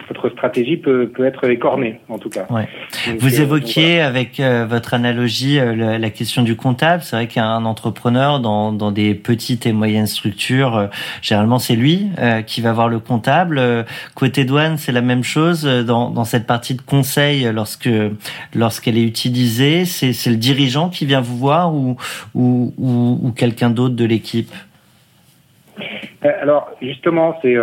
votre 0.07 0.29
stratégie 0.29 0.77
peut, 0.77 1.09
peut 1.13 1.25
être 1.25 1.49
écornée, 1.49 1.99
en 2.09 2.17
tout 2.17 2.29
cas. 2.29 2.45
Ouais. 2.49 2.67
Vous 3.19 3.39
euh, 3.39 3.43
évoquiez 3.43 4.01
avec 4.01 4.39
euh, 4.39 4.65
votre 4.65 4.93
analogie 4.93 5.59
euh, 5.59 5.97
la, 5.97 6.09
question 6.09 6.43
du 6.43 6.55
comptable. 6.55 7.03
C'est 7.03 7.15
vrai 7.15 7.27
qu'un 7.27 7.65
entrepreneur 7.65 8.39
dans, 8.39 8.71
dans 8.71 8.91
des 8.91 9.15
petites 9.15 9.65
et 9.65 9.73
moyennes 9.73 10.07
structures, 10.07 10.89
généralement 11.21 11.59
c'est 11.59 11.75
lui 11.75 12.09
qui 12.45 12.61
va 12.61 12.71
voir 12.71 12.87
le 12.87 12.99
comptable. 12.99 13.61
côté 14.13 14.45
douane, 14.45 14.77
c'est 14.77 14.91
la 14.91 15.01
même 15.01 15.23
chose. 15.23 15.63
Dans, 15.63 16.11
dans 16.11 16.25
cette 16.25 16.45
partie 16.45 16.75
de 16.75 16.81
conseil, 16.81 17.49
lorsque 17.51 17.89
lorsqu'elle 18.53 18.97
est 18.97 19.03
utilisée, 19.03 19.85
c'est 19.85 20.29
le 20.29 20.35
dirigeant 20.35 20.89
qui 20.89 21.05
vient 21.05 21.21
vous 21.21 21.37
voir 21.37 21.73
ou, 21.73 21.97
ou, 22.35 22.73
ou, 22.77 23.19
ou 23.23 23.31
quelqu'un 23.31 23.69
d'autre 23.69 23.95
de 23.95 24.05
l'équipe? 24.05 24.53
Alors 26.23 26.71
justement, 26.81 27.37
c'est 27.41 27.57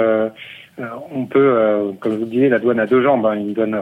euh, 0.81 0.85
on 1.15 1.27
peut, 1.27 1.39
euh, 1.39 1.93
comme 2.01 2.13
je 2.13 2.19
vous 2.19 2.25
disais, 2.25 2.49
la 2.49 2.59
douane 2.59 2.81
a 2.81 2.87
deux 2.87 3.03
jambes, 3.03 3.27
hein, 3.27 3.35
une, 3.35 3.53
douane, 3.53 3.81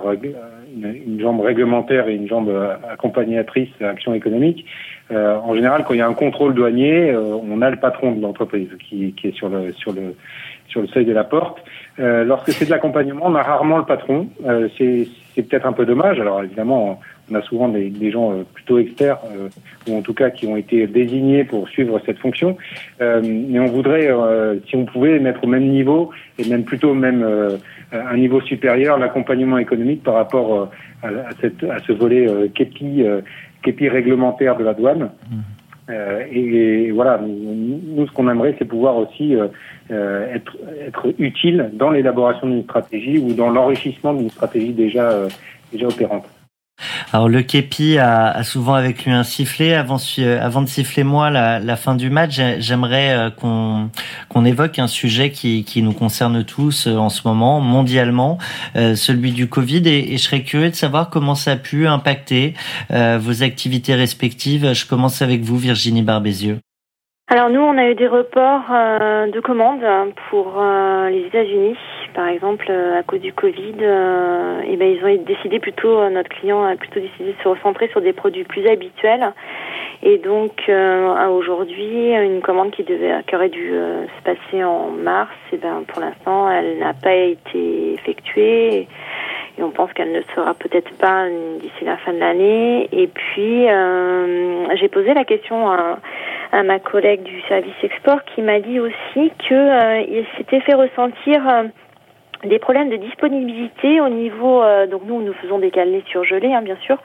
une, 0.75 1.21
jambe 1.21 1.41
réglementaire 1.41 2.09
et 2.09 2.15
une 2.15 2.27
jambe 2.27 2.49
euh, 2.49 2.75
accompagnatrice 2.91 3.69
action 3.81 4.15
économique. 4.15 4.65
en 5.11 5.55
général, 5.55 5.85
quand 5.85 5.95
il 5.95 5.99
y 5.99 6.03
a 6.03 6.09
un 6.09 6.15
contrôle 6.15 6.55
douanier, 6.55 7.15
on 7.17 7.63
a 7.63 7.71
le 7.71 7.77
patron 7.77 8.13
de 8.13 8.21
l'entreprise 8.21 8.69
qui, 8.89 9.13
qui, 9.13 9.29
est 9.29 9.35
sur 9.35 9.49
le 9.49 9.73
sur 9.73 9.93
le 9.93 10.15
sur 10.69 10.83
le 10.83 10.89
seuil 10.89 11.07
de 11.07 11.13
la 11.13 11.25
porte. 11.25 11.59
lorsque 11.99 12.51
c'est 12.53 12.67
de 12.67 12.71
l'accompagnement, 12.71 13.25
on 13.27 13.35
a 13.35 13.43
rarement 13.43 13.79
le 13.79 13.85
patron. 13.85 14.29
c'est 14.77 15.09
peut-être 15.37 15.67
un 15.67 15.73
peu 15.73 15.87
dommage. 15.87 16.21
Alors 16.21 16.43
évidemment, 16.43 17.01
on 17.31 17.35
a 17.35 17.43
souvent 17.43 17.69
des, 17.69 17.91
des 17.91 18.11
gens 18.11 18.33
euh, 18.33 18.43
plutôt 18.55 18.79
experts, 18.79 19.19
euh, 19.27 19.49
ou 19.89 19.99
en 19.99 20.03
tout 20.03 20.15
cas 20.15 20.31
qui 20.31 20.47
ont 20.47 20.57
été 20.57 20.87
désignés 20.87 21.45
pour 21.45 21.69
suivre 21.69 22.01
cette 22.05 22.19
fonction. 22.19 22.57
Euh, 23.01 23.23
mais 23.23 23.59
on 23.61 23.67
voudrait, 23.67 24.09
si 24.69 24.77
on 24.77 24.85
pouvait, 24.85 25.19
mettre 25.19 25.45
au 25.45 25.47
même 25.47 25.69
niveau, 25.69 26.11
et 26.39 26.49
même 26.49 26.65
plutôt 26.65 26.95
même 26.95 27.27
un 27.93 28.17
niveau 28.17 28.41
supérieur, 28.41 28.99
l'accompagnement 28.99 29.59
économique 29.59 30.03
par 30.03 30.15
rapport 30.15 30.71
à, 31.03 31.09
cette, 31.41 31.63
à 31.65 31.79
ce 31.81 31.93
volet 31.93 32.27
képi, 32.55 33.05
képi 33.63 33.89
réglementaire 33.89 34.57
de 34.57 34.65
la 34.65 34.75
douane. 34.75 35.11
Mmh. 35.31 35.93
et, 36.33 36.91
voilà, 36.93 37.21
nous, 37.21 38.07
ce 38.07 38.13
qu'on 38.13 38.29
aimerait, 38.29 38.55
c'est 38.59 38.65
pouvoir 38.65 38.97
aussi 38.97 39.35
être, 39.91 40.57
être 40.87 41.15
utile 41.19 41.71
dans 41.73 41.91
l'élaboration 41.91 42.47
d'une 42.49 42.65
stratégie 42.65 43.19
ou 43.19 43.33
dans 43.33 43.51
l'enrichissement 43.51 44.15
d'une 44.15 44.31
stratégie 44.31 44.73
déjà, 44.73 45.27
déjà 45.73 45.89
opérante. 45.89 46.27
Alors 47.13 47.29
le 47.29 47.43
képi 47.43 47.99
a, 47.99 48.43
souvent 48.45 48.75
avec 48.75 49.05
lui 49.05 49.13
un 49.13 49.25
sifflet. 49.25 49.75
Avant, 49.75 49.99
avant 50.41 50.63
de 50.63 50.69
siffler 50.69 51.05
moi 51.05 51.31
la, 51.31 51.59
la 51.59 51.77
fin 51.77 51.95
du 51.95 52.11
match, 52.11 52.41
j'aimerais 52.59 53.11
euh, 53.11 53.31
qu'on 53.31 54.45
évoque 54.45 54.79
un 54.79 54.87
sujet 54.87 55.31
qui, 55.31 55.65
qui 55.65 55.83
nous 55.83 55.93
concerne 55.93 56.45
tous 56.45 56.87
euh, 56.87 56.97
en 56.97 57.09
ce 57.09 57.27
moment, 57.27 57.61
mondialement, 57.61 58.39
euh, 58.77 58.95
celui 58.95 59.33
du 59.33 59.49
Covid. 59.49 59.83
Et, 59.89 60.17
je 60.17 60.23
serais 60.23 60.43
curieux 60.43 60.71
de 60.71 60.75
savoir 60.75 61.11
comment 61.11 61.35
ça 61.35 61.53
a 61.53 61.57
pu 61.57 61.87
impacter 61.87 62.55
vos 62.91 63.43
activités 63.43 63.95
respectives. 63.95 64.73
Je 64.73 64.87
commence 64.87 65.23
avec 65.23 65.43
vous, 65.43 65.57
Virginie 65.57 66.03
Barbézieux. 66.03 66.59
Alors 67.31 67.51
nous, 67.51 67.61
on 67.61 67.77
a 67.77 67.91
eu 67.91 67.95
des 67.95 68.07
reports 68.07 68.71
de 68.71 69.41
commandes 69.41 69.85
pour 70.31 70.63
les 71.11 71.27
États-Unis 71.27 71.77
par 72.19 72.27
exemple, 72.27 72.67
euh, 72.69 72.99
à 72.99 73.05
cause 73.05 73.21
du 73.21 73.33
Covid, 73.33 73.77
euh, 73.81 74.61
eh 74.67 74.77
ben, 74.77 74.89
ils 74.89 75.05
ont 75.05 75.23
décidé 75.23 75.61
plutôt, 75.61 75.99
euh, 75.99 76.11
notre 76.11 76.29
client 76.29 76.65
a 76.65 76.75
plutôt 76.75 76.99
décidé 76.99 77.33
de 77.33 77.43
se 77.43 77.49
recentrer 77.49 77.87
sur 77.89 78.01
des 78.01 78.13
produits 78.13 78.43
plus 78.43 78.67
habituels. 78.67 79.33
Et 80.03 80.19
donc, 80.19 80.71
aujourd'hui, 81.31 82.13
une 82.13 82.41
commande 82.41 82.71
qui 82.71 82.85
devait, 82.85 83.23
qui 83.27 83.35
aurait 83.35 83.49
dû 83.49 83.71
se 83.71 84.23
passer 84.25 84.63
en 84.63 84.91
mars, 84.91 85.31
et 85.53 85.57
eh 85.57 85.59
ben, 85.59 85.83
pour 85.89 86.01
l'instant, 86.01 86.49
elle 86.51 86.79
n'a 86.79 86.95
pas 86.95 87.15
été 87.15 87.95
effectuée. 87.95 88.87
Et 89.59 89.63
on 89.63 89.71
pense 89.71 89.93
qu'elle 89.93 90.13
ne 90.13 90.23
sera 90.35 90.55
peut-être 90.55 90.91
pas 90.99 91.27
d'ici 91.61 91.85
la 91.85 91.97
fin 91.97 92.13
de 92.13 92.19
l'année. 92.19 92.89
Et 92.93 93.09
puis, 93.09 93.67
j'ai 94.79 94.89
posé 94.89 95.15
la 95.15 95.25
question 95.25 95.69
à, 95.71 95.99
ma 96.63 96.79
collègue 96.79 97.23
du 97.25 97.41
service 97.43 97.75
export 97.83 98.25
qui 98.25 98.43
m'a 98.43 98.61
dit 98.61 98.81
aussi 98.81 99.33
que 99.49 100.03
il 100.09 100.25
s'était 100.37 100.61
fait 100.61 100.75
ressentir 100.75 101.43
des 102.45 102.59
problèmes 102.59 102.89
de 102.89 102.97
disponibilité 102.97 104.01
au 104.01 104.09
niveau 104.09 104.63
euh, 104.63 104.87
donc 104.87 105.03
nous 105.07 105.23
nous 105.23 105.33
faisons 105.35 105.59
des 105.59 105.71
cannelés 105.71 106.05
surgelés 106.11 106.53
hein, 106.53 106.63
bien 106.63 106.77
sûr 106.83 106.97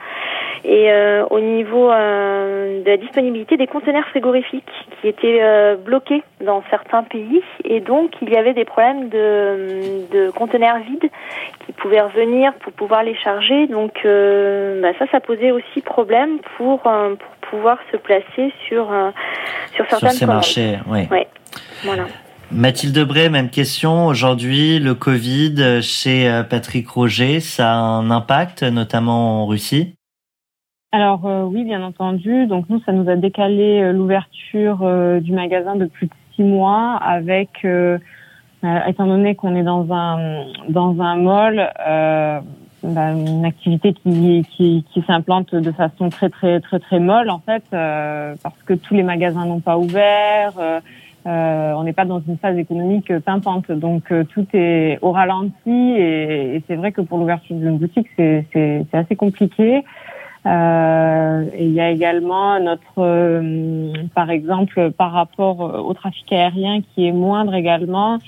et 0.64 0.92
euh, 0.92 1.24
au 1.30 1.40
niveau 1.40 1.90
euh, 1.90 2.82
de 2.82 2.88
la 2.88 2.96
disponibilité 2.96 3.56
des 3.56 3.66
conteneurs 3.66 4.06
frigorifiques 4.06 4.70
qui 5.00 5.08
étaient 5.08 5.42
bloqués 5.84 6.22
dans 6.40 6.62
certains 6.70 7.02
pays 7.02 7.42
et 7.64 7.80
donc 7.80 8.12
il 8.22 8.30
y 8.30 8.36
avait 8.36 8.54
des 8.54 8.64
problèmes 8.64 9.08
de, 9.08 10.06
de 10.12 10.30
conteneurs 10.30 10.78
vides 10.78 11.10
qui 11.66 11.72
pouvaient 11.72 12.00
revenir 12.00 12.52
pour 12.54 12.72
pouvoir 12.72 13.02
les 13.02 13.16
charger 13.16 13.66
donc 13.66 13.92
bah, 14.04 14.92
ça 14.98 15.06
ça 15.10 15.20
posait 15.20 15.50
aussi 15.50 15.80
problème 15.80 16.38
pour 16.56 16.82
pour 16.82 17.50
pouvoir 17.50 17.78
se 17.90 17.96
placer 17.96 18.52
sur 18.68 18.88
sur 19.74 19.84
certains 19.90 20.10
sur 20.10 20.18
ces 20.18 20.26
marchés 20.26 20.78
oui. 20.86 21.08
Ouais, 21.10 21.26
voilà 21.82 22.04
Mathilde 22.52 22.98
Bray, 23.00 23.30
même 23.30 23.50
question. 23.50 24.06
Aujourd'hui, 24.06 24.78
le 24.78 24.94
Covid 24.94 25.82
chez 25.82 26.28
euh, 26.28 26.42
Patrick 26.42 26.88
Roger, 26.88 27.40
ça 27.40 27.72
a 27.72 27.76
un 27.76 28.10
impact, 28.10 28.62
notamment 28.62 29.42
en 29.42 29.46
Russie? 29.46 29.94
Alors 30.92 31.26
euh, 31.26 31.42
oui, 31.42 31.64
bien 31.64 31.82
entendu. 31.82 32.46
Donc 32.46 32.66
nous, 32.68 32.80
ça 32.86 32.92
nous 32.92 33.08
a 33.10 33.16
décalé 33.16 33.80
euh, 33.80 33.92
l'ouverture 33.92 34.78
du 35.20 35.32
magasin 35.32 35.74
de 35.74 35.86
plus 35.86 36.06
de 36.06 36.12
six 36.36 36.42
mois 36.42 36.96
avec, 36.96 37.66
étant 38.86 39.06
donné 39.06 39.34
qu'on 39.34 39.56
est 39.56 39.62
dans 39.62 39.92
un 39.92 40.44
dans 40.68 41.00
un 41.00 41.16
mall, 41.16 41.72
bah, 42.82 43.12
une 43.12 43.44
activité 43.44 43.94
qui, 43.94 44.44
qui, 44.56 44.84
qui 44.92 45.02
s'implante 45.06 45.54
de 45.54 45.72
façon 45.72 46.08
très 46.10 46.28
très 46.28 46.60
très 46.60 46.78
très 46.78 47.00
molle 47.00 47.30
en 47.30 47.40
fait, 47.40 47.64
parce 47.70 48.62
que 48.66 48.74
tous 48.74 48.94
les 48.94 49.02
magasins 49.02 49.46
n'ont 49.46 49.60
pas 49.60 49.78
ouvert. 49.78 50.52
Euh, 51.26 51.72
on 51.72 51.84
n'est 51.84 51.94
pas 51.94 52.04
dans 52.04 52.20
une 52.20 52.36
phase 52.36 52.58
économique 52.58 53.10
pimpante, 53.20 53.70
donc 53.70 54.12
euh, 54.12 54.24
tout 54.24 54.46
est 54.52 54.98
au 55.00 55.10
ralenti 55.10 55.70
et, 55.70 56.62
c'est 56.66 56.76
vrai 56.76 56.92
que 56.92 57.00
pour 57.00 57.16
l'ouverture 57.18 57.56
d'une 57.56 57.78
boutique, 57.78 58.08
c'est 58.16 58.84
assez 58.92 59.16
compliqué. 59.16 59.84
Euh, 60.46 61.44
et 61.54 61.64
il 61.64 61.72
y 61.72 61.80
a 61.80 61.90
également 61.90 62.60
notre, 62.60 63.42
par 64.14 64.28
exemple, 64.28 64.90
par 64.90 65.12
rapport 65.12 65.86
au 65.86 65.94
trafic 65.94 66.30
aérien 66.30 66.82
qui 66.82 67.06
est 67.06 67.12
moindre 67.12 67.54
également. 67.54 68.18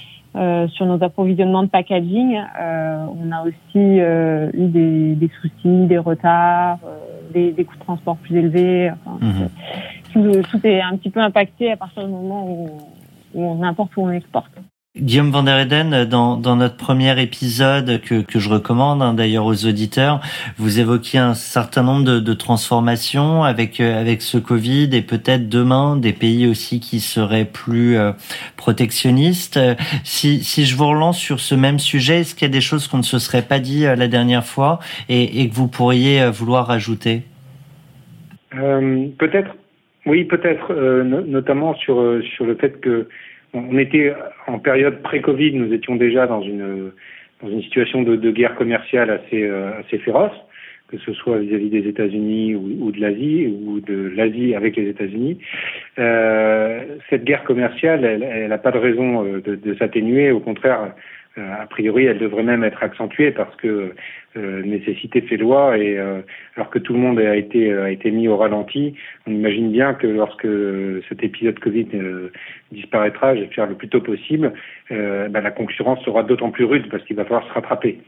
Sur 0.68 0.87
nos 0.87 1.03
approvisionnements 1.03 1.62
de 1.62 1.68
packaging, 1.68 2.38
on 2.59 3.33
a 3.33 3.42
aussi 3.42 3.99
eu 3.99 4.68
des, 4.68 5.14
des, 5.14 5.31
soucis, 5.40 5.87
des 5.87 5.99
retards, 5.99 6.79
des, 7.33 7.53
des, 7.53 7.64
coûts 7.64 7.77
de 7.77 7.81
transport 7.81 8.16
plus 8.18 8.37
élevés. 8.37 8.90
Enfin, 8.90 9.18
mhm 9.25 9.49
tout, 10.22 10.66
est 10.66 10.81
un 10.81 10.96
petit 10.96 11.11
peu 11.11 11.20
impacté 11.20 11.72
à 11.72 11.77
partir 11.77 12.05
du 12.05 12.11
moment 12.11 12.49
où, 12.49 12.70
où 13.35 13.55
n'importe 13.57 13.96
où 13.96 14.03
on 14.03 14.11
exporte. 14.11 14.53
Guillaume 14.99 15.31
Van 15.31 15.43
der 15.43 15.61
Eden, 15.61 16.07
dans, 16.07 16.39
dans 16.39 16.57
notre 16.57 16.77
premier 16.77 17.21
épisode 17.21 18.01
que, 18.01 18.23
que 18.23 18.39
je 18.39 18.49
recommande 18.49 19.03
hein, 19.03 19.13
d'ailleurs 19.13 19.45
aux 19.45 19.67
auditeurs, 19.67 20.21
vous 20.57 20.81
évoquiez 20.81 21.19
un 21.19 21.35
certain 21.35 21.83
nombre 21.83 22.05
de, 22.05 22.19
de 22.19 22.33
transformations 22.33 23.45
avec 23.45 23.79
euh, 23.81 24.01
avec 24.01 24.23
ce 24.23 24.39
Covid 24.39 24.89
et 24.93 25.03
peut-être 25.03 25.51
demain 25.51 25.97
des 25.97 26.15
pays 26.15 26.47
aussi 26.47 26.81
qui 26.81 27.01
seraient 27.01 27.45
plus 27.45 27.99
euh, 27.99 28.13
protectionnistes. 28.57 29.61
Si, 30.03 30.43
si 30.43 30.65
je 30.65 30.75
vous 30.77 30.89
relance 30.89 31.19
sur 31.19 31.41
ce 31.41 31.55
même 31.55 31.79
sujet, 31.79 32.21
est-ce 32.21 32.35
qu'il 32.35 32.49
y 32.49 32.51
a 32.51 32.55
des 32.55 32.63
choses 32.63 32.89
qu'on 32.89 32.99
ne 32.99 33.03
se 33.03 33.19
serait 33.19 33.43
pas 33.43 33.59
dit 33.59 33.85
euh, 33.85 33.97
la 33.97 34.09
dernière 34.09 34.47
fois 34.47 34.79
et, 35.11 35.43
et 35.43 35.49
que 35.51 35.55
vous 35.55 35.69
pourriez 35.69 36.31
vouloir 36.31 36.71
ajouter? 36.71 37.23
Euh, 38.55 39.09
Peut-être 39.19 39.51
oui, 40.07 40.25
peut-être, 40.25 40.73
euh, 40.73 41.03
notamment 41.03 41.75
sur, 41.75 42.01
euh, 42.01 42.23
sur 42.37 42.47
le 42.47 42.55
fait 42.55 42.81
que 42.81 43.09
on 43.57 43.79
était 43.79 44.14
en 44.47 44.59
période 44.59 45.03
pré-Covid, 45.03 45.53
nous 45.55 45.73
étions 45.73 45.97
déjà 45.97 46.27
dans 46.27 46.42
une, 46.42 46.92
dans 47.42 47.49
une 47.49 47.62
situation 47.62 48.03
de, 48.03 48.16
de 48.16 48.31
guerre 48.31 48.55
commerciale 48.55 49.11
assez, 49.11 49.42
euh, 49.42 49.79
assez 49.81 49.99
féroce, 49.99 50.37
que 50.88 50.99
ce 50.99 51.12
soit 51.12 51.38
vis-à-vis 51.38 51.71
des 51.71 51.88
États-Unis 51.88 52.55
ou, 52.55 52.92
de 52.92 53.01
l'Asie, 53.01 53.47
ou 53.47 53.81
de 53.81 54.12
l'Asie 54.14 54.55
avec 54.55 54.77
les 54.77 54.88
États-Unis. 54.88 55.38
Euh, 55.99 56.81
cette 57.11 57.25
guerre 57.25 57.45
commerciale, 57.45 58.05
elle 58.05 58.49
n'a 58.49 58.59
pas 58.59 58.71
de 58.71 58.79
raison 58.79 59.23
de, 59.25 59.55
de 59.57 59.75
s'atténuer, 59.75 60.31
au 60.31 60.40
contraire, 60.40 60.81
euh, 60.83 60.88
a 61.38 61.66
priori, 61.66 62.07
elle 62.07 62.18
devrait 62.18 62.42
même 62.42 62.64
être 62.64 62.83
accentuée 62.83 63.31
parce 63.31 63.55
que 63.57 63.92
euh, 64.37 64.62
nécessité 64.62 65.20
fait 65.20 65.37
loi 65.37 65.77
et 65.79 65.99
euh, 65.99 66.20
alors 66.57 66.70
que 66.70 66.79
tout 66.79 66.92
le 66.92 66.99
monde 66.99 67.18
a 67.18 67.37
été 67.37 67.72
a 67.72 67.90
été 67.90 68.11
mis 68.11 68.29
au 68.29 68.37
ralenti, 68.37 68.94
on 69.27 69.33
imagine 69.33 69.70
bien 69.70 69.94
que 69.94 70.07
lorsque 70.07 70.49
cet 71.09 71.22
épisode 71.22 71.59
Covid 71.59 71.88
disparaîtra, 72.72 73.37
j'espère 73.37 73.66
le 73.66 73.75
plus 73.75 73.88
tôt 73.88 74.01
possible, 74.01 74.53
bah, 74.90 75.40
la 75.40 75.51
concurrence 75.51 76.03
sera 76.05 76.22
d'autant 76.22 76.51
plus 76.51 76.64
rude 76.64 76.88
parce 76.90 77.03
qu'il 77.05 77.16
va 77.16 77.25
falloir 77.25 77.46
se 77.46 77.53
rattraper. 77.53 77.99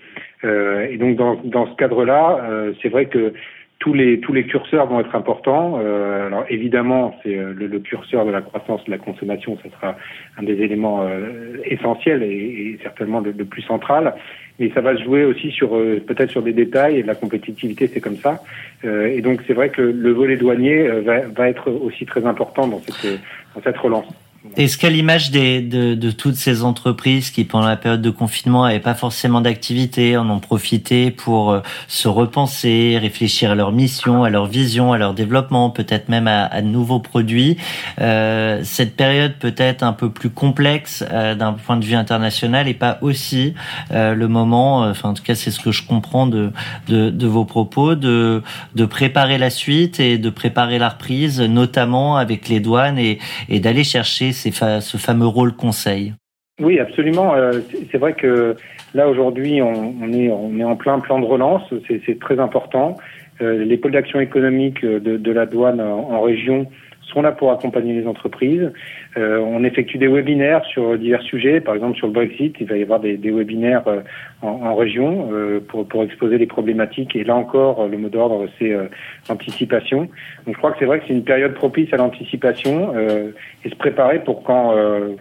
et 0.42 0.96
donc 0.98 1.16
dans 1.16 1.34
dans 1.44 1.70
ce 1.70 1.76
cadre-là, 1.76 2.72
c'est 2.82 2.88
vrai 2.88 3.06
que 3.06 3.32
tous 3.78 3.94
les 3.94 4.18
tous 4.20 4.32
les 4.32 4.44
curseurs 4.44 4.86
vont 4.86 5.00
être 5.00 5.14
importants. 5.14 5.78
Euh, 5.80 6.26
alors 6.26 6.44
évidemment, 6.48 7.14
c'est 7.22 7.36
euh, 7.36 7.52
le, 7.54 7.66
le, 7.66 7.78
curseur 7.78 8.26
de 8.26 8.30
la 8.30 8.40
croissance, 8.40 8.84
de 8.84 8.90
la 8.90 8.98
consommation, 8.98 9.56
ce 9.62 9.70
sera 9.70 9.96
un 10.36 10.42
des 10.42 10.60
éléments 10.60 11.02
euh, 11.02 11.58
essentiels 11.64 12.22
et, 12.22 12.26
et, 12.26 12.78
certainement 12.82 13.20
le, 13.20 13.32
plus 13.44 13.62
central. 13.62 14.14
Mais 14.58 14.70
ça 14.74 14.80
va 14.80 14.96
se 14.96 15.04
jouer 15.04 15.24
aussi 15.24 15.52
sur 15.52 15.70
peut-être 15.70 16.30
sur 16.30 16.42
des 16.42 16.52
détails 16.52 16.96
et 16.96 17.02
la 17.04 17.14
compétitivité, 17.14 17.86
c'est 17.86 18.00
comme 18.00 18.16
ça. 18.16 18.42
et 18.82 19.20
donc 19.20 19.40
c'est 19.46 19.52
vrai 19.52 19.68
que 19.68 19.82
le 19.82 20.10
volet 20.10 20.36
douanier 20.36 20.88
va, 20.88 21.20
va, 21.28 21.48
être 21.48 21.70
aussi 21.70 22.06
très 22.06 22.26
important 22.26 22.66
dans 22.66 22.80
cette 22.80 23.20
dans 23.54 23.62
cette 23.62 23.78
relance. 23.78 24.27
Est-ce 24.56 24.76
qu'à 24.76 24.90
l'image 24.90 25.30
de, 25.30 25.94
de, 25.94 26.10
toutes 26.10 26.34
ces 26.34 26.64
entreprises 26.64 27.30
qui, 27.30 27.44
pendant 27.44 27.68
la 27.68 27.76
période 27.76 28.02
de 28.02 28.10
confinement, 28.10 28.64
n'avaient 28.66 28.80
pas 28.80 28.94
forcément 28.94 29.40
d'activité, 29.40 30.16
en 30.16 30.28
ont 30.30 30.40
profité 30.40 31.10
pour 31.10 31.52
euh, 31.52 31.60
se 31.86 32.08
repenser, 32.08 32.98
réfléchir 33.00 33.52
à 33.52 33.54
leur 33.54 33.72
mission, 33.72 34.24
à 34.24 34.30
leur 34.30 34.46
vision, 34.46 34.92
à 34.92 34.98
leur 34.98 35.14
développement, 35.14 35.70
peut-être 35.70 36.08
même 36.08 36.26
à, 36.26 36.44
à, 36.46 36.62
de 36.62 36.66
nouveaux 36.66 36.98
produits, 36.98 37.56
euh, 38.00 38.60
cette 38.64 38.96
période 38.96 39.34
peut-être 39.38 39.82
un 39.82 39.92
peu 39.92 40.10
plus 40.10 40.30
complexe 40.30 41.04
euh, 41.10 41.34
d'un 41.34 41.52
point 41.52 41.76
de 41.76 41.84
vue 41.84 41.94
international 41.94 42.68
et 42.68 42.74
pas 42.74 42.98
aussi 43.00 43.54
euh, 43.92 44.14
le 44.14 44.28
moment, 44.28 44.84
euh, 44.84 44.90
enfin 44.90 45.10
en 45.10 45.14
tout 45.14 45.22
cas 45.22 45.34
c'est 45.34 45.50
ce 45.50 45.60
que 45.60 45.72
je 45.72 45.86
comprends 45.86 46.26
de, 46.26 46.50
de, 46.88 47.10
de 47.10 47.26
vos 47.26 47.44
propos, 47.44 47.94
de, 47.94 48.42
de 48.74 48.84
préparer 48.84 49.38
la 49.38 49.50
suite 49.50 50.00
et 50.00 50.18
de 50.18 50.30
préparer 50.30 50.78
la 50.78 50.90
reprise, 50.90 51.40
notamment 51.40 52.16
avec 52.16 52.48
les 52.48 52.60
douanes 52.60 52.98
et, 52.98 53.18
et 53.48 53.60
d'aller 53.60 53.84
chercher 53.84 54.32
ce 54.80 54.96
fameux 54.96 55.26
rôle 55.26 55.52
conseil 55.52 56.14
Oui, 56.60 56.78
absolument. 56.78 57.34
Euh, 57.34 57.60
c'est 57.90 57.98
vrai 57.98 58.14
que 58.14 58.56
là 58.94 59.08
aujourd'hui, 59.08 59.60
on, 59.62 60.12
est, 60.12 60.30
en 60.64 60.76
plein 60.76 60.98
plan 61.00 61.18
de 61.18 61.26
relance. 61.26 61.62
C'est 61.88 62.18
très 62.18 62.38
important. 62.38 62.96
Euh, 63.40 63.64
les 63.64 63.76
pôles 63.76 63.92
d'action 63.92 64.20
économique 64.20 64.84
de, 64.84 65.32
la 65.32 65.46
douane 65.46 65.80
en 65.80 66.20
région 66.22 66.66
sont 67.08 67.22
là 67.22 67.32
pour 67.32 67.50
accompagner 67.52 67.92
les 67.92 68.06
entreprises. 68.06 68.70
Euh, 69.16 69.38
on 69.38 69.64
effectue 69.64 69.98
des 69.98 70.08
webinaires 70.08 70.64
sur 70.66 70.96
divers 70.98 71.22
sujets. 71.22 71.60
Par 71.60 71.74
exemple, 71.74 71.96
sur 71.96 72.06
le 72.06 72.12
Brexit, 72.12 72.54
il 72.60 72.66
va 72.66 72.76
y 72.76 72.82
avoir 72.82 73.00
des, 73.00 73.16
des 73.16 73.30
webinaires 73.30 73.86
euh, 73.86 74.00
en, 74.42 74.48
en, 74.48 74.74
région 74.74 75.30
euh, 75.32 75.60
pour, 75.60 75.86
pour, 75.86 76.02
exposer 76.02 76.38
les 76.38 76.46
problématiques. 76.46 77.16
Et 77.16 77.24
là 77.24 77.34
encore, 77.34 77.86
le 77.88 77.98
mot 77.98 78.08
d'ordre, 78.08 78.46
c'est 78.58 78.72
euh, 78.72 78.84
l'anticipation. 79.28 80.08
Donc, 80.46 80.54
je 80.54 80.58
crois 80.58 80.72
que 80.72 80.78
c'est 80.78 80.86
vrai 80.86 81.00
que 81.00 81.06
c'est 81.06 81.14
une 81.14 81.24
période 81.24 81.54
propice 81.54 81.92
à 81.92 81.96
l'anticipation 81.96 82.92
euh, 82.94 83.30
et 83.64 83.70
se 83.70 83.76
préparer 83.76 84.20
pour 84.20 84.42
quand, 84.42 84.74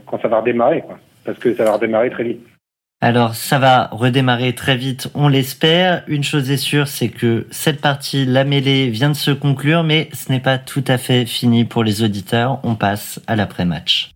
quand 0.06 0.22
ça 0.22 0.28
va 0.28 0.40
redémarrer, 0.40 0.82
quoi, 0.82 1.00
parce 1.26 1.40
que 1.40 1.54
ça 1.54 1.64
va 1.64 1.74
redémarrer 1.74 2.10
très 2.10 2.24
vite. 2.24 2.57
Alors 3.00 3.36
ça 3.36 3.60
va 3.60 3.90
redémarrer 3.92 4.56
très 4.56 4.76
vite, 4.76 5.12
on 5.14 5.28
l'espère. 5.28 6.04
Une 6.08 6.24
chose 6.24 6.50
est 6.50 6.58
sûre, 6.58 6.88
c'est 6.88 7.10
que 7.10 7.46
cette 7.52 7.80
partie, 7.80 8.26
la 8.26 8.44
mêlée, 8.44 8.90
vient 8.90 9.12
de 9.12 9.16
se 9.16 9.30
conclure, 9.30 9.84
mais 9.84 10.10
ce 10.14 10.32
n'est 10.32 10.40
pas 10.40 10.58
tout 10.58 10.84
à 10.88 10.98
fait 10.98 11.28
fini 11.28 11.64
pour 11.64 11.84
les 11.84 12.02
auditeurs. 12.02 12.60
On 12.64 12.74
passe 12.74 13.22
à 13.28 13.36
l'après-match. 13.36 14.10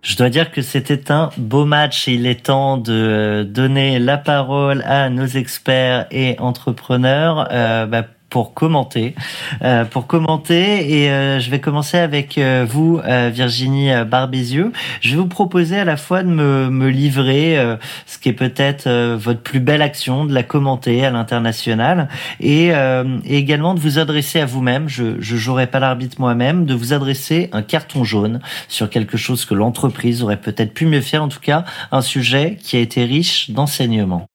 Je 0.00 0.16
dois 0.16 0.30
dire 0.30 0.50
que 0.50 0.62
c'était 0.62 1.10
un 1.12 1.28
beau 1.36 1.66
match 1.66 2.08
et 2.08 2.14
il 2.14 2.26
est 2.26 2.46
temps 2.46 2.78
de 2.78 3.46
donner 3.46 3.98
la 3.98 4.16
parole 4.16 4.82
à 4.86 5.10
nos 5.10 5.26
experts 5.26 6.06
et 6.10 6.36
entrepreneurs. 6.38 7.46
Euh, 7.50 7.84
bah, 7.84 8.06
pour 8.30 8.54
commenter, 8.54 9.14
euh, 9.62 9.84
pour 9.84 10.06
commenter 10.06 11.02
et 11.04 11.10
euh, 11.10 11.38
je 11.40 11.50
vais 11.50 11.60
commencer 11.60 11.96
avec 11.98 12.38
euh, 12.38 12.66
vous, 12.68 13.00
euh, 13.04 13.30
Virginie 13.32 13.90
Barbézieux. 14.04 14.72
Je 15.00 15.10
vais 15.10 15.16
vous 15.16 15.28
proposer 15.28 15.78
à 15.78 15.84
la 15.84 15.96
fois 15.96 16.22
de 16.22 16.28
me, 16.28 16.68
me 16.68 16.88
livrer 16.88 17.58
euh, 17.58 17.76
ce 18.06 18.18
qui 18.18 18.28
est 18.28 18.34
peut-être 18.34 18.88
votre 19.14 19.40
plus 19.40 19.60
belle 19.60 19.82
action, 19.82 20.24
de 20.24 20.34
la 20.34 20.42
commenter 20.42 21.04
à 21.04 21.10
l'international 21.10 22.08
et, 22.40 22.68
et, 22.68 23.36
également 23.36 23.74
de 23.74 23.80
vous 23.80 23.98
adresser 23.98 24.40
à 24.40 24.46
vous-même. 24.46 24.88
Je 24.88 25.20
je 25.20 25.36
jouerai 25.36 25.66
pas 25.66 25.78
l'arbitre 25.78 26.20
moi-même, 26.20 26.66
de 26.66 26.74
vous 26.74 26.92
adresser 26.92 27.48
un 27.52 27.62
carton 27.62 28.04
jaune 28.04 28.40
sur 28.68 28.90
quelque 28.90 29.16
chose 29.16 29.44
que 29.44 29.54
l'entreprise 29.54 30.22
aurait 30.22 30.40
peut-être 30.40 30.74
pu 30.74 30.86
mieux 30.86 31.00
faire. 31.00 31.22
En 31.22 31.28
tout 31.28 31.40
cas, 31.40 31.64
un 31.92 32.02
sujet 32.02 32.56
qui 32.60 32.76
a 32.76 32.80
été 32.80 33.04
riche 33.04 33.50
d'enseignements. 33.50 34.26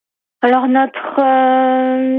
Alors 0.42 0.68
notre 0.68 1.22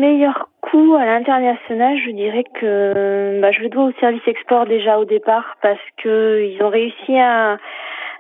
meilleur 0.01 0.49
à 0.75 1.05
l'international, 1.05 1.99
je 1.99 2.11
dirais 2.11 2.45
que 2.59 3.41
bah, 3.41 3.53
je 3.53 3.61
le 3.61 3.69
dois 3.69 3.85
au 3.85 3.93
service 4.01 4.27
export 4.27 4.65
déjà 4.65 4.99
au 4.99 5.05
départ 5.05 5.57
parce 5.61 5.81
que 6.03 6.43
ils 6.45 6.63
ont 6.63 6.71
réussi 6.71 7.19
à, 7.19 7.59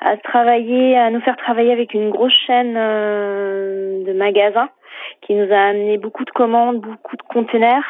à 0.03 0.17
travailler, 0.19 0.97
à 0.99 1.11
nous 1.11 1.21
faire 1.21 1.37
travailler 1.37 1.73
avec 1.73 1.95
une 1.95 2.11
grosse 2.11 2.37
chaîne 2.47 2.75
euh, 2.77 4.05
de 4.05 4.13
magasins 4.13 4.69
qui 5.23 5.35
nous 5.35 5.51
a 5.51 5.57
amené 5.57 5.97
beaucoup 5.97 6.25
de 6.25 6.31
commandes, 6.31 6.81
beaucoup 6.81 7.17
de 7.17 7.23
containers. 7.23 7.87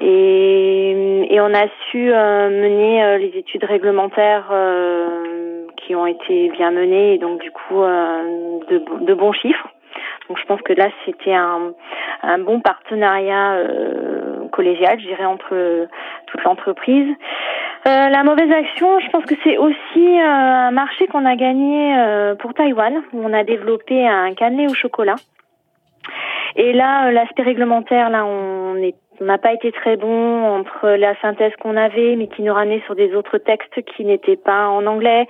Et, 0.00 1.34
et 1.34 1.40
on 1.40 1.54
a 1.54 1.66
su 1.90 2.12
euh, 2.12 2.50
mener 2.50 3.02
euh, 3.02 3.18
les 3.18 3.38
études 3.38 3.64
réglementaires 3.64 4.52
qui 5.78 5.94
ont 5.94 6.06
été 6.06 6.50
bien 6.50 6.70
menées 6.70 7.14
et 7.14 7.18
donc 7.18 7.40
du 7.40 7.50
coup 7.50 7.80
de 7.80 9.14
bons 9.14 9.32
chiffres. 9.32 9.68
Donc 10.32 10.38
je 10.40 10.46
pense 10.46 10.62
que 10.62 10.72
là 10.72 10.88
c'était 11.04 11.34
un, 11.34 11.74
un 12.22 12.38
bon 12.38 12.60
partenariat 12.60 13.52
euh, 13.52 14.48
collégial, 14.50 14.98
je 14.98 15.06
dirais 15.06 15.26
entre 15.26 15.86
toute 16.26 16.42
l'entreprise. 16.42 17.14
Euh, 17.86 18.08
la 18.08 18.24
mauvaise 18.24 18.50
action, 18.50 18.98
je 19.00 19.10
pense 19.10 19.26
que 19.26 19.34
c'est 19.44 19.58
aussi 19.58 19.98
euh, 19.98 20.24
un 20.24 20.70
marché 20.70 21.06
qu'on 21.08 21.26
a 21.26 21.36
gagné 21.36 21.94
euh, 21.98 22.34
pour 22.34 22.54
Taïwan, 22.54 23.02
où 23.12 23.22
on 23.22 23.34
a 23.34 23.44
développé 23.44 24.08
un 24.08 24.32
cannelé 24.32 24.68
au 24.68 24.74
chocolat. 24.74 25.16
Et 26.56 26.72
là, 26.72 27.12
l'aspect 27.12 27.42
réglementaire, 27.42 28.08
là, 28.08 28.24
on 28.24 28.76
est 28.76 28.94
on 29.22 29.26
n'a 29.26 29.38
pas 29.38 29.52
été 29.52 29.70
très 29.70 29.96
bon 29.96 30.44
entre 30.44 30.88
la 30.88 31.14
synthèse 31.20 31.52
qu'on 31.60 31.76
avait, 31.76 32.16
mais 32.16 32.26
qui 32.26 32.42
nous 32.42 32.52
ramenait 32.52 32.82
sur 32.86 32.96
des 32.96 33.14
autres 33.14 33.38
textes 33.38 33.80
qui 33.82 34.04
n'étaient 34.04 34.36
pas 34.36 34.66
en 34.66 34.84
anglais, 34.86 35.28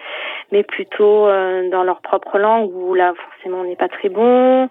mais 0.51 0.62
plutôt 0.62 1.27
euh, 1.27 1.69
dans 1.69 1.83
leur 1.83 2.01
propre 2.01 2.38
langue, 2.38 2.75
où 2.75 2.95
là, 2.95 3.12
forcément, 3.43 3.63
on 3.63 3.65
n'est 3.65 3.77
pas 3.77 3.89
très 3.89 4.09
bon. 4.09 4.69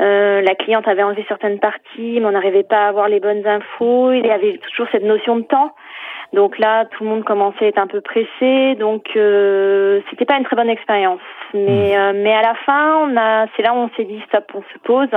Euh, 0.00 0.40
la 0.40 0.54
cliente 0.54 0.88
avait 0.88 1.02
enlevé 1.02 1.24
certaines 1.28 1.58
parties, 1.58 2.18
mais 2.20 2.24
on 2.24 2.32
n'arrivait 2.32 2.62
pas 2.62 2.86
à 2.86 2.88
avoir 2.88 3.08
les 3.08 3.20
bonnes 3.20 3.46
infos. 3.46 4.12
Il 4.12 4.26
y 4.26 4.30
avait 4.30 4.58
toujours 4.58 4.86
cette 4.92 5.04
notion 5.04 5.36
de 5.36 5.42
temps. 5.42 5.72
Donc 6.32 6.58
là, 6.58 6.84
tout 6.86 7.04
le 7.04 7.10
monde 7.10 7.24
commençait 7.24 7.66
à 7.66 7.68
être 7.68 7.78
un 7.78 7.86
peu 7.86 8.00
pressé, 8.00 8.74
donc 8.74 9.04
euh, 9.14 10.00
c'était 10.10 10.24
pas 10.24 10.36
une 10.36 10.42
très 10.42 10.56
bonne 10.56 10.68
expérience. 10.68 11.20
Mais 11.52 11.94
mmh. 11.94 12.00
euh, 12.00 12.12
mais 12.12 12.32
à 12.32 12.42
la 12.42 12.54
fin, 12.66 13.06
on 13.06 13.16
a, 13.16 13.46
c'est 13.54 13.62
là 13.62 13.72
où 13.72 13.76
on 13.76 13.90
s'est 13.96 14.04
dit 14.04 14.20
stop, 14.26 14.50
on 14.54 14.62
se 14.62 14.78
pose 14.82 15.10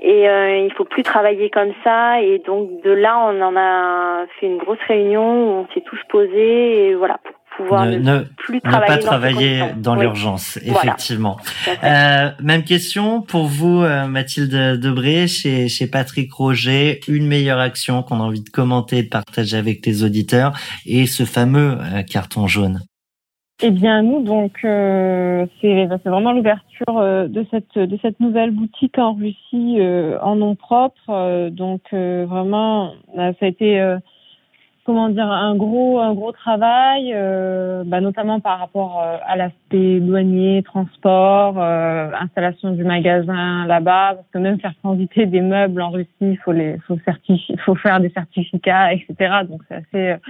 et 0.00 0.28
euh, 0.28 0.58
il 0.58 0.72
faut 0.74 0.84
plus 0.84 1.02
travailler 1.02 1.48
comme 1.48 1.72
ça. 1.82 2.20
Et 2.20 2.40
donc 2.40 2.82
de 2.82 2.90
là, 2.90 3.18
on 3.20 3.40
en 3.40 3.56
a 3.56 4.26
fait 4.38 4.46
une 4.46 4.58
grosse 4.58 4.82
réunion 4.86 5.22
où 5.22 5.50
on 5.60 5.66
s'est 5.72 5.80
tous 5.80 6.00
posés 6.10 6.88
et 6.88 6.94
voilà 6.94 7.18
pouvoir 7.56 7.86
ne, 7.86 8.20
plus 8.36 8.60
travailler 8.60 8.90
ne 8.90 8.96
pas 8.96 8.98
travailler 8.98 9.62
dans 9.76 9.94
l'urgence, 9.94 10.58
effectivement. 10.64 11.36
Euh, 11.82 12.30
même 12.42 12.64
question 12.64 13.22
pour 13.22 13.46
vous, 13.46 13.82
euh, 13.82 14.06
Mathilde 14.06 14.78
Debré, 14.80 15.26
chez, 15.26 15.68
chez 15.68 15.86
Patrick 15.86 16.32
Roger, 16.32 17.00
une 17.08 17.26
meilleure 17.26 17.58
action 17.58 18.02
qu'on 18.02 18.20
a 18.20 18.24
envie 18.24 18.42
de 18.42 18.50
commenter, 18.50 19.02
de 19.02 19.08
partager 19.08 19.56
avec 19.56 19.84
les 19.86 20.04
auditeurs, 20.04 20.52
et 20.86 21.06
ce 21.06 21.24
fameux 21.24 21.78
euh, 21.80 22.02
carton 22.02 22.46
jaune. 22.46 22.80
Eh 23.62 23.70
bien, 23.70 24.02
nous, 24.02 24.22
donc, 24.22 24.52
euh, 24.64 25.46
c'est 25.60 25.86
vraiment 25.86 26.32
l'ouverture 26.32 26.98
euh, 26.98 27.28
de 27.28 27.46
cette 27.52 27.78
de 27.78 27.98
cette 28.02 28.18
nouvelle 28.18 28.50
boutique 28.50 28.98
en 28.98 29.14
Russie 29.14 29.78
en 30.20 30.36
nom 30.36 30.56
propre. 30.56 31.50
donc, 31.50 31.82
vraiment, 31.92 32.94
ça 33.14 33.32
a 33.40 33.46
été 33.46 33.96
comment 34.84 35.08
dire 35.08 35.30
un 35.30 35.56
gros 35.56 35.98
un 35.98 36.12
gros 36.14 36.32
travail 36.32 37.12
euh, 37.14 37.84
bah, 37.86 38.00
notamment 38.00 38.40
par 38.40 38.58
rapport 38.58 39.02
euh, 39.02 39.16
à 39.26 39.36
l'aspect 39.36 40.00
douanier 40.00 40.62
transport 40.62 41.54
euh, 41.58 42.10
installation 42.20 42.72
du 42.72 42.84
magasin 42.84 43.66
là-bas 43.66 44.14
parce 44.16 44.26
que 44.32 44.38
même 44.38 44.60
faire 44.60 44.74
transiter 44.82 45.26
des 45.26 45.40
meubles 45.40 45.80
en 45.80 45.90
Russie 45.90 46.08
il 46.20 46.38
faut 46.44 46.52
les 46.52 46.78
faut 46.86 46.98
faut 47.64 47.74
faire 47.76 48.00
des 48.00 48.10
certificats 48.10 48.92
etc 48.92 49.14
donc 49.48 49.62
c'est 49.68 49.76
assez 49.76 50.20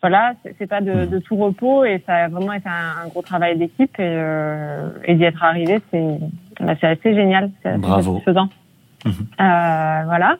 voilà 0.00 0.34
c'est 0.58 0.66
pas 0.66 0.80
de, 0.80 1.04
de, 1.04 1.18
tout 1.18 1.36
repos 1.36 1.84
et 1.84 2.02
ça 2.06 2.14
a 2.14 2.28
vraiment 2.28 2.54
été 2.54 2.68
un, 2.68 3.08
gros 3.08 3.22
travail 3.22 3.58
d'équipe 3.58 4.00
et, 4.00 4.22
et 5.04 5.14
d'y 5.14 5.24
être 5.24 5.44
arrivé 5.44 5.80
c'est 5.90 6.18
bah, 6.60 6.74
c'est 6.80 6.88
assez 6.88 7.14
génial 7.14 7.50
c'est 7.62 7.78
bravo. 7.78 8.12
satisfaisant. 8.14 8.48
Mhm. 9.04 9.26
voilà 9.36 10.38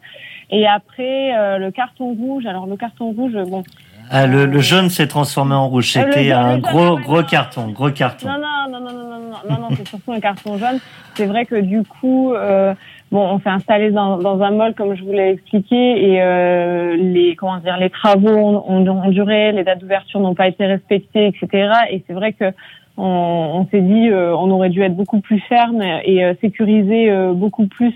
et 0.52 0.66
après, 0.66 1.34
euh, 1.36 1.58
le 1.58 1.70
carton 1.70 2.12
rouge. 2.12 2.46
Alors, 2.46 2.66
le 2.66 2.76
carton 2.76 3.10
rouge, 3.12 3.32
bon. 3.48 3.64
Ah, 4.10 4.26
le, 4.26 4.44
le 4.44 4.60
jaune 4.60 4.90
s'est 4.90 5.06
transformé 5.06 5.54
en 5.54 5.68
rouge. 5.68 5.96
Euh, 5.96 6.02
C'était 6.04 6.32
un 6.32 6.58
gros, 6.58 6.98
gros 6.98 7.22
carton, 7.22 7.68
gros 7.68 7.90
carton. 7.90 8.28
Non, 8.28 8.36
non, 8.38 8.70
non, 8.70 8.80
non, 8.80 8.92
non, 8.92 9.08
non, 9.08 9.36
non, 9.48 9.60
non, 9.62 9.68
c'est 9.74 9.88
surtout 9.88 10.12
un 10.12 10.20
carton 10.20 10.58
jaune. 10.58 10.78
C'est 11.14 11.24
vrai 11.24 11.46
que 11.46 11.58
du 11.58 11.82
coup, 11.82 12.34
euh, 12.34 12.74
bon, 13.10 13.20
on 13.20 13.40
s'est 13.40 13.48
installé 13.48 13.90
dans, 13.90 14.18
dans 14.18 14.42
un 14.42 14.50
mall, 14.50 14.74
comme 14.74 14.94
je 14.94 15.02
vous 15.02 15.12
l'ai 15.12 15.30
expliqué, 15.30 15.76
et 15.76 16.22
euh, 16.22 16.94
les, 16.96 17.34
comment 17.36 17.56
dire, 17.58 17.78
les 17.78 17.88
travaux 17.88 18.28
ont, 18.28 18.62
ont, 18.68 18.86
ont 18.86 19.08
duré, 19.10 19.52
les 19.52 19.64
dates 19.64 19.78
d'ouverture 19.78 20.20
n'ont 20.20 20.34
pas 20.34 20.48
été 20.48 20.66
respectées, 20.66 21.28
etc. 21.28 21.70
Et 21.90 22.04
c'est 22.06 22.12
vrai 22.12 22.34
que 22.34 22.52
on, 22.96 23.66
s'est 23.70 23.80
dit 23.80 24.08
euh, 24.08 24.36
on 24.36 24.50
aurait 24.50 24.68
dû 24.68 24.82
être 24.82 24.94
beaucoup 24.94 25.20
plus 25.20 25.40
ferme 25.40 25.80
et 25.82 26.24
euh, 26.24 26.34
sécuriser 26.40 27.10
euh, 27.10 27.32
beaucoup 27.32 27.66
plus 27.66 27.94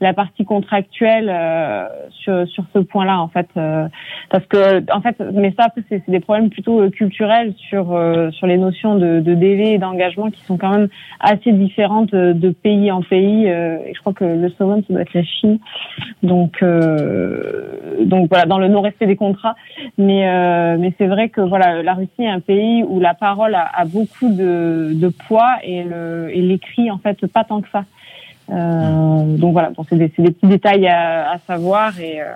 la 0.00 0.12
partie 0.14 0.44
contractuelle 0.44 1.34
sur, 2.10 2.46
sur 2.48 2.64
ce 2.72 2.78
point-là 2.78 3.20
en 3.20 3.28
fait 3.28 3.48
parce 4.30 4.46
que 4.46 4.84
en 4.92 5.00
fait 5.00 5.20
mais 5.32 5.52
ça 5.58 5.68
c'est 5.88 6.08
des 6.08 6.20
problèmes 6.20 6.50
plutôt 6.50 6.88
culturels 6.90 7.54
sur 7.68 7.86
sur 8.32 8.46
les 8.46 8.58
notions 8.58 8.96
de, 8.96 9.20
de 9.20 9.34
délai 9.34 9.74
et 9.74 9.78
d'engagement 9.78 10.30
qui 10.30 10.42
sont 10.44 10.56
quand 10.56 10.70
même 10.70 10.88
assez 11.20 11.52
différentes 11.52 12.14
de 12.14 12.50
pays 12.50 12.90
en 12.92 13.02
pays 13.02 13.46
et 13.46 13.92
je 13.94 14.00
crois 14.00 14.12
que 14.12 14.24
le 14.24 14.48
second 14.50 14.82
ça 14.86 14.92
doit 14.92 15.02
être 15.02 15.14
la 15.14 15.24
Chine. 15.24 15.58
Donc 16.22 16.62
donc 18.04 18.28
voilà 18.28 18.46
dans 18.46 18.58
le 18.58 18.68
non 18.68 18.82
respect 18.82 19.06
des 19.06 19.16
contrats. 19.16 19.56
Mais 19.96 20.76
mais 20.78 20.92
c'est 20.98 21.06
vrai 21.06 21.28
que 21.28 21.40
voilà 21.40 21.82
la 21.82 21.94
Russie 21.94 22.10
est 22.22 22.28
un 22.28 22.40
pays 22.40 22.84
où 22.84 23.00
la 23.00 23.14
parole 23.14 23.54
a, 23.54 23.68
a 23.74 23.84
beaucoup 23.84 24.27
de, 24.28 25.12
poids 25.26 25.56
et 25.62 25.82
l'écrit 26.34 26.90
en 26.90 26.98
fait 26.98 27.26
pas 27.26 27.44
tant 27.44 27.60
que 27.60 27.68
ça. 27.70 27.84
Euh, 28.50 29.36
donc 29.36 29.52
voilà, 29.52 29.70
bon, 29.70 29.84
c'est 29.88 29.96
des, 29.96 30.08
petits 30.08 30.46
détails 30.46 30.86
à, 30.88 31.38
savoir 31.46 31.92
euh, 32.00 32.32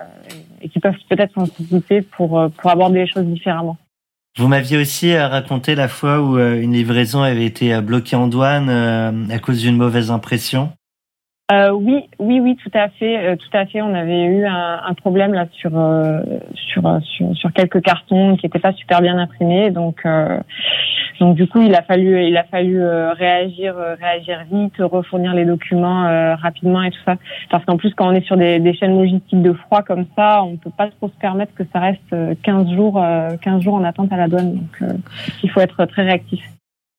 et, 0.61 0.69
qui 0.69 0.79
peuvent 0.79 0.93
peut-être 1.09 1.33
s'anticiper 1.33 2.01
pour, 2.01 2.49
pour 2.57 2.69
aborder 2.69 2.99
les 2.99 3.07
choses 3.07 3.25
différemment. 3.25 3.77
Vous 4.37 4.47
m'aviez 4.47 4.77
aussi 4.77 5.15
raconté 5.15 5.75
la 5.75 5.87
fois 5.87 6.19
où 6.19 6.39
une 6.39 6.73
livraison 6.73 7.21
avait 7.21 7.45
été 7.45 7.79
bloquée 7.81 8.15
en 8.15 8.27
douane 8.27 8.69
à 9.29 9.39
cause 9.39 9.61
d'une 9.61 9.77
mauvaise 9.77 10.09
impression. 10.09 10.71
Euh, 11.51 11.71
oui, 11.71 12.09
oui, 12.19 12.39
oui, 12.39 12.55
tout 12.55 12.71
à 12.73 12.87
fait, 12.87 13.17
euh, 13.17 13.35
tout 13.35 13.57
à 13.57 13.65
fait. 13.65 13.81
On 13.81 13.93
avait 13.93 14.23
eu 14.23 14.45
un, 14.45 14.93
problème 14.93 15.33
là 15.33 15.45
sur, 15.51 15.77
euh, 15.77 16.21
sur, 16.53 16.83
sur 17.03 17.35
sur 17.35 17.51
quelques 17.51 17.81
cartons 17.81 18.37
qui 18.37 18.45
n'étaient 18.45 18.59
pas 18.59 18.71
super 18.71 19.01
bien 19.01 19.17
imprimés, 19.17 19.69
donc 19.69 20.07
donc 21.19 21.35
du 21.35 21.47
coup 21.47 21.61
il 21.61 21.75
a 21.75 21.81
fallu 21.81 22.25
il 22.25 22.37
a 22.37 22.43
fallu 22.45 22.81
réagir 22.81 23.75
réagir 23.75 24.45
vite, 24.49 24.75
refournir 24.79 25.33
les 25.33 25.43
documents 25.43 26.35
rapidement 26.35 26.83
et 26.83 26.91
tout 26.91 27.01
ça, 27.05 27.17
parce 27.49 27.65
qu'en 27.65 27.75
plus 27.75 27.93
quand 27.93 28.07
on 28.07 28.13
est 28.13 28.25
sur 28.25 28.37
des, 28.37 28.59
des, 28.59 28.73
chaînes 28.73 28.97
logistiques 28.97 29.41
de 29.41 29.53
froid 29.53 29.81
comme 29.81 30.05
ça, 30.15 30.43
on 30.43 30.55
peut 30.55 30.71
pas 30.75 30.89
trop 30.89 31.09
se 31.09 31.19
permettre 31.19 31.53
que 31.55 31.63
ça 31.73 31.79
reste 31.79 32.15
15 32.43 32.71
jours 32.71 33.03
15 33.41 33.61
jours 33.61 33.75
en 33.75 33.83
attente 33.83 34.13
à 34.13 34.17
la 34.17 34.27
douane, 34.29 34.55
donc 34.55 34.83
il 35.43 35.49
faut 35.49 35.59
être 35.59 35.85
très 35.85 36.03
réactif. 36.03 36.41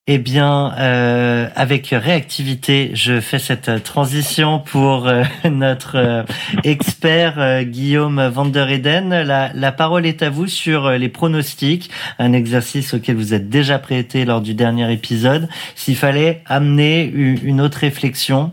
Eh 0.07 0.19
bien, 0.19 0.75
euh, 0.79 1.47
avec 1.57 1.87
réactivité, 1.87 2.91
je 2.93 3.21
fais 3.21 3.39
cette 3.39 3.85
transition 3.85 4.59
pour 4.59 5.09
euh, 5.09 5.23
notre 5.51 5.97
euh, 5.97 6.23
expert 6.63 7.65
Guillaume 7.65 8.21
Van 8.29 8.45
der 8.45 8.69
Eden. 8.69 9.09
La, 9.09 9.51
la, 9.55 9.73
parole 9.73 10.05
est 10.05 10.23
à 10.23 10.29
vous 10.29 10.47
sur 10.47 10.91
les 10.91 11.09
pronostics, 11.09 11.91
un 12.19 12.35
exercice 12.35 12.93
auquel 12.93 13.17
vous 13.17 13.33
êtes 13.33 13.49
déjà 13.49 13.79
prêté 13.79 14.27
lors 14.27 14.43
du 14.43 14.53
dernier 14.53 14.93
épisode. 14.93 15.49
S'il 15.75 15.97
fallait 15.97 16.43
amener 16.45 17.05
une 17.07 17.63
autre 17.63 17.79
réflexion 17.79 18.53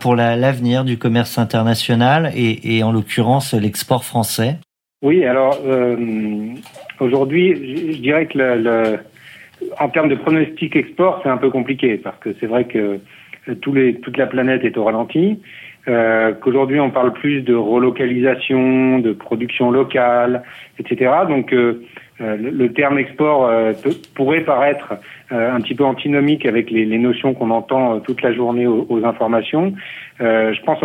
pour 0.00 0.14
l'avenir 0.14 0.84
du 0.84 0.98
commerce 0.98 1.38
international 1.38 2.30
et, 2.36 2.76
et 2.76 2.82
en 2.82 2.92
l'occurrence 2.92 3.54
l'export 3.54 4.04
français. 4.04 4.58
Oui, 5.00 5.24
alors 5.24 5.58
aujourd'hui, 7.00 7.92
je 7.94 7.98
dirais 7.98 8.26
que 8.26 8.38
le 8.38 8.98
en 9.78 9.88
termes 9.88 10.08
de 10.08 10.14
pronostic 10.14 10.76
export, 10.76 11.20
c'est 11.22 11.28
un 11.28 11.36
peu 11.36 11.50
compliqué 11.50 11.96
parce 11.96 12.18
que 12.18 12.30
c'est 12.40 12.46
vrai 12.46 12.64
que 12.64 13.00
euh, 13.48 13.54
tous 13.60 13.72
les, 13.72 13.94
toute 13.96 14.16
la 14.16 14.26
planète 14.26 14.64
est 14.64 14.76
au 14.76 14.84
ralenti. 14.84 15.40
Euh, 15.86 16.32
qu'aujourd'hui 16.32 16.80
on 16.80 16.90
parle 16.90 17.12
plus 17.12 17.42
de 17.42 17.54
relocalisation, 17.54 19.00
de 19.00 19.12
production 19.12 19.70
locale, 19.70 20.42
etc. 20.78 21.12
Donc 21.28 21.52
euh, 21.52 21.82
euh, 22.20 22.36
le, 22.36 22.72
terme 22.72 22.98
export 22.98 23.50
pourrait 24.14 24.42
paraître 24.42 24.94
un 25.30 25.60
petit 25.60 25.74
peu 25.74 25.84
antinomique 25.84 26.46
avec 26.46 26.70
les, 26.70 26.86
notions 26.98 27.34
qu'on 27.34 27.50
entend 27.50 27.98
toute 28.00 28.22
la 28.22 28.32
journée 28.32 28.66
aux, 28.66 29.04
informations. 29.04 29.74
je 30.20 30.62
pense 30.62 30.78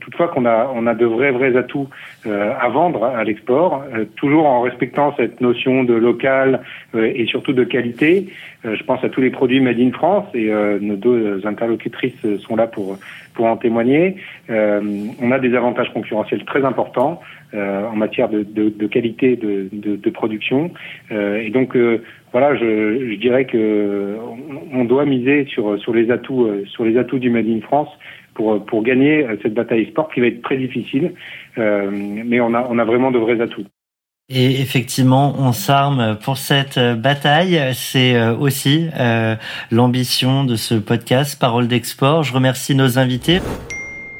toutefois 0.00 0.28
qu'on 0.28 0.44
a, 0.44 0.68
a 0.86 0.94
de 0.94 1.06
vrais 1.06 1.30
vrais 1.30 1.56
atouts 1.56 1.88
à 2.26 2.68
vendre 2.68 3.04
à 3.04 3.24
l'export, 3.24 3.84
toujours 4.16 4.46
en 4.46 4.60
respectant 4.60 5.14
cette 5.16 5.40
notion 5.40 5.84
de 5.84 5.94
local 5.94 6.60
et 6.94 7.24
surtout 7.26 7.52
de 7.52 7.64
qualité. 7.64 8.28
je 8.64 8.82
pense 8.82 9.02
à 9.04 9.08
tous 9.08 9.22
les 9.22 9.30
produits 9.30 9.60
made 9.60 9.80
in 9.80 9.92
France 9.92 10.26
et 10.34 10.50
nos 10.80 10.96
deux 10.96 11.46
interlocutrices 11.46 12.26
sont 12.40 12.56
là 12.56 12.66
pour 12.66 12.98
pour 13.34 13.46
en 13.46 13.56
témoigner. 13.56 14.16
Euh, 14.50 14.80
on 15.20 15.30
a 15.30 15.38
des 15.38 15.54
avantages 15.54 15.92
concurrentiels 15.92 16.44
très 16.44 16.64
importants 16.64 17.20
euh, 17.52 17.86
en 17.86 17.96
matière 17.96 18.28
de, 18.28 18.42
de, 18.42 18.68
de 18.68 18.86
qualité 18.86 19.36
de, 19.36 19.68
de 19.72 20.10
production. 20.10 20.70
Euh, 21.12 21.38
et 21.38 21.50
donc 21.50 21.76
voilà, 22.32 22.56
je, 22.56 23.10
je, 23.10 23.16
dirais 23.16 23.44
que 23.44 24.16
on 24.72 24.84
doit 24.84 25.04
miser 25.04 25.44
sur 25.46 25.78
sur 25.78 25.94
les 25.94 26.10
atouts 26.10 26.48
sur 26.66 26.84
les 26.84 26.96
atouts 26.96 27.18
du 27.18 27.30
Made 27.30 27.48
in 27.48 27.60
France 27.60 27.88
pour 28.34 28.64
pour 28.64 28.82
gagner 28.82 29.26
cette 29.42 29.54
bataille 29.54 29.86
sport 29.86 30.10
qui 30.10 30.20
va 30.20 30.26
être 30.28 30.42
très 30.42 30.56
difficile. 30.56 31.12
mais 31.56 32.40
on 32.40 32.54
a 32.54 32.66
on 32.68 32.78
a 32.78 32.84
vraiment 32.84 33.10
de 33.10 33.18
vrais 33.18 33.40
atouts. 33.40 33.66
Et 34.30 34.62
effectivement, 34.62 35.34
on 35.38 35.52
s'arme 35.52 36.16
pour 36.16 36.38
cette 36.38 36.78
bataille. 36.78 37.60
C'est 37.74 38.14
euh, 38.14 38.34
aussi 38.34 38.88
euh, 38.98 39.36
l'ambition 39.70 40.44
de 40.44 40.56
ce 40.56 40.74
podcast 40.74 41.38
Parole 41.38 41.68
d'export. 41.68 42.22
Je 42.22 42.32
remercie 42.32 42.74
nos 42.74 42.98
invités. 42.98 43.42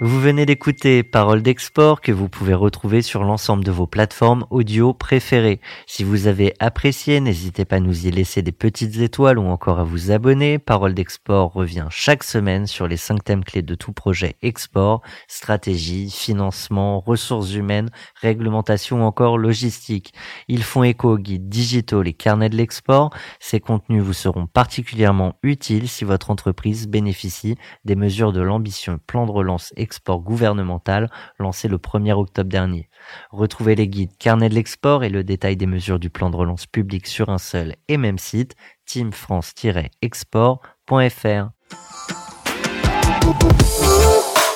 Vous 0.06 0.20
venez 0.20 0.44
d'écouter 0.44 1.02
Parole 1.02 1.40
d'export 1.40 2.02
que 2.02 2.12
vous 2.12 2.28
pouvez 2.28 2.52
retrouver 2.52 3.00
sur 3.00 3.24
l'ensemble 3.24 3.64
de 3.64 3.70
vos 3.70 3.86
plateformes 3.86 4.44
audio 4.50 4.92
préférées. 4.92 5.62
Si 5.86 6.04
vous 6.04 6.26
avez 6.26 6.52
apprécié, 6.58 7.20
n'hésitez 7.20 7.64
pas 7.64 7.76
à 7.76 7.80
nous 7.80 8.06
y 8.06 8.10
laisser 8.10 8.42
des 8.42 8.52
petites 8.52 8.98
étoiles 8.98 9.38
ou 9.38 9.46
encore 9.46 9.78
à 9.78 9.84
vous 9.84 10.10
abonner. 10.10 10.58
Parole 10.58 10.92
d'export 10.92 11.54
revient 11.54 11.86
chaque 11.88 12.22
semaine 12.22 12.66
sur 12.66 12.86
les 12.86 12.98
cinq 12.98 13.24
thèmes 13.24 13.44
clés 13.44 13.62
de 13.62 13.74
tout 13.74 13.94
projet 13.94 14.36
export, 14.42 15.00
stratégie, 15.26 16.10
financement, 16.10 17.00
ressources 17.00 17.54
humaines, 17.54 17.88
réglementation 18.20 19.00
ou 19.00 19.04
encore 19.04 19.38
logistique. 19.38 20.12
Ils 20.48 20.64
font 20.64 20.82
écho 20.82 21.12
aux 21.12 21.18
guides 21.18 21.48
digitaux, 21.48 22.02
les 22.02 22.12
carnets 22.12 22.50
de 22.50 22.56
l'export. 22.56 23.08
Ces 23.40 23.58
contenus 23.58 24.02
vous 24.02 24.12
seront 24.12 24.48
particulièrement 24.48 25.38
utiles 25.42 25.88
si 25.88 26.04
votre 26.04 26.30
entreprise 26.30 26.88
bénéficie 26.88 27.56
des 27.86 27.96
mesures 27.96 28.34
de 28.34 28.42
l'ambition 28.42 29.00
plan 29.06 29.24
de 29.24 29.30
relance 29.30 29.72
export 29.78 29.93
gouvernemental 30.08 31.10
lancé 31.38 31.68
le 31.68 31.78
1er 31.78 32.12
octobre 32.12 32.50
dernier. 32.50 32.88
Retrouvez 33.30 33.74
les 33.74 33.88
guides 33.88 34.16
Carnet 34.18 34.48
de 34.48 34.54
l'export 34.54 35.04
et 35.04 35.08
le 35.08 35.24
détail 35.24 35.56
des 35.56 35.66
mesures 35.66 35.98
du 35.98 36.10
plan 36.10 36.30
de 36.30 36.36
relance 36.36 36.66
public 36.66 37.06
sur 37.06 37.28
un 37.28 37.38
seul 37.38 37.76
et 37.88 37.96
même 37.96 38.18
site, 38.18 38.54
teamfrance-export.fr. 38.86 41.48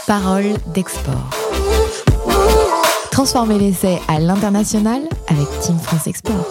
Parole 0.06 0.54
d'export. 0.74 1.30
Transformez 3.10 3.58
l'essai 3.58 3.98
à 4.08 4.20
l'international 4.20 5.02
avec 5.28 5.46
Team 5.60 5.78
France 5.78 6.06
Export. 6.06 6.46